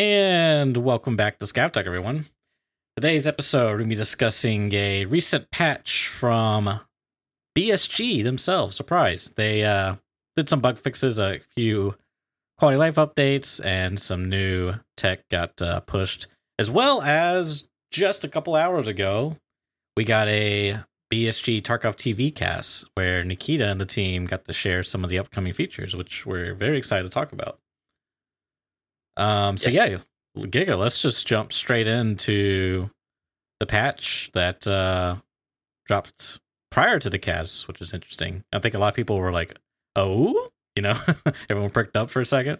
[0.00, 2.24] And welcome back to ScavTalk, everyone.
[2.96, 6.80] Today's episode, we're going to be discussing a recent patch from
[7.54, 8.74] BSG themselves.
[8.74, 9.34] Surprise.
[9.36, 9.96] They uh,
[10.36, 11.96] did some bug fixes, a few
[12.56, 16.28] quality life updates, and some new tech got uh, pushed.
[16.58, 19.36] As well as just a couple hours ago,
[19.98, 20.78] we got a
[21.12, 25.18] BSG Tarkov TV cast where Nikita and the team got to share some of the
[25.18, 27.58] upcoming features, which we're very excited to talk about.
[29.16, 29.96] Um, so yeah,
[30.36, 32.90] Giga, let's just jump straight into
[33.58, 35.16] the patch that uh,
[35.86, 36.38] dropped
[36.70, 38.44] prior to the cast, which is interesting.
[38.52, 39.56] I think a lot of people were like,
[39.96, 40.96] "Oh," you know,
[41.50, 42.58] everyone pricked up for a second.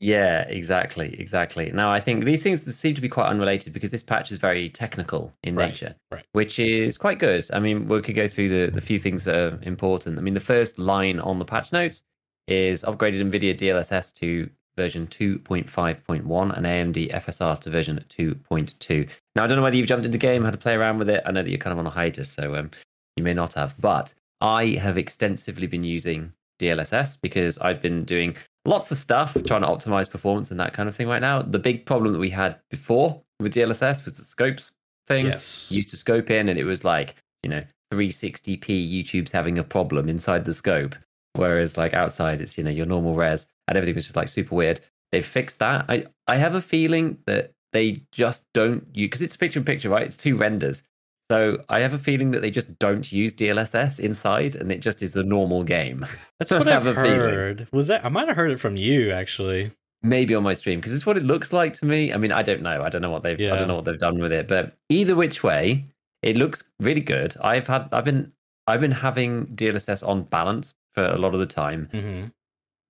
[0.00, 1.70] Yeah, exactly, exactly.
[1.72, 4.68] Now, I think these things seem to be quite unrelated because this patch is very
[4.68, 6.24] technical in Right, nature, right.
[6.32, 7.46] which is quite good.
[7.52, 10.18] I mean, we could go through the, the few things that are important.
[10.18, 12.02] I mean, the first line on the patch notes
[12.48, 19.08] is upgraded NVIDIA DLSS to version 2.5.1 and AMD FSR to version 2.2.
[19.36, 21.08] Now, I don't know whether you've jumped into the game, had to play around with
[21.08, 21.22] it.
[21.26, 22.70] I know that you're kind of on a hiatus, so um,
[23.16, 23.74] you may not have.
[23.80, 29.62] But I have extensively been using DLSS because I've been doing lots of stuff trying
[29.62, 31.42] to optimize performance and that kind of thing right now.
[31.42, 34.72] The big problem that we had before with DLSS was the scopes
[35.06, 35.26] thing.
[35.26, 35.70] Yes.
[35.70, 39.64] You used to scope in and it was like, you know, 360p YouTube's having a
[39.64, 40.96] problem inside the scope.
[41.34, 44.54] Whereas like outside it's, you know, your normal res and everything was just like super
[44.54, 44.80] weird.
[45.12, 45.84] They've fixed that.
[45.88, 49.88] I, I have a feeling that they just don't use because it's picture in picture,
[49.88, 50.02] right?
[50.04, 50.82] It's two renders.
[51.30, 55.02] So I have a feeling that they just don't use DLSS inside and it just
[55.02, 56.06] is a normal game.
[56.38, 57.18] That's what I've a feeling.
[57.18, 57.68] heard.
[57.72, 58.04] Was that?
[58.04, 59.70] I might have heard it from you actually.
[60.02, 62.12] maybe on my stream because it's what it looks like to me.
[62.12, 62.82] I mean, I don't know.
[62.82, 65.14] I don't know what they've I don't know what they've done with it, but either
[65.16, 65.86] which way,
[66.22, 67.34] it looks really good.
[67.40, 68.32] I've had I've been
[68.66, 71.88] I've been having DLSS on balance for a lot of the time.
[71.90, 72.24] hmm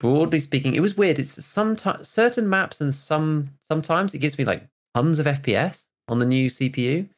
[0.00, 1.18] Broadly speaking, it was weird.
[1.18, 6.18] It's sometimes certain maps and some sometimes it gives me like tons of FPS on
[6.18, 7.08] the new CPU.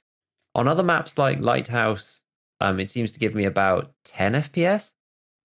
[0.55, 2.23] On other maps like Lighthouse,
[2.61, 4.93] um, it seems to give me about 10 FPS.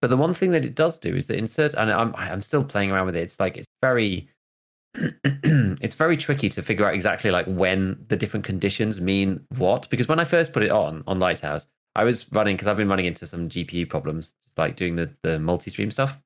[0.02, 2.64] But the one thing that it does do is that insert, and I'm I'm still
[2.64, 3.22] playing around with it.
[3.22, 4.28] It's like it's very,
[4.96, 9.88] it's very tricky to figure out exactly like when the different conditions mean what.
[9.91, 12.90] Because when I first put it on on Lighthouse, I was running because I've been
[12.90, 16.18] running into some GPU problems, like doing the the multi-stream stuff,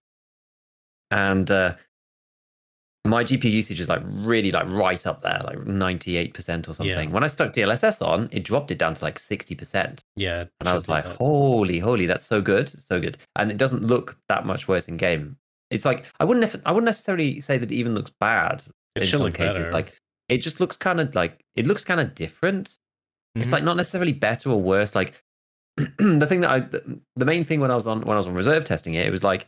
[1.12, 1.76] and uh,
[3.06, 6.74] my GPU usage is like really like right up there, like ninety eight percent or
[6.74, 7.10] something.
[7.10, 7.14] Yeah.
[7.14, 10.04] When I stuck DLSS on, it dropped it down to like sixty percent.
[10.16, 10.46] Yeah.
[10.60, 11.16] And I was like, that.
[11.18, 13.18] holy, holy, that's so good, so good.
[13.36, 15.38] And it doesn't look that much worse in game.
[15.70, 18.64] It's like I wouldn't, nef- I wouldn't necessarily say that it even looks bad.
[18.96, 19.58] It in should some look cases.
[19.58, 19.72] better.
[19.72, 20.00] Like
[20.30, 22.80] it just looks kind of like it looks kind of different.
[23.36, 23.52] It's Mhm.
[23.52, 24.96] like not necessarily better or worse.
[24.96, 25.22] Like
[25.78, 28.26] the thing that I, the, the main thing when I was on when I was
[28.28, 29.46] on reserve testing it, it was like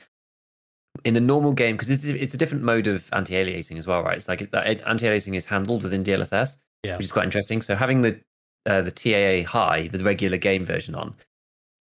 [1.05, 4.17] in the normal game because it's, it's a different mode of anti-aliasing as well, right?
[4.17, 6.97] It's like it, anti-aliasing is handled within DLSS, Yeah.
[6.97, 7.61] which is quite interesting.
[7.61, 8.19] So having the
[8.65, 11.15] uh, the TAA high, the regular game version on,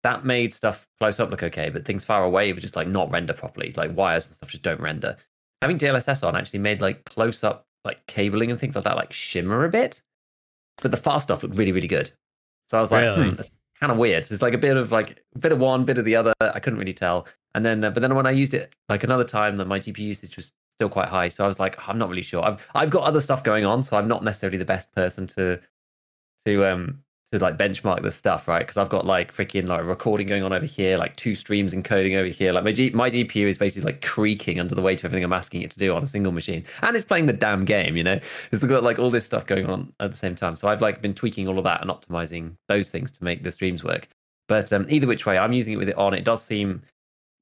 [0.03, 3.09] that made stuff close up look okay, but things far away were just like not
[3.09, 3.71] render properly.
[3.77, 5.15] Like wires and stuff just don't render.
[5.61, 9.13] Having DLSS on actually made like close up like cabling and things like that like
[9.13, 10.01] shimmer a bit,
[10.81, 12.11] but the far stuff looked really really good.
[12.69, 13.29] So I was like, Really?
[13.29, 14.25] hmm, that's kind of weird.
[14.29, 16.33] It's like a bit of like a bit of one, bit of the other.
[16.41, 17.27] I couldn't really tell.
[17.55, 19.99] And then, uh, but then when I used it like another time, that my GPU
[19.99, 21.29] usage was still quite high.
[21.29, 22.43] So I was like, I'm not really sure.
[22.43, 25.59] I've I've got other stuff going on, so I'm not necessarily the best person to
[26.45, 27.03] to um
[27.33, 28.59] to like benchmark this stuff, right?
[28.59, 32.15] Because I've got like freaking like recording going on over here, like two streams encoding
[32.15, 32.53] over here.
[32.53, 35.33] Like my G- my GPU is basically like creaking under the weight of everything I'm
[35.33, 37.97] asking it to do on a single machine, and it's playing the damn game.
[37.97, 38.19] You know,
[38.51, 40.55] it's got like all this stuff going on at the same time.
[40.55, 43.51] So I've like been tweaking all of that and optimizing those things to make the
[43.51, 44.07] streams work.
[44.47, 46.13] But um, either which way, I'm using it with it on.
[46.13, 46.83] It does seem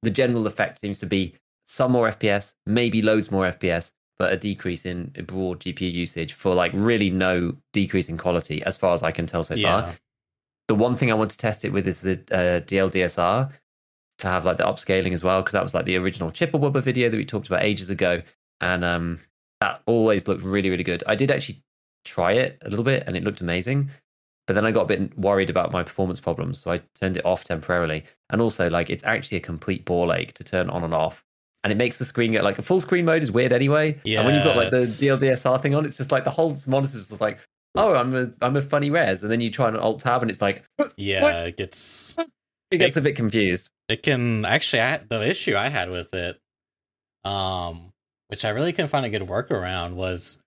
[0.02, 1.34] the general effect seems to be
[1.66, 6.54] some more FPS, maybe loads more FPS, but a decrease in broad GPU usage for
[6.54, 9.82] like really no decrease in quality as far as I can tell so yeah.
[9.82, 9.94] far.
[10.68, 13.50] The one thing I want to test it with is the uh, DLDSR
[14.18, 17.08] to have like the upscaling as well, because that was like the original Chipperwubber video
[17.08, 18.22] that we talked about ages ago.
[18.60, 19.18] And um,
[19.60, 21.02] that always looked really, really good.
[21.06, 21.62] I did actually
[22.04, 23.90] try it a little bit and it looked amazing.
[24.46, 27.24] But then I got a bit worried about my performance problems, so I turned it
[27.24, 28.04] off temporarily.
[28.30, 31.24] And also, like, it's actually a complete ball ache to turn on and off,
[31.62, 34.00] and it makes the screen get like a full screen mode is weird anyway.
[34.04, 36.30] Yeah, and when you've got like the it's- DLDSR thing on, it's just like the
[36.30, 37.38] whole monitor's just like,
[37.76, 40.30] oh, I'm a I'm a funny res, and then you try an alt tab, and
[40.30, 40.64] it's like
[40.96, 41.44] Yeah.
[41.44, 42.16] It gets.
[42.72, 43.70] it gets a bit confused.
[43.88, 44.80] It can actually.
[44.82, 46.40] I, the issue I had with it,
[47.24, 47.92] um,
[48.28, 50.38] which I really couldn't find a good workaround, was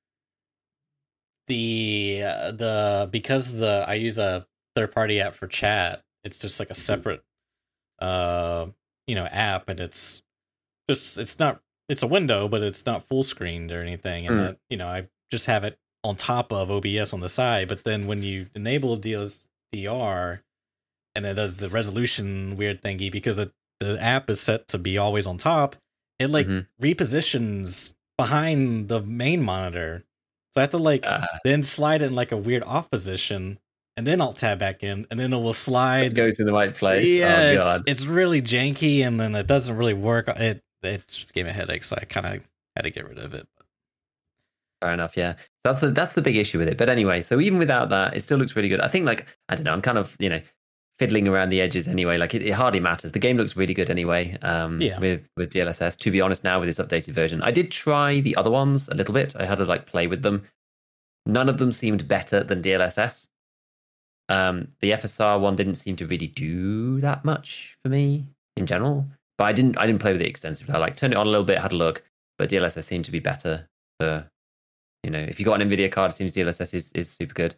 [1.47, 4.45] the uh, the because the I use a
[4.75, 6.03] third party app for chat.
[6.23, 7.23] It's just like a separate,
[7.99, 8.67] uh,
[9.07, 10.21] you know, app, and it's
[10.89, 14.25] just it's not it's a window, but it's not full screened or anything.
[14.27, 14.43] And Mm.
[14.43, 17.67] that you know, I just have it on top of OBS on the side.
[17.67, 20.41] But then when you enable DSLR
[21.15, 24.97] and it does the resolution weird thingy because it, the app is set to be
[24.97, 25.75] always on top,
[26.19, 26.67] it like Mhm.
[26.81, 30.04] repositions behind the main monitor.
[30.55, 33.59] So I have to like Uh, then slide in like a weird off position
[33.97, 36.53] and then I'll tab back in and then it will slide it goes in the
[36.53, 37.05] right place.
[37.05, 40.27] yeah, oh, it's, it's really janky, and then it doesn't really work.
[40.29, 43.17] It it just gave me a headache, so I kind of had to get rid
[43.19, 43.47] of it.
[44.81, 45.15] Fair enough.
[45.17, 46.77] Yeah, that's the that's the big issue with it.
[46.77, 48.81] But anyway, so even without that, it still looks really good.
[48.81, 49.73] I think like I don't know.
[49.73, 50.41] I'm kind of you know
[50.97, 52.17] fiddling around the edges anyway.
[52.17, 53.11] Like it, it hardly matters.
[53.11, 54.37] The game looks really good anyway.
[54.41, 54.99] Um, Yeah.
[54.99, 55.97] With with DLSS.
[55.97, 58.95] To be honest, now with this updated version, I did try the other ones a
[58.95, 59.35] little bit.
[59.35, 60.43] I had to like play with them.
[61.25, 63.27] None of them seemed better than DLSS.
[64.29, 68.25] Um, the FSR one didn't seem to really do that much for me
[68.57, 69.05] in general.
[69.37, 70.73] But I didn't I didn't play with it extensively.
[70.73, 72.03] I like turned it on a little bit, had a look,
[72.37, 73.67] but DLSS seemed to be better
[73.99, 74.29] for
[75.05, 77.53] you know, if you got an Nvidia card, it seems DLSS is, is super good.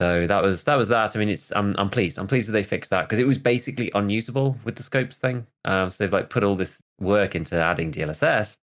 [0.00, 1.14] So that was that was that.
[1.14, 2.18] I mean, it's I'm I'm pleased.
[2.18, 5.46] I'm pleased that they fixed that because it was basically unusable with the scopes thing.
[5.66, 8.56] Um, so they've like put all this work into adding DLSS,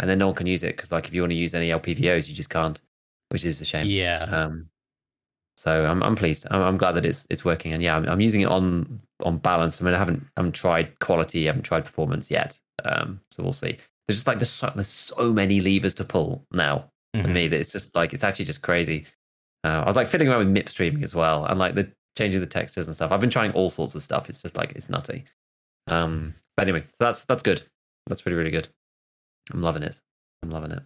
[0.00, 1.70] and then no one can use it because like if you want to use any
[1.70, 2.80] LPVOs, you just can't,
[3.30, 3.86] which is a shame.
[3.86, 4.68] Yeah, Um,
[5.56, 6.46] so I'm I'm pleased.
[6.50, 9.38] I'm, I'm glad that it's it's working, and yeah, I'm, I'm using it on on
[9.38, 9.80] balance.
[9.80, 12.58] I mean, I haven't I haven't tried quality, I haven't tried performance yet.
[12.84, 13.78] Um, so we'll see.
[14.08, 17.32] There's just like there's so, there's so many levers to pull now for Mhm.
[17.32, 19.06] me that it's just like it's actually just crazy.
[19.64, 22.40] Uh, I was like fiddling around with MIP streaming as well, and like the changing
[22.40, 23.12] the textures and stuff.
[23.12, 24.28] I've been trying all sorts of stuff.
[24.28, 25.24] It's just like it's nutty.
[25.86, 27.62] Um, but anyway, so that's that's good.
[28.08, 28.68] That's really really good.
[29.52, 30.00] I'm loving it.
[30.42, 30.82] I'm loving it.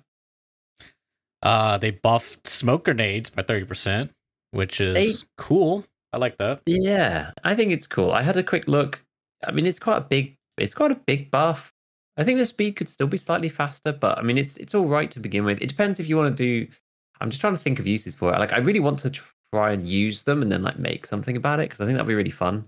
[1.42, 4.12] uh, they buffed smoke grenades by thirty percent,
[4.50, 5.84] which is They- cool.
[6.12, 6.62] I like that.
[6.66, 8.12] Yeah, I think it's cool.
[8.12, 9.02] I had a quick look.
[9.46, 10.34] I mean, it's quite a big.
[10.56, 11.72] It's quite a big buff.
[12.16, 14.86] I think the speed could still be slightly faster, but I mean, it's it's all
[14.86, 15.60] right to begin with.
[15.60, 16.72] It depends if you want to do.
[17.20, 18.38] I'm just trying to think of uses for it.
[18.38, 19.10] Like, I really want to
[19.52, 22.08] try and use them and then like make something about it because I think that'd
[22.08, 22.64] be really fun.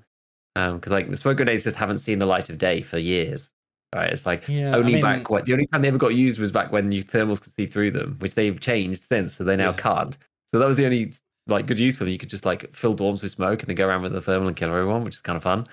[0.56, 3.50] Um, because like the smoke grenades just haven't seen the light of day for years.
[3.95, 4.12] Right?
[4.12, 6.39] It's like Yeah, I only mean- back when the only time they ever got used
[6.39, 9.56] was back when you thermals could see through them, which they've changed since, so they
[9.56, 9.77] now Yeah.
[9.77, 10.19] can't.
[10.53, 11.12] So that was the only
[11.47, 12.12] like good use for them.
[12.12, 14.49] You could just like fill dorms with smoke and then go around with the thermal
[14.49, 15.67] and kill everyone, which is kind of fun.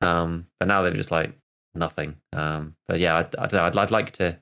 [0.00, 1.32] Um, but now they're just like
[1.74, 2.16] nothing.
[2.34, 4.38] Um, but yeah, I'd, I'd, I'd, I'd like to,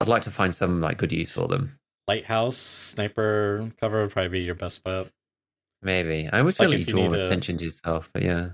[0.00, 1.78] I'd like to find some like good use for them.
[2.08, 5.08] Lighthouse sniper cover would probably be your best bet.
[5.82, 8.22] Maybe I always Like feel like you you draw need to- attention to yourself, but
[8.22, 8.50] yeah,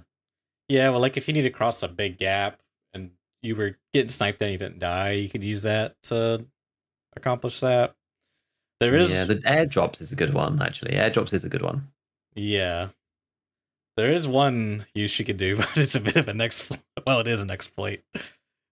[0.68, 2.60] Yeah, well, like if you need to cross a big gap
[2.92, 3.12] and
[3.42, 6.44] you were getting sniped and you didn't die, you could use that to
[7.16, 7.94] accomplish that.
[8.80, 9.24] There is, yeah.
[9.24, 10.92] The airdrops is a good one actually.
[10.96, 11.88] Airdrops is a good one.
[12.34, 12.88] Yeah.
[13.96, 16.80] There is one use you could do, but it's a bit of an exploit.
[17.06, 18.00] Well, it is an exploit.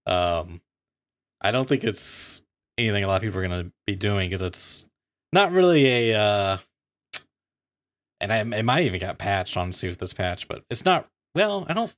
[0.07, 0.61] Um,
[1.41, 2.43] I don't think it's
[2.79, 4.87] anything a lot of people are going to be doing because it's
[5.33, 6.19] not really a.
[6.21, 6.57] Uh,
[8.21, 11.09] and I, it might even got patched on see with this patch, but it's not.
[11.35, 11.93] Well, I don't.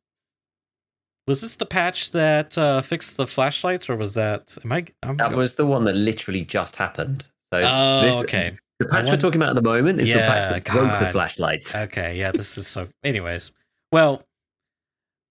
[1.26, 4.56] Was this the patch that uh, fixed the flashlights, or was that?
[4.64, 4.84] Am I?
[5.02, 7.26] I'm, That was the one that literally just happened.
[7.52, 8.56] So Oh, this- okay.
[8.80, 11.72] The patch we're talking about at the moment is the patch that broke the flashlights.
[11.72, 12.88] Okay, yeah, this is so.
[13.04, 13.52] Anyways,
[13.92, 14.24] well,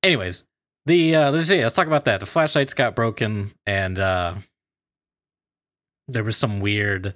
[0.01, 0.43] anyways,
[0.85, 2.21] the uh, let's see, let's talk about that.
[2.21, 4.35] The flashlights got broken, and uh
[6.07, 7.15] there was some weird,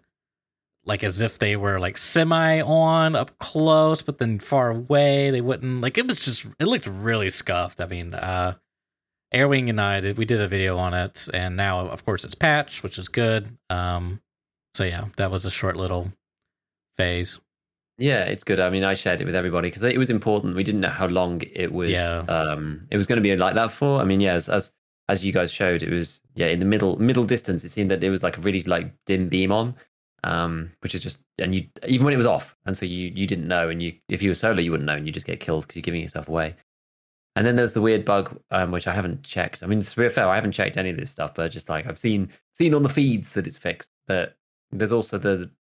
[0.86, 5.42] like as if they were like semi on up close, but then far away they
[5.42, 5.82] wouldn't.
[5.82, 7.82] Like it was just, it looked really scuffed.
[7.82, 8.56] I mean, uh
[9.34, 12.36] Airwing and I did we did a video on it, and now of course it's
[12.36, 13.50] patched, which is good.
[13.70, 14.22] Um,
[14.74, 16.14] so yeah, that was a short little
[16.96, 17.40] phase.
[17.98, 18.60] Yeah, it's good.
[18.60, 20.56] I mean, I shared it with everybody because it was important.
[20.56, 21.90] We didn't know how long it was.
[21.90, 22.20] Yeah.
[22.20, 24.00] Um, it was going to be like that for.
[24.00, 24.72] I mean, yeah, as, as
[25.10, 27.64] as you guys showed, it was yeah in the middle middle distance.
[27.64, 29.76] It seemed that it was like a really like dim beam on,
[30.24, 33.28] um, which is just and you even when it was off, and so you you
[33.28, 35.40] didn't know, and you if you were solo, you wouldn't know, and you just get
[35.40, 36.56] killed because you're giving yourself away.
[37.36, 39.62] And then there's the weird bug, um, which I haven't checked.
[39.62, 41.86] I mean, to be fair, I haven't checked any of this stuff, but just like
[41.86, 43.92] I've seen seen on the feeds that it's fixed.
[44.08, 44.36] But
[44.72, 45.52] there's also the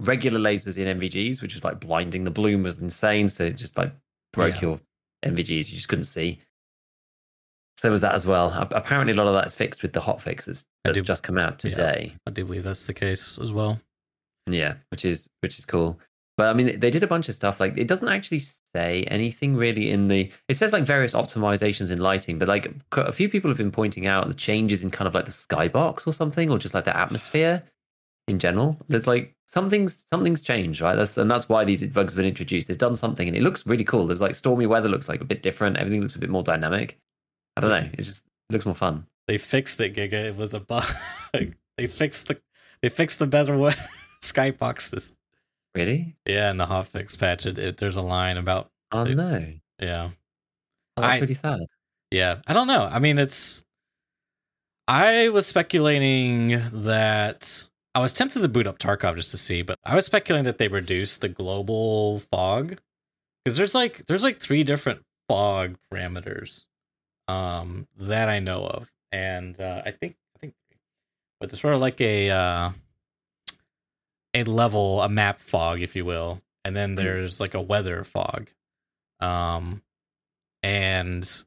[0.00, 2.24] regular lasers in MVGs, which is like blinding.
[2.24, 3.92] The bloom was insane, so it just like
[4.32, 4.60] broke Yeah.
[4.68, 4.80] your
[5.24, 5.70] MVGs.
[5.70, 6.40] You just couldn't see.
[7.76, 8.50] So there was that as well.
[8.72, 11.38] Apparently, a lot of that's fixed with the hot fixes I that's do- just come
[11.38, 11.70] out yeah.
[11.70, 12.14] today.
[12.26, 13.80] I do believe that's the case as well.
[14.46, 15.98] Yeah, which is which is cool.
[16.36, 17.60] But I mean, they did a bunch of stuff.
[17.60, 18.42] Like, it doesn't actually
[18.74, 20.30] say anything really in the.
[20.48, 24.06] It says like various optimizations in lighting, but like a few people have been pointing
[24.06, 26.96] out the changes in kind of like the skybox or something, or just like the
[26.96, 27.62] atmosphere
[28.28, 28.78] in general.
[28.88, 30.96] There's like something's something's changed, right?
[30.96, 32.68] That's and that's why these bugs have been introduced.
[32.68, 34.06] They've done something, and it looks really cool.
[34.06, 35.76] There's like stormy weather looks like a bit different.
[35.76, 36.98] Everything looks a bit more dynamic.
[37.56, 37.88] I don't know.
[37.92, 39.06] It just looks more fun.
[39.28, 40.12] They fixed it, Giga.
[40.14, 40.84] It was a bug.
[41.32, 42.40] they fixed the
[42.82, 43.74] they fixed the better way
[44.22, 45.12] skyboxes.
[45.74, 46.16] Really?
[46.26, 49.52] Yeah, in the hotfix patch, it, it, there's a line about Oh It- no.
[49.80, 50.10] yeah,
[50.96, 51.60] Oh, that's I- really sad.
[52.10, 52.40] yeah.
[52.46, 52.88] I don't know.
[52.90, 53.64] I mean, it's.
[54.88, 56.48] I was speculating
[56.84, 60.44] that I was tempted to boot up Tarkov just to see, but I was speculating
[60.44, 62.78] that they reduced the global fog
[63.44, 66.64] because there's like there's like three different fog parameters
[67.32, 70.54] um that I know of, and uh, I think I think,
[71.40, 72.70] but there's sort of like a uh,
[74.34, 78.48] a level, a map fog, if you will, and then there's like a weather fog,
[79.20, 79.82] um,
[80.62, 81.44] and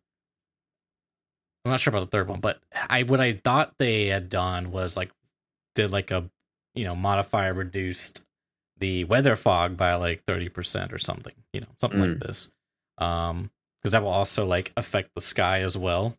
[1.63, 4.71] I'm not sure about the third one, but I what I thought they had done
[4.71, 5.11] was like
[5.75, 6.29] did like a
[6.73, 8.21] you know modifier reduced
[8.77, 12.49] the weather fog by like 30% or something, you know, something like this.
[12.97, 13.49] Um
[13.85, 16.17] because that will also like affect the sky as well.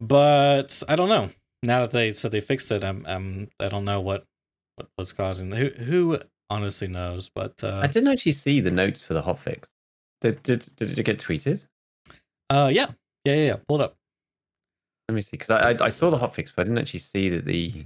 [0.00, 1.30] But I don't know.
[1.62, 4.26] Now that they said they fixed it, I'm I'm I don't know what
[4.74, 6.18] what was causing who who
[6.50, 9.68] honestly knows, but I uh didn't actually see the notes for the hotfix.
[10.20, 11.64] Did, did did it get tweeted?
[12.50, 12.86] uh yeah.
[13.24, 13.56] Yeah, yeah, yeah.
[13.68, 13.96] Pull it up.
[15.08, 17.28] Let me see, because I, I I saw the hotfix, but I didn't actually see
[17.28, 17.84] that the.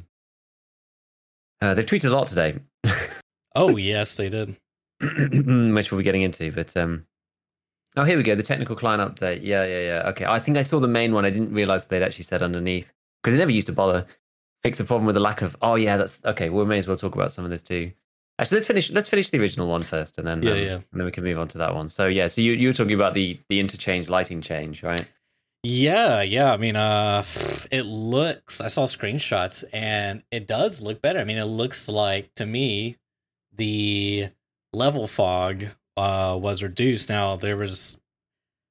[1.61, 2.59] Uh, they've tweeted a lot today,
[3.54, 4.57] Oh yes, they did.
[5.00, 6.50] which we'll be getting into.
[6.52, 7.04] But um,
[7.97, 8.35] oh, here we go.
[8.35, 9.40] The technical client update.
[9.42, 10.09] Yeah, yeah, yeah.
[10.11, 11.25] Okay, I think I saw the main one.
[11.25, 12.92] I didn't realize they'd actually said underneath
[13.23, 14.07] because they never used to bother
[14.62, 15.57] fix the problem with the lack of.
[15.62, 16.50] Oh yeah, that's okay.
[16.50, 17.92] We may as well talk about some of this too.
[18.38, 18.90] Actually, let's finish.
[18.90, 20.75] Let's finish the original one first, and then Yeah, um, yeah.
[20.75, 21.88] and then we can move on to that one.
[21.88, 25.07] So yeah, so you you were talking about the the interchange lighting change, right?
[25.64, 26.52] Yeah, yeah.
[26.52, 27.25] I mean, uh,
[27.73, 28.61] it looks.
[28.61, 31.18] I saw screenshots, and it does look better.
[31.18, 32.97] I mean, it looks like to me
[33.52, 34.28] the
[34.73, 35.64] level fog
[35.98, 37.08] uh was reduced.
[37.08, 37.96] Now there was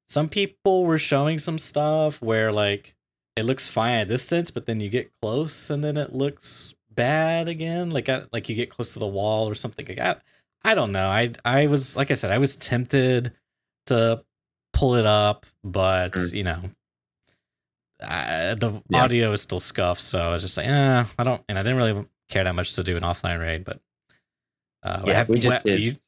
[0.07, 2.96] some people were showing some stuff where like
[3.36, 7.48] it looks fine at distance, but then you get close, and then it looks bad
[7.48, 7.89] again.
[7.91, 9.86] Like I, like you get close to the wall or something.
[9.86, 10.15] Like I,
[10.63, 11.07] I don't know.
[11.07, 13.34] I I was like I said, I was tempted
[13.88, 14.24] to
[14.74, 16.34] pull it up, but Mm.
[16.34, 16.62] you know,
[18.01, 19.03] I, the Yeah.
[19.03, 20.01] audio is still scuffed.
[20.01, 22.74] So I was just like, eh, I don't, and I didn't really care that much
[22.75, 23.65] to do an offline raid.
[23.65, 23.79] But
[24.84, 26.00] uh, Yeah, have, we just what- did.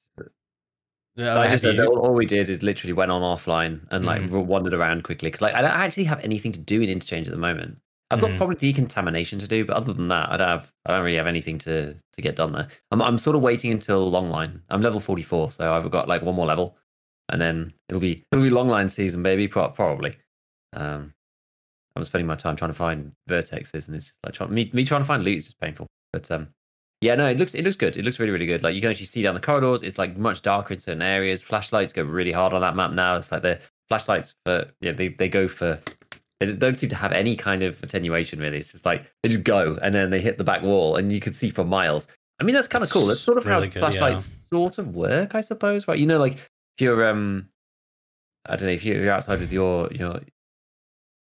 [1.20, 3.22] You, uh, I just said you- that all, all we did is literally went on
[3.22, 4.46] offline and like Mhm.
[4.46, 7.32] wandered around quickly because like I don't actually have anything to do in interchange at
[7.34, 7.80] the moment.
[8.12, 8.38] I've got Mhm.
[8.38, 11.28] probably decontamination to do, but other than that, I don't have I don't really have
[11.28, 12.68] anything to to get done there.
[12.92, 14.62] I'm I'm sort of waiting until long line.
[14.70, 16.78] I'm level 44, so I've got like one more level,
[17.30, 19.48] and then it'll be it'll be long line season, baby.
[19.48, 20.16] Pro- probably.
[20.74, 21.14] Um,
[21.96, 24.86] I'm spending my time trying to find vertexes, and it's just like trying, me me
[24.86, 25.86] trying to find loot is just painful.
[26.14, 26.48] But um,
[27.02, 27.96] yeah, no, it looks it looks good.
[27.98, 28.64] It looks really really good.
[28.64, 29.84] Like you can actually see down the corridors.
[29.84, 31.42] It's like much darker in certain areas.
[31.42, 33.16] Flashlights go really hard on that map now.
[33.16, 35.80] It's like the flashlights for yeah they they go for
[36.40, 38.58] they don't seem to have any kind of attenuation really.
[38.58, 41.20] It's just like they just go and then they hit the back wall and you
[41.20, 42.08] can see for miles.
[42.40, 43.06] I mean that's kind of cool.
[43.06, 45.88] That's sort of really how good, flashlights sort of work, I suppose.
[45.88, 46.00] Right?
[46.00, 47.48] You know, like if you're um
[48.46, 50.20] I don't know if you're outside with your you know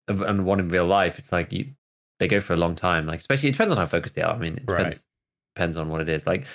[0.08, 1.68] of- and one in real life, it's like you
[2.20, 3.06] they go for a long time.
[3.08, 4.34] Like especially it depends on how focused they are.
[4.34, 5.04] I mean, it depends, Right.
[5.56, 6.28] Depends on what it is.
[6.28, 6.46] Like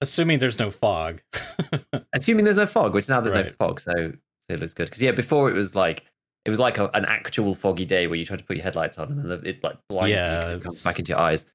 [0.00, 1.20] assuming there's no fog.
[2.12, 4.12] assuming there's no fog, which now there's no fog, so, so
[4.48, 4.86] it looks good.
[4.86, 6.04] Because yeah, before it was like
[6.44, 8.98] it was like a, an actual foggy day where you try to put your headlights
[8.98, 11.46] on and then it like blinds Yeah, you it comes back into your eyes.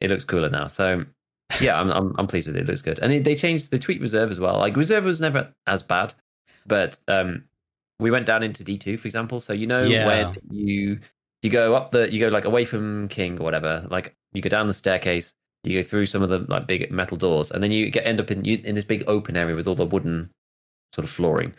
[0.00, 0.66] It looks cooler now.
[0.66, 1.04] So
[1.60, 2.60] yeah, I'm I'm, I'm pleased with it.
[2.62, 4.58] It looks good, and it, they changed the tweet reserve as well.
[4.58, 6.14] Like reserve was never as bad,
[6.66, 7.44] but um,
[7.98, 9.40] we went down into D two, for example.
[9.40, 10.06] So you know Yeah.
[10.06, 11.00] when you
[11.42, 14.48] you go up the you go like away from King or whatever, like you go
[14.48, 17.70] down the staircase, you go through some of the like big metal doors, and then
[17.70, 20.30] you get end up in you, in this big open area with all the wooden
[20.94, 21.54] sort of flooring.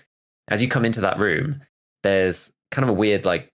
[0.48, 1.62] As you come into that room,
[2.04, 3.50] there's kind of a weird like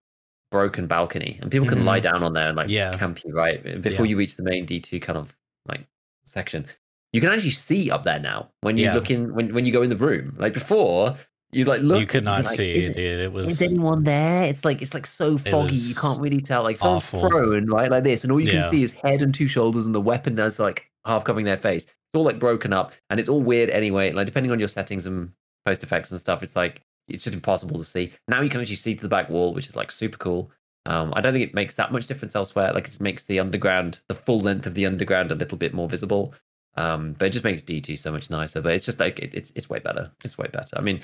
[0.52, 1.86] broken balcony, and people can Mhm.
[1.86, 2.92] lie down on there and like Yeah.
[2.98, 4.12] camp you right before Yeah.
[4.12, 5.36] you reach the main D two kind of
[5.68, 5.86] like
[6.26, 6.66] section.
[7.14, 8.94] You can actually see up there now when you Yeah.
[8.94, 10.36] look in when when you go in the room.
[10.38, 11.18] Like before,
[11.52, 12.00] you like look.
[12.00, 13.20] you could not like, see, is, dude.
[13.20, 14.46] It was is anyone there?
[14.46, 16.64] It's like it's like so foggy you can't really tell.
[16.64, 17.30] Like someone's awful.
[17.30, 18.62] prone right like this, and all you Yeah.
[18.62, 21.58] can see is head and two shoulders, and the weapon that's like half covering their
[21.58, 21.84] face.
[21.84, 24.12] It's all like broken up, and it's all weird anyway.
[24.12, 25.32] Like depending on your settings and
[25.66, 28.12] post effects and stuff, it's like it's just impossible to see.
[28.28, 30.52] Now you can actually see to the back wall, which is like super cool.
[30.86, 32.74] Um, I don't think it makes that much difference elsewhere.
[32.74, 35.90] Like it makes the underground, the full length of the underground, a little bit more
[35.90, 36.34] visible.
[36.76, 38.62] Um, but it just makes D two so much nicer.
[38.62, 40.12] But it's just like it, it's it's way better.
[40.24, 40.78] It's way better.
[40.78, 41.02] I mean,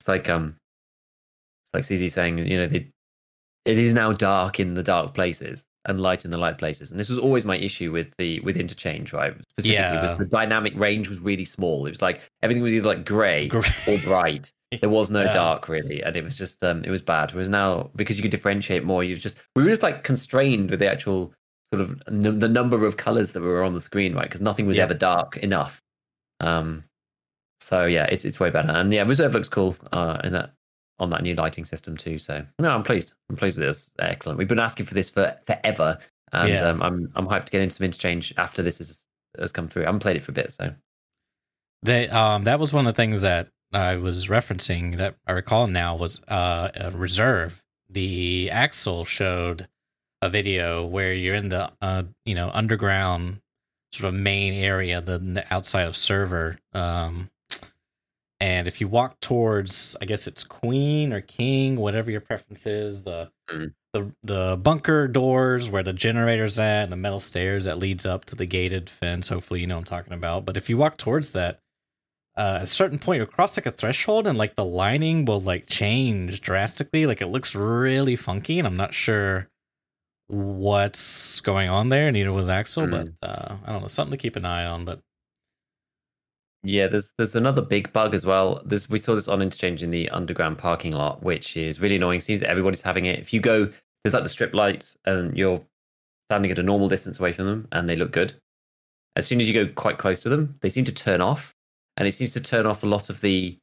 [0.00, 0.56] it's like um,
[1.64, 2.86] it's like CZ saying, you know, the,
[3.64, 6.90] it is now dark in the dark places and light in the light places.
[6.90, 9.34] And this was always my issue with the with interchange, right?
[9.52, 10.08] Specifically, Yeah.
[10.10, 11.86] was the dynamic range was really small.
[11.86, 13.50] It was like everything was either like grey
[13.88, 14.52] or bright.
[14.80, 15.32] There was no Yeah.
[15.32, 17.32] dark really, and it was just um, it was bad.
[17.32, 20.80] Whereas now, because you could differentiate more, you just we were just like constrained with
[20.80, 21.32] the actual
[21.72, 24.24] sort of n- the number of colors that were on the screen, right?
[24.28, 24.84] Because nothing was Yeah.
[24.84, 25.80] ever dark enough.
[26.40, 26.84] Um,
[27.60, 28.70] so yeah, it's it's way better.
[28.70, 30.52] And yeah, reserve looks cool uh, in that
[30.98, 32.18] on that new lighting system too.
[32.18, 33.12] So no, I'm pleased.
[33.30, 33.90] I'm pleased with this.
[33.98, 34.38] Excellent.
[34.38, 35.98] We've been asking for this for forever,
[36.32, 36.62] and Yeah.
[36.68, 39.04] um, I'm I'm hyped to get into some interchange after this is,
[39.38, 39.82] has come through.
[39.82, 40.72] I haven't played it for a bit, so
[41.82, 45.66] They um that was one of the things that I was referencing that I recall
[45.66, 47.62] now was uh a reserve.
[47.90, 49.68] The Axel showed
[50.22, 53.40] a video where you're in the uh you know underground
[53.92, 56.58] sort of main area, the, the outside of server.
[56.72, 57.28] Um
[58.40, 63.02] and if you walk towards I guess it's Queen or King, whatever your preference is,
[63.04, 63.72] the Mm.
[63.92, 68.24] the the bunker doors where the generator's at and the metal stairs that leads up
[68.24, 69.28] to the gated fence.
[69.28, 70.44] Hopefully you know what I'm talking about.
[70.44, 71.60] But if you walk towards that,
[72.36, 75.40] uh, at a certain point you cross like a threshold and like the lining will
[75.40, 79.48] like change drastically like it looks really funky and i'm not sure
[80.28, 84.36] what's going on there neither was axel but uh i don't know something to keep
[84.36, 85.00] an eye on but
[86.66, 88.60] Yeah, there's there's another big bug as well.
[88.64, 92.20] There's we saw this on interchange in the underground parking lot, which is really annoying.
[92.20, 93.18] Seems that everybody's having it.
[93.20, 93.70] If you go,
[94.02, 95.60] there's like the strip lights, and you're
[96.28, 98.34] standing at a normal distance away from them, and they look good.
[99.14, 101.54] As soon as you go quite close to them, they seem to turn off,
[101.96, 103.56] and it seems to turn off a lot of the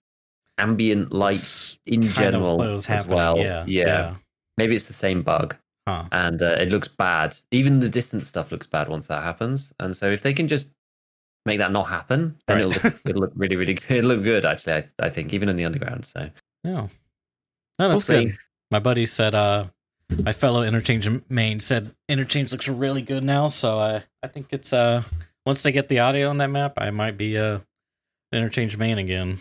[0.57, 3.37] ambient lights in general as happening well.
[3.37, 4.15] yeah yeah.
[4.57, 5.55] Maybe it's the same bug,
[5.87, 6.05] Huh.
[6.13, 7.35] and uh, it looks bad.
[7.51, 9.73] Even the distance stuff looks bad once that happens.
[9.81, 10.71] And so if they can just
[11.45, 12.67] make that not happen, then Right.
[12.67, 13.91] it'll look, it'll look really, really good.
[13.91, 14.73] It'll look good, actually.
[14.73, 16.05] I, I think even in the underground.
[16.05, 16.29] So
[16.63, 16.87] yeah
[17.79, 18.37] no that's we'll good
[18.71, 19.65] my buddy said uh
[20.23, 24.71] my fellow interchange main said interchange looks really good now so i i think it's
[24.71, 25.01] uh
[25.45, 27.57] once they get the audio on that map i might be uh
[28.31, 29.39] interchange main again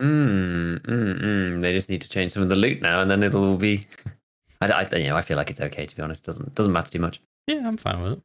[0.00, 1.60] Mm, mm, mm.
[1.60, 3.86] They just need to change some of the loot now, and then it'll be.
[4.62, 6.24] I, I, you know, I feel like it's okay to be honest.
[6.24, 7.20] Doesn't doesn't matter too much.
[7.46, 8.20] Yeah, I'm fine with it.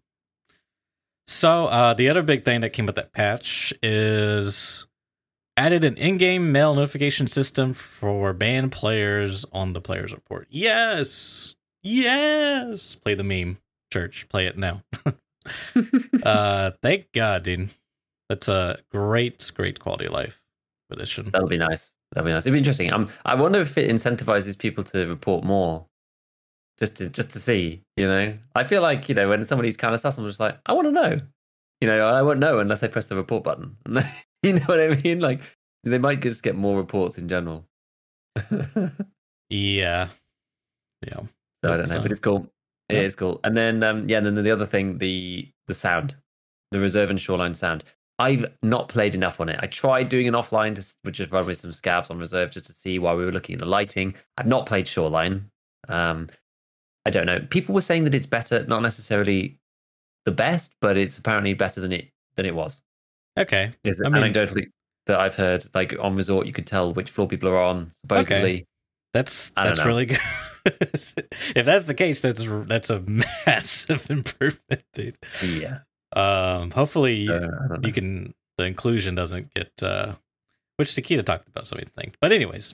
[1.28, 4.86] So, uh, the other big thing that came with that patch is
[5.58, 10.48] added an in-game mail notification system for banned players on the players report.
[10.50, 12.96] Yes, yes.
[12.96, 13.58] Play the meme,
[13.92, 14.28] church.
[14.30, 14.84] Play it now.
[16.24, 17.70] uh, thank God, dude.
[18.30, 20.42] That's a great, great quality of life
[20.92, 21.30] addition.
[21.32, 21.94] That'll be nice.
[22.12, 22.46] That'll be nice.
[22.46, 22.92] It'll be interesting.
[22.92, 25.86] Um, I wonder if it incentivizes people to report more,
[26.80, 27.84] just to just to see.
[27.98, 30.58] You know, I feel like you know when somebody's kind of sus, I'm just like,
[30.66, 31.18] I want to know.
[31.82, 33.76] You know, I won't know unless I press the report button.
[34.44, 35.20] you know what I mean?
[35.20, 35.42] Like,
[35.84, 37.66] they might just get more reports in general.
[38.50, 38.92] so
[39.50, 40.08] Yeah,
[41.06, 41.20] yeah.
[41.64, 42.48] I don't know, but it's cool.
[42.90, 43.02] It yeah.
[43.02, 43.40] is cool.
[43.44, 46.16] And then, um, yeah, and then the other thing, the the sound,
[46.72, 47.84] the reserve and shoreline sound.
[48.18, 49.60] I've not played enough on it.
[49.62, 52.68] I tried doing an offline to which just run with some scavs on reserve just
[52.68, 54.16] to see while we were looking at the lighting.
[54.38, 55.50] I've not played shoreline.
[55.90, 56.30] Um,
[57.06, 57.40] I don't know.
[57.50, 59.60] People were saying that it's better, not necessarily
[60.26, 62.82] the best, but it's apparently better than it than it was.
[63.38, 63.72] Okay.
[63.84, 64.68] Is I mean- anecdotally
[65.08, 65.66] that I've heard.
[65.74, 67.92] Like on resort, you could tell which floor people are on.
[68.02, 68.66] Supposedly,
[69.14, 69.86] That's that's know.
[69.86, 70.20] really good.
[70.66, 73.00] if that's the case, that's that's a
[73.46, 75.18] massive improvement, dude.
[75.44, 75.80] yeah.
[76.16, 77.88] Um, hopefully Uh, I don't know.
[77.88, 80.16] you can the inclusion doesn't get uh,
[80.78, 82.16] which Nikita talked about some of the things.
[82.20, 82.74] But anyways,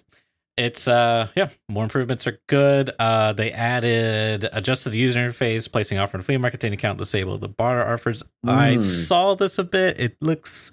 [0.57, 2.91] it's uh yeah, more improvements are good.
[2.99, 7.47] Uh, they added adjusted the user interface, placing offer in flea marketing account, disable the
[7.47, 8.21] barter offers.
[8.45, 8.83] I Mm.
[8.83, 9.99] saw this a bit.
[9.99, 10.71] It looks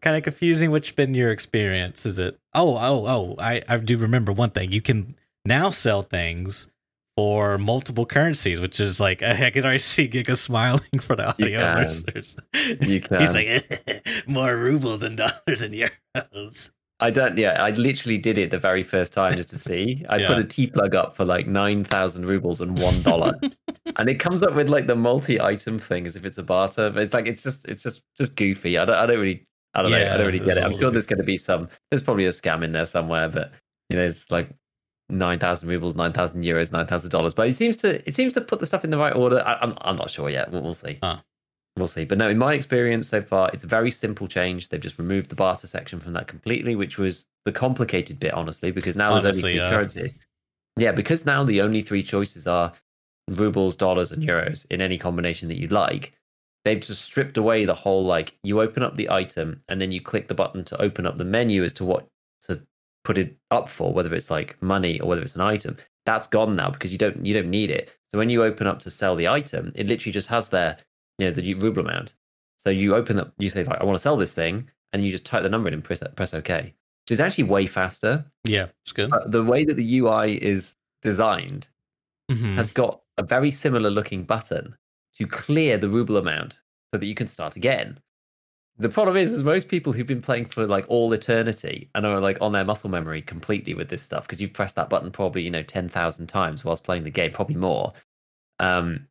[0.00, 0.70] kind of confusing.
[0.70, 2.06] Which been your experience?
[2.06, 2.38] Is it?
[2.54, 3.34] Oh, oh, oh!
[3.38, 4.70] I I do remember one thing.
[4.72, 6.68] You can now sell things
[7.16, 11.46] for multiple currencies, which is like I can already see Giga smiling for the You
[11.46, 11.76] audio can.
[11.84, 12.36] listeners.
[12.82, 13.20] You can.
[13.20, 16.70] He's like more rubles and dollars and euros.
[17.00, 17.36] I don't.
[17.38, 20.04] Yeah, I literally did it the very first time just to see.
[20.08, 20.40] I put Yeah.
[20.40, 23.32] a T plug up for like nine thousand rubles and one dollar,
[23.96, 26.90] and it comes up with like the multi-item thing as if it's a barter.
[26.90, 28.78] But it's like it's just it's just just goofy.
[28.78, 29.98] I don't I don't really I don't know.
[29.98, 30.62] I don't really get it.
[30.64, 31.68] I'm sure there's going to be some.
[31.90, 33.52] There's probably a scam in there somewhere, but
[33.88, 34.50] you know it's like
[35.08, 37.34] nine thousand rubles, nine thousand euros, nine thousand dollars.
[37.34, 39.42] But it seems to it seems to put the stuff in the right order.
[39.46, 40.50] I, I'm I'm not sure yet.
[40.50, 40.98] We'll, we'll see.
[41.02, 41.18] Huh.
[41.80, 42.04] We'll see.
[42.04, 44.68] But no, in my experience so far, it's a very simple change.
[44.68, 48.70] They've just removed the barter section from that completely, which was the complicated bit, honestly,
[48.70, 49.70] because now there's only three yeah.
[49.70, 50.16] currencies.
[50.76, 52.72] Yeah, because now the only three choices are
[53.28, 54.30] rubles, dollars, and mm-hmm.
[54.30, 56.12] euros in any combination that you'd like.
[56.64, 60.00] They've just stripped away the whole like you open up the item and then you
[60.00, 62.06] click the button to open up the menu as to what
[62.42, 62.60] to
[63.04, 65.78] put it up for, whether it's like money or whether it's an item.
[66.04, 67.96] That's gone now because you don't you don't need it.
[68.10, 70.76] So when you open up to sell the item, it literally just has there,
[71.20, 72.14] you know, the ruble amount.
[72.58, 75.10] So you open up, you say like, I want to sell this thing, and you
[75.10, 76.74] just type the number in and press press OK.
[77.08, 78.24] So it's actually way faster.
[78.44, 79.10] Yeah, it's good.
[79.10, 81.68] But the way that the UI is designed
[82.30, 82.54] Mhm.
[82.54, 84.76] has got a very similar looking button
[85.18, 86.60] to clear the ruble amount
[86.92, 87.98] so that you can start again.
[88.78, 92.18] the problem is, is most people who've been playing for like all eternity and are
[92.18, 95.42] like on their muscle memory completely with this stuff because you've pressed that button probably
[95.42, 97.92] you know ten thousand times whilst playing the game, probably more.
[98.58, 99.06] Um,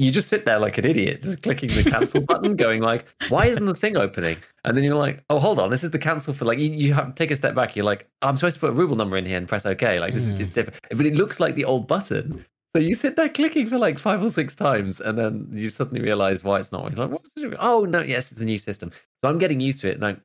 [0.00, 3.46] you just sit there like an idiot, just clicking the cancel button, going like, "Why
[3.46, 6.32] isn't the thing opening?" And then you're like, "Oh, hold on, this is the cancel
[6.32, 7.76] for like." You, you have take a step back.
[7.76, 10.14] You're like, "I'm supposed to put a ruble number in here and press OK." Like
[10.14, 10.40] this mm.
[10.40, 12.44] is different, but it looks like the old button.
[12.74, 16.00] So you sit there clicking for like five or six times, and then you suddenly
[16.00, 16.92] realize why it's not.
[16.92, 17.32] You're like, what's?
[17.58, 18.92] Oh no, yes, it's a new system.
[19.22, 20.16] So I'm getting used to it now.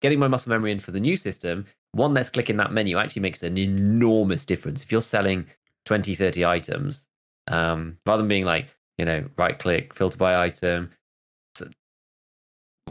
[0.00, 2.96] Getting my muscle memory in for the new system, one less click in that menu
[2.96, 4.82] actually makes an enormous difference.
[4.82, 5.44] If you're selling
[5.84, 7.08] 20, 30 items,
[7.48, 8.68] um, rather than being like,
[9.00, 10.90] you know, right click, filter by item,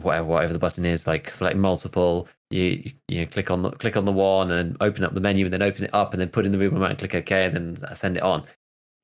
[0.02, 3.96] whatever, whatever the button is, like select multiple, you you know, click on the click
[3.96, 6.28] on the one and open up the menu and then open it up and then
[6.28, 8.44] put in the room amount and click OK and then send it on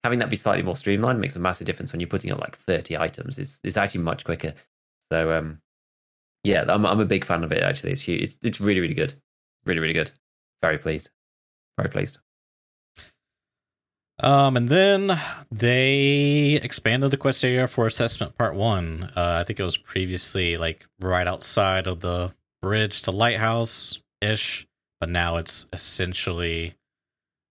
[0.07, 2.57] having that be slightly more streamlined makes a massive difference when you're putting up like
[2.57, 3.41] 30 items.
[3.41, 4.55] It's, it's actually much quicker.
[5.11, 5.61] So, um,
[6.45, 7.91] yeah, I'm, I'm a big fan of it, actually.
[7.91, 8.23] It's, huge.
[8.23, 9.15] it's, it's really, really good.
[9.65, 10.13] Really, really good.
[10.63, 11.11] Very pleased.
[11.77, 12.21] Very pleased.
[14.19, 19.11] Um, and then they expanded the quest area for assessment part one.
[19.15, 24.67] Uh, I think it was previously like right outside of the bridge to lighthouse ish,
[25.01, 26.75] but now it's essentially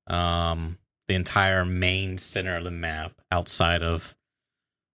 [0.08, 4.16] um the entire main center of the map outside of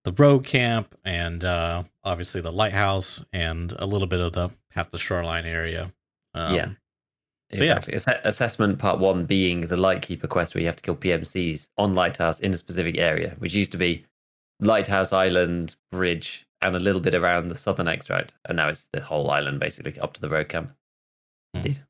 [0.03, 4.89] the road camp and uh, obviously the lighthouse and a little bit of the half
[4.89, 5.91] the shoreline area.
[6.33, 6.69] Um, yeah.
[7.51, 7.97] Exactly.
[7.97, 8.21] So, yeah.
[8.23, 12.39] assessment part one being the Lightkeeper quest where you have to kill PMCs on Lighthouse
[12.39, 14.05] in a specific area, which used to be
[14.59, 18.33] Lighthouse Island, Bridge, and a little bit around the southern extract.
[18.45, 20.71] And now it's the whole island, basically, up to the road camp.
[21.55, 21.65] Mm.
[21.65, 21.83] Indeed.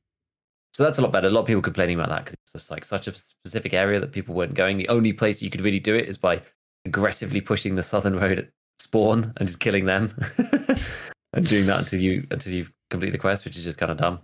[0.73, 1.27] So that's a lot better.
[1.27, 3.99] A lot of people complaining about that because it's just like such a specific area
[3.99, 4.77] that people weren't going.
[4.77, 6.41] The only place you could really do it is by
[6.85, 10.15] aggressively pushing the southern road spawn and just killing them,
[11.33, 13.97] and doing that until you until you complete the quest, which is just kind of
[13.97, 14.19] dumb.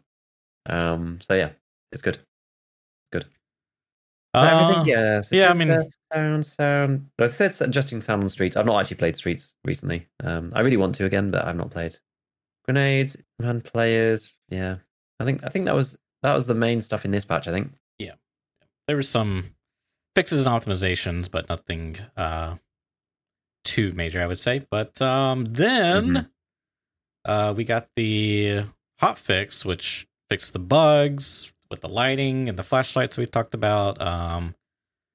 [0.67, 1.49] Um, so yeah,
[1.91, 2.19] it's good.
[3.11, 3.25] Good.
[4.33, 5.21] Uh, everything, yeah.
[5.21, 5.67] So yeah, I mean,
[6.13, 7.09] sound, sound.
[7.19, 8.55] I said adjusting sound on streets.
[8.55, 10.07] I've not actually played streets recently.
[10.23, 11.95] Um, I really want to again, but I've not played.
[12.65, 14.35] Grenades, man, players.
[14.49, 14.77] Yeah,
[15.19, 17.51] I think I think that was that was the main stuff in this patch, I
[17.51, 17.71] think.
[17.97, 18.13] Yeah.
[18.87, 19.55] There was some
[20.15, 22.55] fixes and optimizations, but nothing uh
[23.63, 24.65] too major, I would say.
[24.69, 26.25] But um then mm-hmm.
[27.31, 28.65] uh we got the
[28.99, 34.01] hot fix, which fixed the bugs with the lighting and the flashlights we talked about.
[34.01, 34.55] Um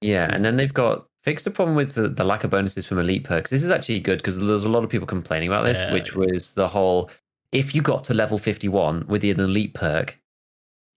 [0.01, 2.98] Yeah, and then they've got fixed the problem with the, the lack of bonuses from
[2.98, 3.51] elite perks.
[3.51, 5.92] This is actually good because there's a lot of people complaining about this, yeah.
[5.92, 7.11] which was the whole
[7.53, 10.18] if you got to level 51 with an elite perk,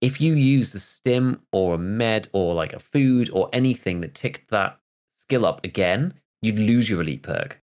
[0.01, 4.15] if you use the stim or a med or like a food or anything that
[4.15, 4.79] ticked that
[5.17, 7.61] skill up again, you'd lose your elite perk,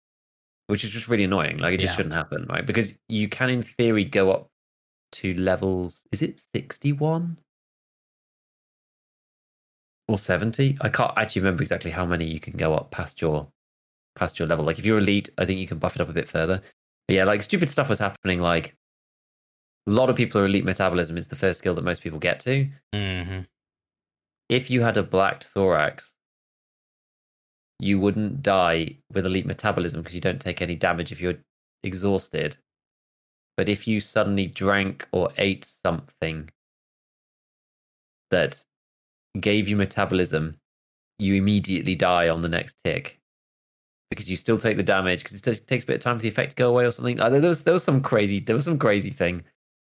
[0.66, 1.59] which is just really annoying.
[1.59, 1.96] Like it just yeah.
[1.96, 2.66] shouldn't happen, right?
[2.66, 4.50] Because you can, in theory, go up
[5.14, 6.03] to levels.
[6.12, 7.38] Is it sixty-one
[10.09, 10.77] or seventy?
[10.81, 13.48] I can't actually remember exactly how many you can go up past your
[14.16, 14.64] past your level.
[14.64, 16.61] Like if you're elite, I think you can buff it up a bit further.
[17.09, 18.40] But yeah, like stupid stuff was happening.
[18.40, 18.74] Like
[19.87, 22.40] a lot of people are elite metabolism is the first skill that most people get
[22.40, 22.68] to.
[22.94, 23.40] Mm-hmm.
[24.48, 26.14] If you had a black thorax,
[27.81, 31.38] you wouldn't die with elite metabolism because you don't take any damage if you're
[31.83, 32.57] exhausted.
[33.57, 36.51] But if you suddenly drank or ate something
[38.31, 38.64] that
[39.40, 40.57] gave you metabolism,
[41.19, 43.21] you immediately die on the next tick
[44.11, 46.29] because you still take the damage because it takes a bit of time for the
[46.29, 47.17] effect to go away or something.
[47.17, 49.43] There was there was some crazy there was some crazy thing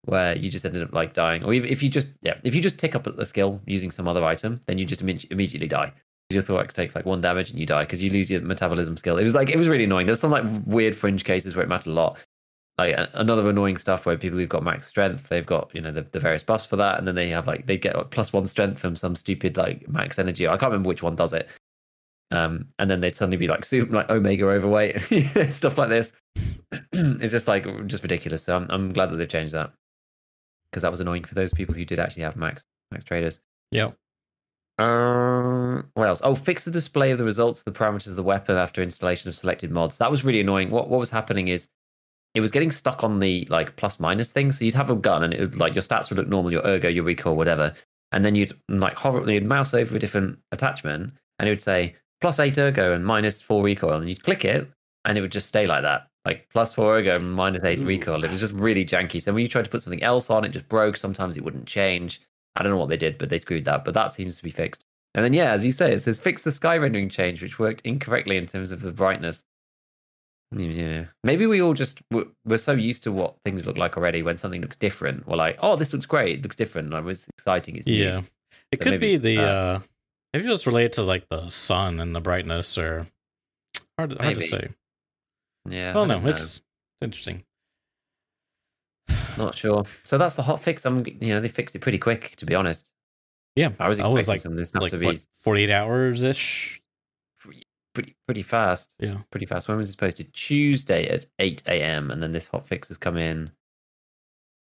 [0.04, 2.78] where you just ended up like dying, or if you just yeah, if you just
[2.78, 5.92] tick up a skill using some other item, then you just immediately die.
[6.30, 9.18] Your thorax takes like one damage and you die because you lose your metabolism skill.
[9.18, 10.06] It was like it was really annoying.
[10.06, 12.18] There's some like weird fringe cases where it mattered a lot.
[12.82, 16.02] Like another annoying stuff where people who've got max strength, they've got you know the,
[16.02, 18.44] the various buffs for that, and then they have like they get like, plus one
[18.44, 20.48] strength from some stupid like max energy.
[20.48, 21.48] I can't remember which one does it.
[22.32, 25.00] Um, and then they'd suddenly be like super like omega overweight,
[25.50, 26.12] stuff like this.
[26.92, 28.42] it's just like just ridiculous.
[28.42, 29.72] So I'm, I'm glad that they've changed that
[30.70, 33.38] because that was annoying for those people who did actually have max max traders.
[33.70, 33.90] Yeah.
[34.78, 36.20] Um, what else?
[36.24, 39.28] Oh, fix the display of the results of the parameters of the weapon after installation
[39.28, 39.98] of selected mods.
[39.98, 40.70] That was really annoying.
[40.70, 41.68] What what was happening is
[42.34, 44.52] it was getting stuck on the like plus minus thing.
[44.52, 46.66] So you'd have a gun and it would like your stats would look normal, your
[46.66, 47.72] ergo, your recoil, whatever.
[48.12, 51.60] And then you'd mm, like hover, you'd mouse over a different attachment and it would
[51.60, 53.94] say plus eight ergo and minus four recoil.
[53.94, 54.70] And you'd click it
[55.04, 58.22] and it would just stay like that like plus four ergo, minus eight recoil.
[58.24, 59.20] It was just really janky.
[59.20, 60.96] So when you tried to put something else on, it just broke.
[60.96, 62.20] Sometimes it wouldn't change.
[62.56, 63.84] I don't know what they did, but they screwed that.
[63.84, 64.84] But that seems to be fixed.
[65.14, 67.82] And then yeah, as you say, it says fix the sky rendering change, which worked
[67.82, 69.42] incorrectly in terms of the brightness.
[70.54, 74.22] Yeah, maybe we all just we're, we're so used to what things look like already.
[74.22, 76.38] When something looks different, we're like, "Oh, this looks great!
[76.40, 76.90] It looks different.
[76.90, 77.76] Like, it's exciting.
[77.76, 78.22] It's new." Yeah,
[78.70, 79.44] it So could be the that.
[79.48, 79.80] uh
[80.34, 83.06] maybe it was related to like the sun and the brightness, or
[83.98, 84.68] hard hard to say.
[85.68, 85.94] yeah.
[85.94, 86.28] Well, I no, know.
[86.28, 86.60] it's
[87.00, 87.44] interesting.
[89.38, 89.84] not sure.
[90.04, 90.84] So that's the hot fix.
[90.84, 92.90] I'm, you know, they fixed it pretty quick, to be honest.
[93.56, 95.62] Yeah, I was I was like some of this stuff like to be what forty
[95.62, 96.81] eight hours ish.
[97.94, 98.94] Pretty pretty fast.
[98.98, 99.18] Yeah.
[99.30, 99.68] pretty fast.
[99.68, 100.32] When was it posted?
[100.32, 102.10] Tuesday at eight a.m.
[102.10, 103.50] And then this hot fix has come in.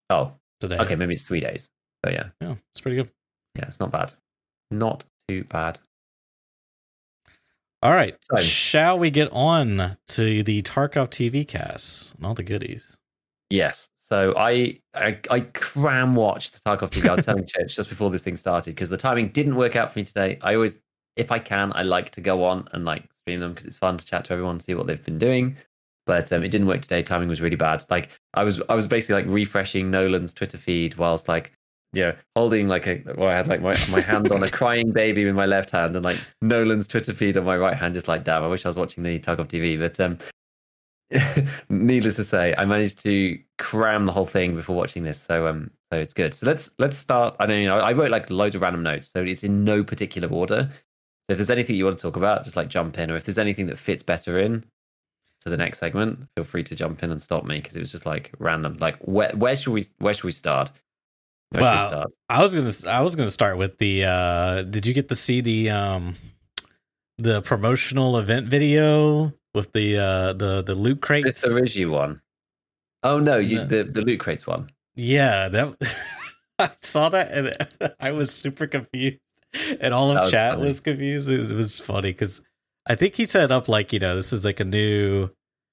[0.10, 1.70] Oh, Today, okay, maybe it's three days.
[2.06, 3.10] So yeah, yeah, it's pretty good.
[3.56, 4.14] yeah, it's not bad.
[4.72, 5.80] Not too bad.
[7.84, 12.44] All right, So- shall we get on to the Tarkov TV cast and all the
[12.44, 12.98] goodies?
[13.50, 13.90] Yes.
[14.00, 17.10] So I I, I cram watched the Tarkov TV.
[17.10, 19.92] I was telling Church just before this thing started because the timing didn't work out
[19.92, 20.38] for me today.
[20.42, 20.80] I always,
[21.16, 23.98] if I can, I like to go on and like stream them because it's fun
[23.98, 25.58] to chat to everyone and see what they've been doing.
[26.06, 27.04] But um, it didn't work today.
[27.04, 27.84] Timing was really bad.
[27.90, 31.54] Like I was I was basically like refreshing Nolan's Twitter feed whilst like
[31.94, 34.92] you know holding like a well I had like my, my hand on a crying
[34.92, 37.94] baby with my left hand and like Nolan's Twitter feed on my right hand.
[37.94, 39.78] Just like damn, I wish I was watching the Tarkov TV.
[39.78, 40.18] But um,
[41.70, 45.70] needless to say, I managed to cram the whole thing before watching this, so um,
[45.92, 46.34] so it's good.
[46.34, 47.36] So let's let's start.
[47.40, 47.80] I don't know.
[47.80, 50.70] I wrote like loads of random notes, so it's in no particular order.
[51.32, 53.38] If there's anything you want to talk about, just like jump in, or if there's
[53.40, 54.64] anything that fits better in
[55.42, 57.92] to the next segment, feel free to jump in and stop me because it was
[57.92, 58.78] just like random.
[58.80, 60.72] Like where where should we where should we start?
[61.50, 62.12] Where should we start?
[62.30, 64.06] I was gonna I was gonna start with the.
[64.06, 66.16] uh Did you get to see the um
[67.18, 71.42] the promotional event video with the uh the the loot crates?
[71.42, 72.22] The Origi one.
[73.04, 73.66] Oh no, you No.
[73.66, 74.70] the the loot crates one.
[74.96, 75.76] Yeah, that
[76.60, 79.18] I saw that and I was super confused,
[79.80, 80.68] and all of was chat funny.
[80.68, 81.30] was confused.
[81.30, 82.42] It was funny because
[82.88, 85.30] I think he set up like you know this is like a new,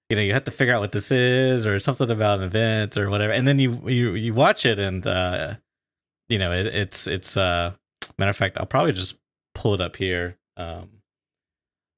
[0.08, 2.96] you know, you have to figure out what this is or something about an event
[2.96, 5.54] or whatever, and then you you you watch it and uh
[6.28, 7.72] you know it, it's it's uh
[8.18, 9.16] matter of fact I'll probably just
[9.54, 10.88] pull it up here um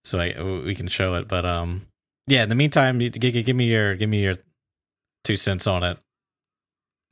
[0.04, 1.86] so I we can show it, but um
[2.26, 4.36] yeah in the meantime give, give me your give me your
[5.24, 5.98] two cents on it.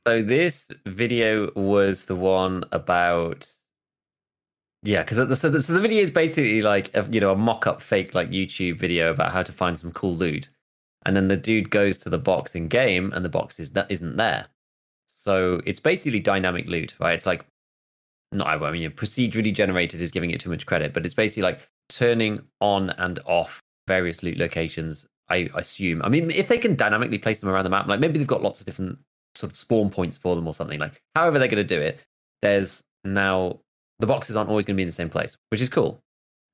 [0.07, 3.51] So this video was the one about
[4.83, 7.35] yeah, because the, so, the, so the video is basically like a, you know a
[7.35, 10.49] mock-up fake like YouTube video about how to find some cool loot,
[11.05, 13.91] and then the dude goes to the box in game, and the box is that
[13.91, 14.45] isn't there.
[15.07, 17.13] So it's basically dynamic loot, right?
[17.13, 17.45] It's like
[18.31, 21.67] not I mean procedurally generated is giving it too much credit, but it's basically like
[21.89, 25.07] turning on and off various loot locations.
[25.31, 26.01] I assume.
[26.01, 28.41] I mean, if they can dynamically place them around the map, like maybe they've got
[28.41, 28.97] lots of different
[29.35, 30.79] sort of spawn points for them or something.
[30.79, 32.03] Like, however they're going to do it,
[32.41, 33.59] there's now
[33.99, 36.01] the boxes aren't always going to be in the same place, which is cool.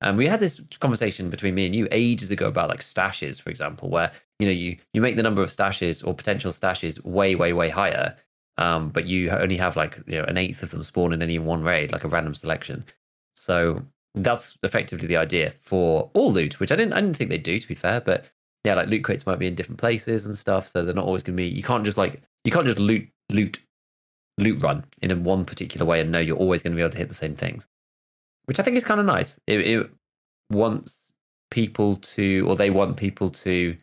[0.02, 3.48] And we had this conversation between me and you ages ago about like stashes, for
[3.48, 7.34] example, where you know you you make the number of stashes or potential stashes way,
[7.34, 8.14] way, way higher,
[8.58, 11.38] um, but you only have like you know an eighth of them spawn in any
[11.38, 12.84] one raid, like a random selection.
[13.36, 13.82] So
[14.14, 17.58] that's effectively the idea for all loot, which I didn't I didn't think they'd do
[17.58, 18.26] to be fair, but
[18.64, 21.22] yeah, like loot crates might be in different places and stuff, so they're not always
[21.22, 21.48] going to be.
[21.48, 23.60] You can't just like you can't just loot loot
[24.38, 26.98] loot run in one particular way and know you're always going to be able to
[26.98, 27.68] hit the same things,
[28.44, 29.40] which I think is kind of nice.
[29.46, 29.90] It, it
[30.50, 31.12] wants
[31.50, 33.76] people to, or they want people to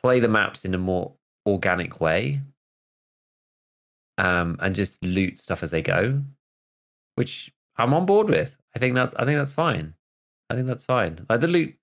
[0.00, 1.12] play the maps in a more
[1.46, 2.40] organic way,
[4.18, 6.22] um, and just loot stuff as they go,
[7.14, 8.56] which I'm on board with.
[8.76, 9.94] I think that's I think that's fine.
[10.50, 11.26] I think that's fine.
[11.28, 11.74] Like the loot,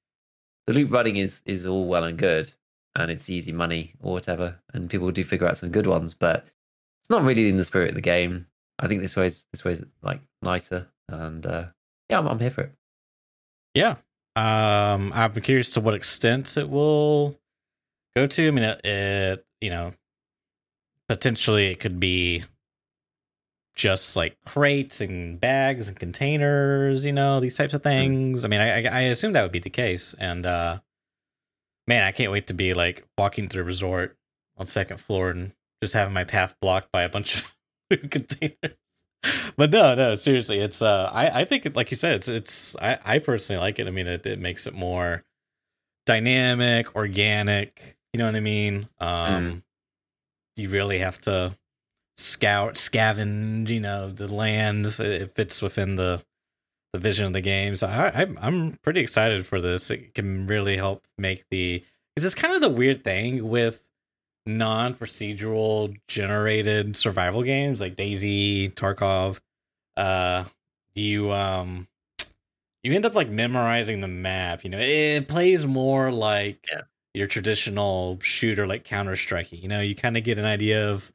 [0.67, 2.54] the loot running is is all well and good,
[2.96, 6.48] and it's easy money or whatever, and people do figure out some good ones, but
[7.08, 8.48] it's not really in the spirit of the game.
[8.80, 11.67] I think this way's this way's like nicer, and uh,
[12.10, 12.74] yeah, I'm, I'm here for it.
[13.74, 13.96] Yeah.
[14.36, 17.39] Um, I'm curious to what extent it will
[18.13, 18.48] go to.
[18.48, 19.93] I mean, it, it you know,
[21.08, 22.43] potentially it could be
[23.74, 28.43] just like crates and bags and containers, you know, these types of things.
[28.43, 30.13] I mean, I, I I assume that would be the case.
[30.20, 30.80] And uh,
[31.88, 34.17] man, I can't wait to be like walking through a resort
[34.58, 37.56] on second floor and just having my path blocked by a bunch of
[37.90, 38.78] food containers.
[39.56, 42.76] But no, no, seriously, it's uh, I I think it, like you said, it's it's
[42.78, 43.88] I I personally like it.
[43.88, 45.24] I mean, it it makes it more
[46.06, 47.98] dynamic, organic.
[48.13, 48.88] You know what I mean?
[49.00, 49.63] Um,
[50.56, 51.58] you really have to
[52.18, 53.70] scout, scavenge.
[53.70, 55.00] You know, the lands.
[55.00, 56.24] It fits within the
[56.94, 57.76] the vision of the game.
[57.76, 59.90] So I, I'm I'm pretty excited for this.
[59.92, 61.84] It can really help make the.
[62.16, 63.87] Because it's kind of the weird thing with
[64.48, 69.40] non-procedural generated survival games like DayZ, Tarkov.
[69.96, 70.46] Uh,
[70.96, 71.88] you um,
[72.84, 74.64] you end up like memorizing the map.
[74.64, 76.82] You know, it plays more like Yeah.
[77.14, 79.52] your traditional shooter like Counter Strike.
[79.52, 81.12] You know, you kind of get an idea of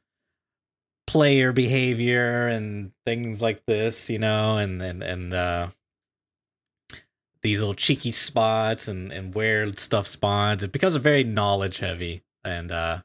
[1.07, 5.67] player behavior and things like this, you know, and and and uh
[7.41, 10.63] these little cheeky spots and and where stuff spawns.
[10.63, 13.01] It becomes a very knowledge heavy and uh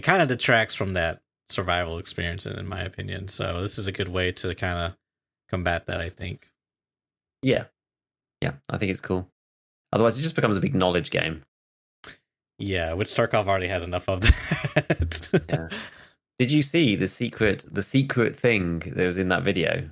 [0.00, 3.28] it kind of detracts from that survival experience in my opinion.
[3.28, 4.96] So this is a good way to kind of
[5.50, 6.48] combat that, I think.
[7.42, 7.64] Yeah.
[8.40, 9.28] Yeah, I think it's cool.
[9.92, 11.42] Otherwise it just becomes a big knowledge game.
[12.58, 14.20] Yeah, which Tarkov already has enough of
[14.74, 15.44] that.
[15.50, 15.68] yeah.
[16.38, 19.90] Did you see the secret the secret thing that was in that video?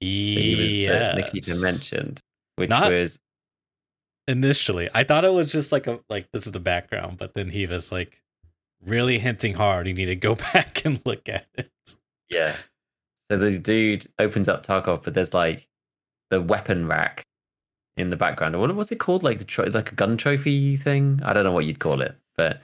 [0.00, 2.22] Yeah, Nikita mentioned,
[2.56, 3.20] which Not was
[4.26, 4.88] initially.
[4.94, 7.66] I thought it was just like a like this is the background, but then he
[7.66, 8.22] was like
[8.84, 9.86] really hinting hard.
[9.86, 11.70] You need to go back and look at it.
[12.28, 12.56] yeah.
[13.30, 15.68] So the dude opens up Tarkov, but there's like
[16.30, 17.24] the weapon rack
[17.96, 18.58] in the background.
[18.58, 19.22] What what's it called?
[19.22, 21.20] Like the tro- like a gun trophy thing?
[21.24, 22.62] I don't know what you'd call it, but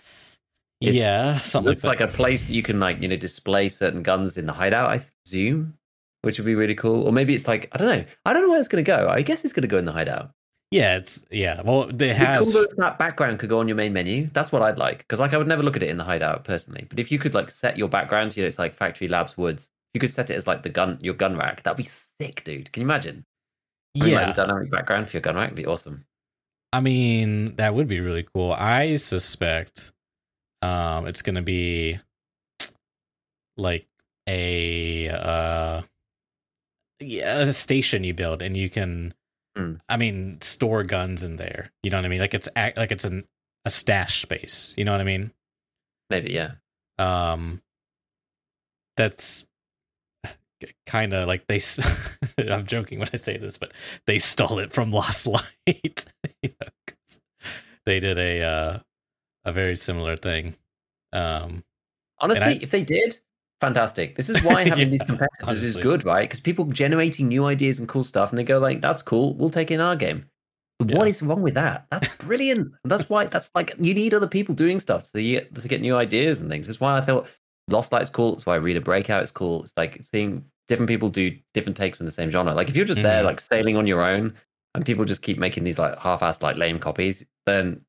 [0.80, 4.02] yeah, something looks like like a place that you can like you know display certain
[4.02, 4.90] guns in the hideout.
[4.90, 5.74] I presume,
[6.22, 7.02] which would be really cool.
[7.02, 8.04] Or maybe it's like I don't know.
[8.24, 9.08] I don't know where it's going to go.
[9.08, 10.32] I guess it's going to go in the hideout.
[10.70, 11.62] Yeah, it's yeah.
[11.62, 14.28] Well, it has cool that background could go on your main menu.
[14.32, 16.44] That's what I'd like because like I would never look at it in the hideout
[16.44, 16.86] personally.
[16.88, 19.36] But if you could like set your background, to you know, it's like Factory Labs
[19.36, 19.70] Woods.
[19.94, 21.62] You could set it as like the gun, your gun rack.
[21.62, 21.88] That'd be
[22.20, 22.70] sick, dude.
[22.72, 23.24] Can you imagine?
[23.94, 24.26] Yeah.
[24.26, 26.04] like, dynamic background for your gun rack would be awesome.
[26.72, 28.52] I mean, that would be really cool.
[28.52, 29.92] I suspect
[30.62, 32.00] um it's going to be
[33.56, 33.86] like
[34.26, 35.82] a uh
[36.98, 39.14] yeah, a station you build and you can
[39.56, 39.74] Hmm.
[39.88, 41.70] I mean, store guns in there.
[41.82, 42.20] You know what I mean?
[42.20, 43.24] Like it's act like it's an
[43.64, 44.74] a stash space.
[44.76, 45.32] You know what I mean?
[46.10, 46.52] Maybe, yeah.
[46.98, 47.60] um
[48.96, 49.44] that's
[50.86, 51.60] kind of like they
[52.50, 53.72] I'm joking when i say this but
[54.06, 55.26] they stole it from lost
[55.66, 56.06] light
[56.42, 56.68] You know,
[57.84, 58.78] they did a uh
[59.44, 60.56] a very similar thing
[61.12, 61.62] um
[62.18, 63.18] Honestly, I- if they did,
[63.60, 64.16] fantastic.
[64.16, 66.28] This is why having these Yeah, competitors is good, right?
[66.28, 69.34] Because people generating new ideas and cool stuff, and they go like, "That's cool.
[69.34, 70.24] We'll take it in our game."
[70.84, 70.98] Yeah.
[70.98, 71.86] What is wrong with that?
[71.90, 72.72] That's brilliant.
[72.84, 73.26] that's why.
[73.26, 76.50] That's like you need other people doing stuff to get to get new ideas and
[76.50, 76.66] things.
[76.66, 77.28] That's why I thought
[77.68, 78.34] Lost Light's cool.
[78.34, 79.62] It's why Arena Breakout is cool.
[79.62, 82.52] It's like seeing different people do different takes in the same genre.
[82.54, 83.26] Like if you're just there, Mhm.
[83.26, 84.34] like sailing on your own,
[84.74, 87.80] and people just keep making these like half-assed, like lame copies, then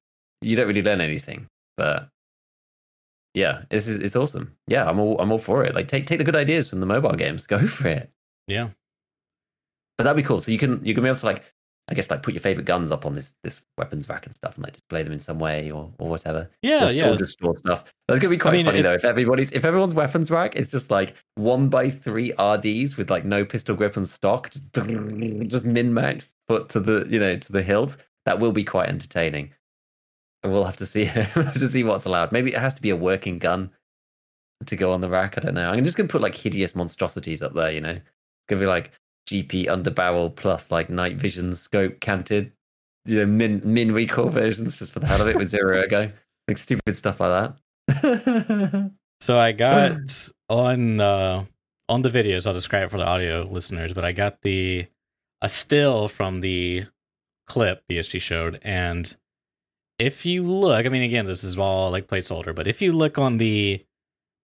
[0.42, 1.48] you don't really learn anything.
[1.76, 2.08] But
[3.38, 4.56] yeah, this is it's awesome.
[4.67, 5.76] Yeah, I'm all I'm all for it.
[5.76, 8.12] Like take take the good ideas from the mobile games, go for it.
[8.47, 8.69] yeah
[9.97, 10.39] But that'd be cool.
[10.41, 11.43] So you can you can be able to like
[11.89, 14.56] I guess like put your favorite guns up on this this weapons rack and stuff,
[14.56, 16.50] and like display them in some way or or whatever.
[16.62, 17.86] yeah Or yeah store, just store stuff.
[18.08, 18.93] That's gonna be quite mean, funny it- though.
[18.93, 23.23] If everybody's if everyone's weapons rack is just like one by three RDs with like
[23.23, 24.73] no pistol grip and stock, just
[25.54, 27.95] just min max put to the you know to the hilt,
[28.26, 29.52] that will be quite entertaining.
[30.43, 31.04] We'll have to see
[31.36, 32.32] we'll have to see what's allowed.
[32.32, 33.71] Maybe it has to be a working gun
[34.65, 35.38] to go on the rack.
[35.38, 35.69] I don't know.
[35.69, 37.71] I'm just gonna put like hideous monstrosities up there.
[37.71, 38.91] You know, it's gonna be like
[39.30, 42.52] GP under barrel plus like night vision scope canted,
[43.06, 46.12] you know, min min recoil versions just for the hell of it with zero ergo,
[46.47, 47.54] like stupid stuff like
[47.88, 48.91] that.
[49.21, 51.43] so i got on uh
[51.89, 54.86] on the videos i'll describe it for the audio listeners but i got the
[55.41, 56.86] a still from the
[57.47, 59.15] clip bsg showed and
[60.00, 63.18] if you look i mean again this is all like placeholder but if you look
[63.18, 63.84] on the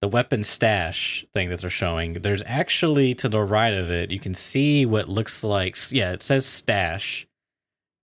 [0.02, 4.20] the weapon stash thing that they're showing there's actually to the right of it you
[4.20, 7.26] can see what looks like yeah it says stash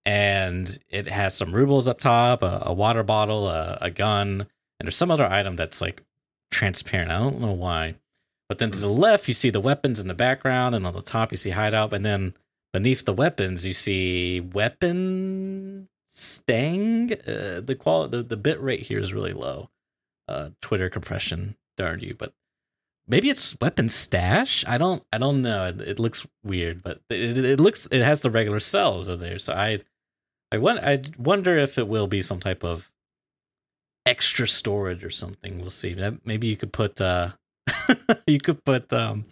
[0.05, 4.47] and it has some rubles up top a, a water bottle a, a gun
[4.79, 6.01] and there's some other item that's like
[6.49, 7.11] transparent.
[7.11, 7.95] I don't know why
[8.49, 8.99] but then to the hmm.
[8.99, 11.93] left you see the weapons in the background and on the top you see hideout
[11.93, 12.33] and then
[12.73, 15.87] beneath the weapons you see weapon
[16.21, 19.69] stang uh, the qual the, the bit rate here is really low.
[20.27, 22.33] Uh twitter compression darn you but
[23.07, 24.63] maybe it's weapon stash?
[24.67, 25.65] I don't i don't know.
[25.67, 29.39] It, it looks weird but it, it, looks it has the regular cells of there
[29.39, 29.79] so i
[30.51, 32.91] i won- i wonder if it will be some type of
[34.05, 35.59] extra storage or something.
[35.59, 35.95] We'll see.
[36.25, 37.31] Maybe you could put uh
[38.27, 39.23] you could put um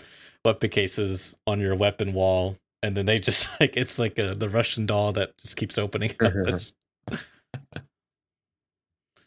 [0.46, 4.50] weapon cases on your weapon wall and then they just like it's like a, the
[4.50, 6.34] russian doll that just keeps opening up.
[6.48, 6.76] It's-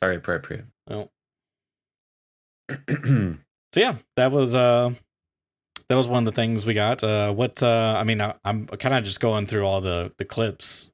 [0.01, 0.65] Very appropriate.
[0.89, 1.11] well,
[2.89, 3.37] so
[3.77, 4.91] yeah that was uh
[5.89, 7.05] that was one of the things we got.
[7.05, 10.25] Uh what uh i mean I, i'm kind of just going through all the the
[10.25, 10.91] clips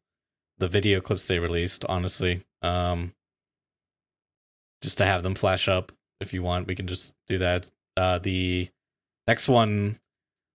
[0.58, 2.42] the video clips they released honestly.
[2.62, 3.14] Um
[4.82, 7.70] just to have them flash up if you want we can just do that.
[7.96, 8.68] Uh the
[9.26, 9.98] next one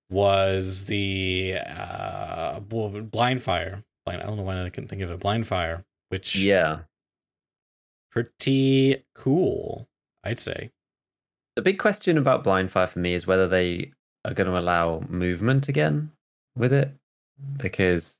[0.09, 5.19] was the uh blind fire blind i don't know why i couldn't think of it.
[5.19, 5.83] Blind fire
[6.13, 6.79] which yeah.
[8.11, 9.87] pretty cool,
[10.23, 10.71] I'd say.
[11.55, 13.91] The big question about Blindfire for me is whether they
[14.25, 16.11] are going to allow movement again
[16.55, 16.91] with it,
[17.57, 18.19] because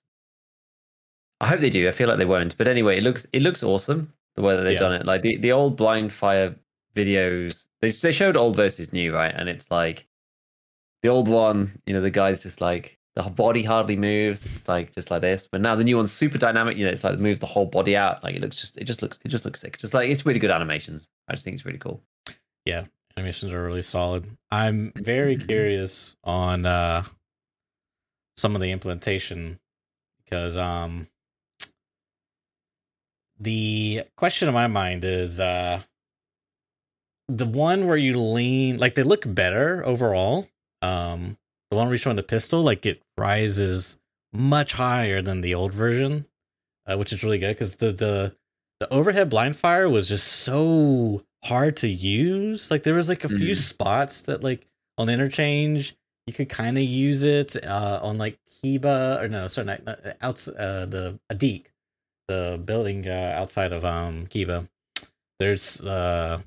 [1.39, 1.87] I hope they do.
[1.87, 4.63] I feel like they won't, but anyway, it looks it looks awesome the way that
[4.63, 4.79] they've Yeah.
[4.79, 5.05] done it.
[5.05, 6.55] Like the, the old Blindfire
[6.95, 9.33] videos, they they showed old versus new, right?
[9.35, 10.07] And it's like
[11.03, 14.45] the old one, you know, the guy's just like the body hardly moves.
[14.45, 15.47] It's like just like this.
[15.51, 16.77] But now the new one's super dynamic.
[16.77, 18.23] You know, it's like it moves the whole body out.
[18.23, 19.77] Like it looks just it just looks it just looks sick.
[19.77, 21.09] Just like it's really good animations.
[21.27, 22.01] I just think it's really cool.
[22.65, 22.85] Yeah,
[23.15, 24.27] animations are really solid.
[24.49, 27.03] I'm very curious on uh
[28.35, 29.59] some of the implementation
[30.23, 31.07] because um
[33.39, 35.81] the question in my mind is uh
[37.27, 40.47] the one where you lean like they look better overall.
[40.81, 41.37] Um
[41.73, 43.97] the one where showing the pistol, like it rises
[44.31, 46.25] much higher than the old version,
[46.85, 48.35] uh, which is really good because the the
[48.79, 52.69] the overhead blind fire was just so hard to use.
[52.69, 53.57] Like there was like a few Mm.
[53.57, 54.67] spots that like
[54.97, 55.95] on interchange
[56.27, 59.99] you could kind of use it uh, on like Kiba or no, sorry, not, not
[60.21, 61.65] outs uh, the Adik,
[62.27, 64.69] the building uh, outside of um Kiba.
[65.39, 66.39] There's uh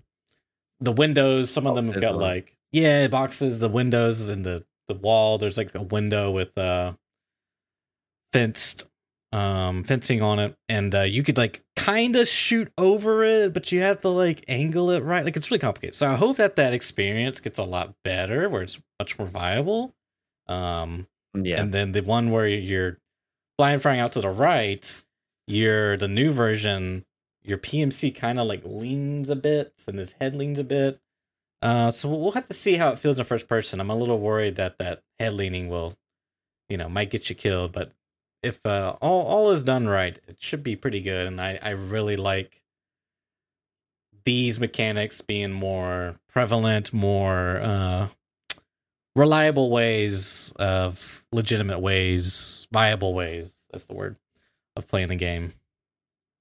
[0.80, 1.50] the windows.
[1.50, 5.39] Some of them have got like yeah boxes, the windows and the the wall.
[5.39, 6.95] There's like a window with uh
[8.32, 8.84] fenced
[9.32, 13.72] um fencing on it and uh you could like kind of shoot over it but
[13.72, 16.57] you have to like angle it right like it's really complicated so i hope that
[16.57, 19.95] that experience gets a lot better where it's much more viable
[20.47, 21.61] um Yeah.
[21.61, 22.99] and then the one where you're
[23.59, 25.03] blind firing out to the right
[25.49, 27.05] you're the new version
[27.43, 31.01] your pmc kind of like leans a bit and his head leans a bit
[31.62, 34.18] uh so we'll have to see how it feels in first person i'm a little
[34.18, 35.94] worried that that head leaning will
[36.68, 37.92] you know might get you killed but
[38.46, 41.26] if uh, all all is done right, it should be pretty good.
[41.26, 42.62] And I I really like
[44.24, 48.09] these mechanics being more prevalent, more uh,
[49.14, 53.54] reliable ways of legitimate ways, viable ways.
[53.70, 54.16] That's the word
[54.76, 55.54] of playing the game.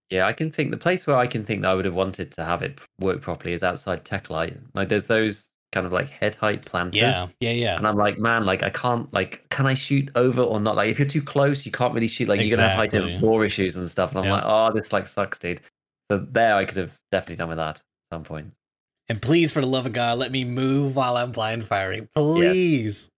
[0.09, 2.31] Yeah, I can think the place where I can think that I would have wanted
[2.33, 4.57] to have it work properly is outside Techlight.
[4.73, 7.01] Like there's those kind of like head height planters.
[7.01, 7.75] Yeah, yeah, yeah.
[7.77, 10.75] And I'm like, man, like I can't like can I shoot over or not?
[10.75, 12.27] Like if you're too close, you can't really shoot.
[12.27, 14.11] Like you're gonna have height and floor issues and stuff.
[14.11, 14.33] And I'm Yeah.
[14.33, 15.61] like, oh, this like sucks, dude.
[16.11, 18.53] So there I could have definitely done with that at some point.
[19.09, 22.09] And please, for the love of God, let me move while I'm blind firing.
[22.15, 23.09] Please,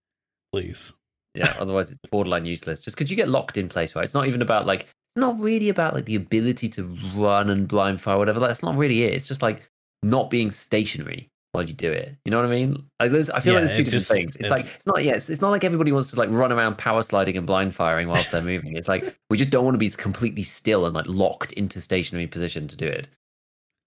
[0.52, 0.94] please.
[1.34, 2.80] Yeah, otherwise it's borderline useless.
[2.80, 4.04] Just because you get locked in place, right?
[4.04, 4.86] It's not even about like
[5.18, 8.40] not really about like the ability to run and blind fire, or whatever.
[8.40, 9.12] That's not really it.
[9.14, 9.62] It's just like
[10.02, 12.14] not being stationary while you do it.
[12.24, 12.84] You know what I mean?
[13.00, 14.36] Like there's, I feel Yeah, like there's two different just- things.
[14.36, 15.02] It's it- like it's not.
[15.04, 18.08] Yes, it's not like everybody wants to like run around power sliding and blind firing
[18.08, 18.76] whilst they're moving.
[18.76, 22.26] It's like we just don't want to be completely still and like locked into stationary
[22.26, 23.08] position to do it.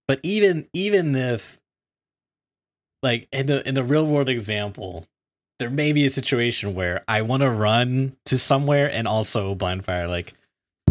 [0.07, 1.59] But even even if
[3.03, 5.07] like in the in the real world example,
[5.59, 9.85] there may be a situation where I want to run to somewhere and also blind
[9.85, 10.33] fire like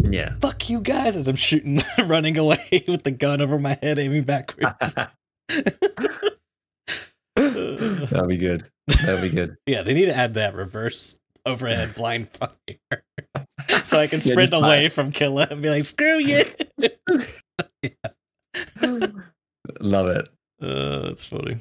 [0.03, 0.35] Yeah.
[0.41, 4.23] fuck you guys as I'm shooting running away with the gun over my head aiming
[4.23, 4.95] backwards.
[7.35, 8.69] That'll be good.
[8.87, 9.57] That'll be good.
[9.65, 13.03] yeah, they need to add that reverse overhead blind fire.
[13.83, 16.43] so I can Yeah, sprint just away from Killa and be like, screw you.
[19.79, 20.29] Love it.
[20.61, 21.59] uh, that's funny.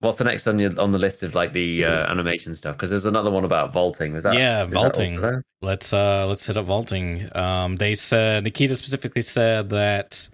[0.00, 2.76] What's the next on your on the list of like the uh, animation stuff?
[2.76, 4.12] Because there's another one about vaulting.
[4.14, 5.42] Was that Yeah, is that vaulting.
[5.62, 10.28] let's uh let's hit up vaulting um they said nikita specifically said that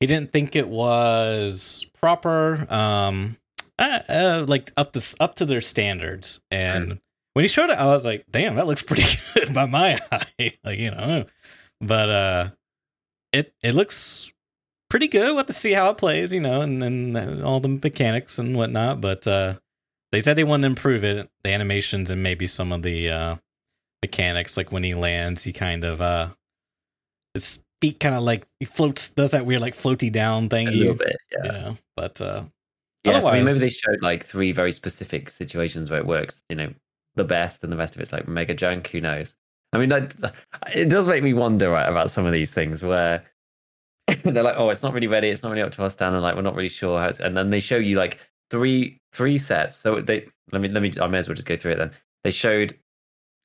[0.00, 3.36] he didn't think it was proper um
[3.78, 6.98] uh, uh, like up this up to their standards and
[7.34, 10.52] when he showed it i was like damn that looks pretty good by my eye
[10.64, 11.24] like you know
[11.80, 12.48] but uh
[13.32, 14.32] it it looks
[14.90, 17.68] pretty good we'll have to see how it plays you know and then all the
[17.68, 19.54] mechanics and whatnot but uh
[20.12, 23.36] they said they want to improve it the animations and maybe some of the uh
[24.02, 26.28] mechanics like when he lands he kind of uh
[27.34, 30.72] his feet kind of like he floats does that weird like floaty down thing A
[30.72, 31.16] little bit.
[31.32, 31.52] Yeah.
[31.52, 32.42] yeah but uh
[33.04, 36.42] Yeah, so I mean, maybe they showed like three very specific situations where it works,
[36.50, 36.70] you know,
[37.14, 38.88] the best, and the rest of it's like mega junk.
[38.88, 39.34] Who knows?
[39.72, 39.90] I mean,
[40.74, 43.24] it does make me wonder right, about some of these things where
[44.24, 45.28] they're like, "Oh, it's not really ready.
[45.28, 46.20] It's not really up to our standard.
[46.20, 48.18] Like, we're not really sure how." It's, and then they show you like
[48.50, 49.76] three three sets.
[49.76, 50.92] So they let me let me.
[51.00, 51.92] I may as well just go through it then.
[52.24, 52.74] They showed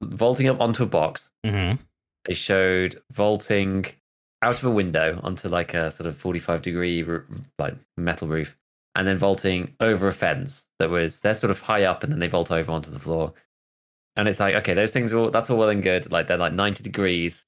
[0.02, 1.32] vaulting up onto a box.
[1.46, 1.80] mhm.
[2.26, 3.86] They showed vaulting
[4.42, 7.04] out of a window onto like a sort of 45 degree
[7.58, 8.58] like metal roof
[8.94, 12.20] and then vaulting over a fence that was they're sort of high up and then
[12.20, 13.34] they vault over onto the floor
[14.16, 16.38] and it's like okay those things are all that's all well and good like they're
[16.38, 17.46] like 90 degrees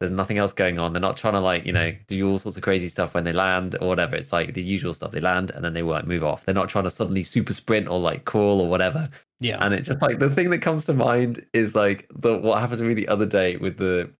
[0.00, 0.94] There's nothing else going on.
[0.94, 3.34] They're not trying to like, you know, do all sorts of crazy stuff when they
[3.34, 4.16] land or whatever.
[4.16, 5.12] It's like the usual stuff.
[5.12, 6.44] They land and then they won't move off.
[6.44, 9.08] They're not trying to suddenly super sprint or like crawl or whatever.
[9.40, 9.58] Yeah.
[9.60, 12.78] And it's just like the thing that comes to mind is like the what happened
[12.78, 14.10] to me the other day with the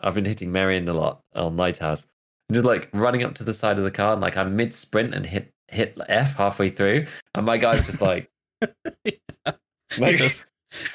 [0.00, 2.06] I've been hitting Marion a lot on Lighthouse.
[2.50, 5.14] Just like running up to the side of the car and like I'm mid sprint
[5.14, 7.04] and hit hit F halfway through.
[7.34, 8.30] And my guy's just like
[9.98, 10.44] like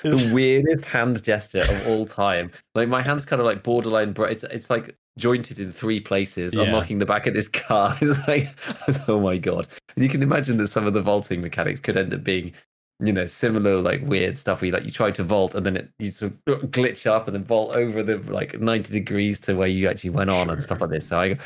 [0.04, 2.52] the weirdest hand gesture of all time.
[2.76, 6.54] Like my hand's kind of like borderline bro- it's it's like jointed in three places,
[6.54, 6.64] Yeah.
[6.64, 7.98] unlocking the back of this car.
[8.02, 8.50] It's like
[9.08, 9.68] oh my god.
[9.96, 12.54] And you can imagine that some of the vaulting mechanics could end up being
[13.00, 15.76] you know, similar like weird stuff where you, like you try to vault and then
[15.76, 19.56] it you sort of glitch up and then vault over the like 90 degrees to
[19.56, 21.08] where you actually went on and stuff like this.
[21.08, 21.38] So I,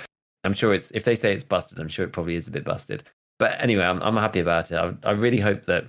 [0.44, 2.64] I'm sure it's if they say it's busted, I'm sure it probably is a bit
[2.66, 3.10] busted.
[3.40, 4.76] But anyway, I'm I'm happy about it.
[4.76, 5.88] I, I really hope that.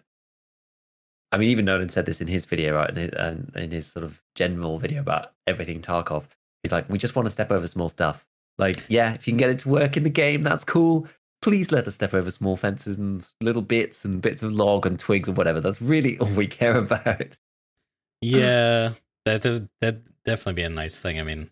[1.30, 2.90] I mean, even Nolan said this in his video, right?
[2.90, 6.26] In his, and in his sort of general video about everything Tarkov.
[6.62, 8.26] He's like, we just want to step over small stuff.
[8.56, 11.06] Like, yeah, if you can get it to work in the game, that's cool.
[11.40, 14.98] Please let us step over small fences and little bits and bits of log and
[14.98, 15.60] twigs or whatever.
[15.60, 17.36] That's really all we care about.
[18.20, 19.42] Yeah, that
[19.80, 21.20] that definitely be a nice thing.
[21.20, 21.50] I mean,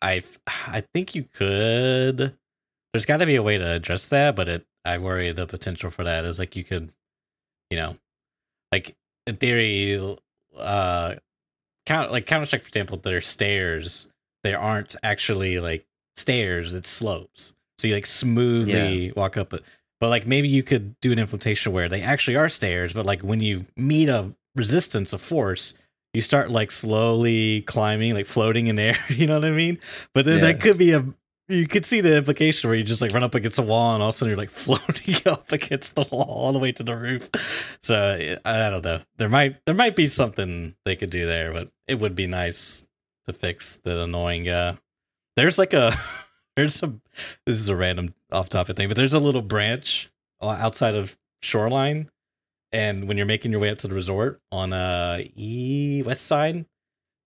[0.00, 2.36] I I think you could.
[2.92, 5.90] There's got to be a way to address that, but it I worry the potential
[5.90, 6.94] for that is like you could,
[7.70, 7.96] you know,
[8.72, 8.96] like
[9.26, 10.16] in theory,
[10.56, 11.14] uh,
[11.86, 14.10] count like Counter Strike for example, there are stairs.
[14.44, 17.54] There aren't actually like stairs; it's slopes.
[17.78, 19.62] So you like smoothly walk up it.
[20.00, 23.22] But like maybe you could do an implementation where they actually are stairs, but like
[23.22, 25.74] when you meet a resistance of force,
[26.14, 28.96] you start like slowly climbing, like floating in air.
[29.08, 29.78] You know what I mean?
[30.14, 31.04] But then that could be a
[31.48, 34.02] you could see the implication where you just like run up against a wall and
[34.02, 36.82] all of a sudden you're like floating up against the wall all the way to
[36.82, 37.30] the roof.
[37.82, 39.00] So I don't know.
[39.16, 42.84] There might there might be something they could do there, but it would be nice
[43.26, 44.48] to fix the annoying.
[44.48, 44.76] uh
[45.36, 45.92] There's like a
[46.56, 46.92] there's a
[47.46, 50.10] this is a random off topic thing, but there's a little branch
[50.42, 52.10] outside of Shoreline,
[52.72, 56.66] and when you're making your way up to the resort on uh e west side,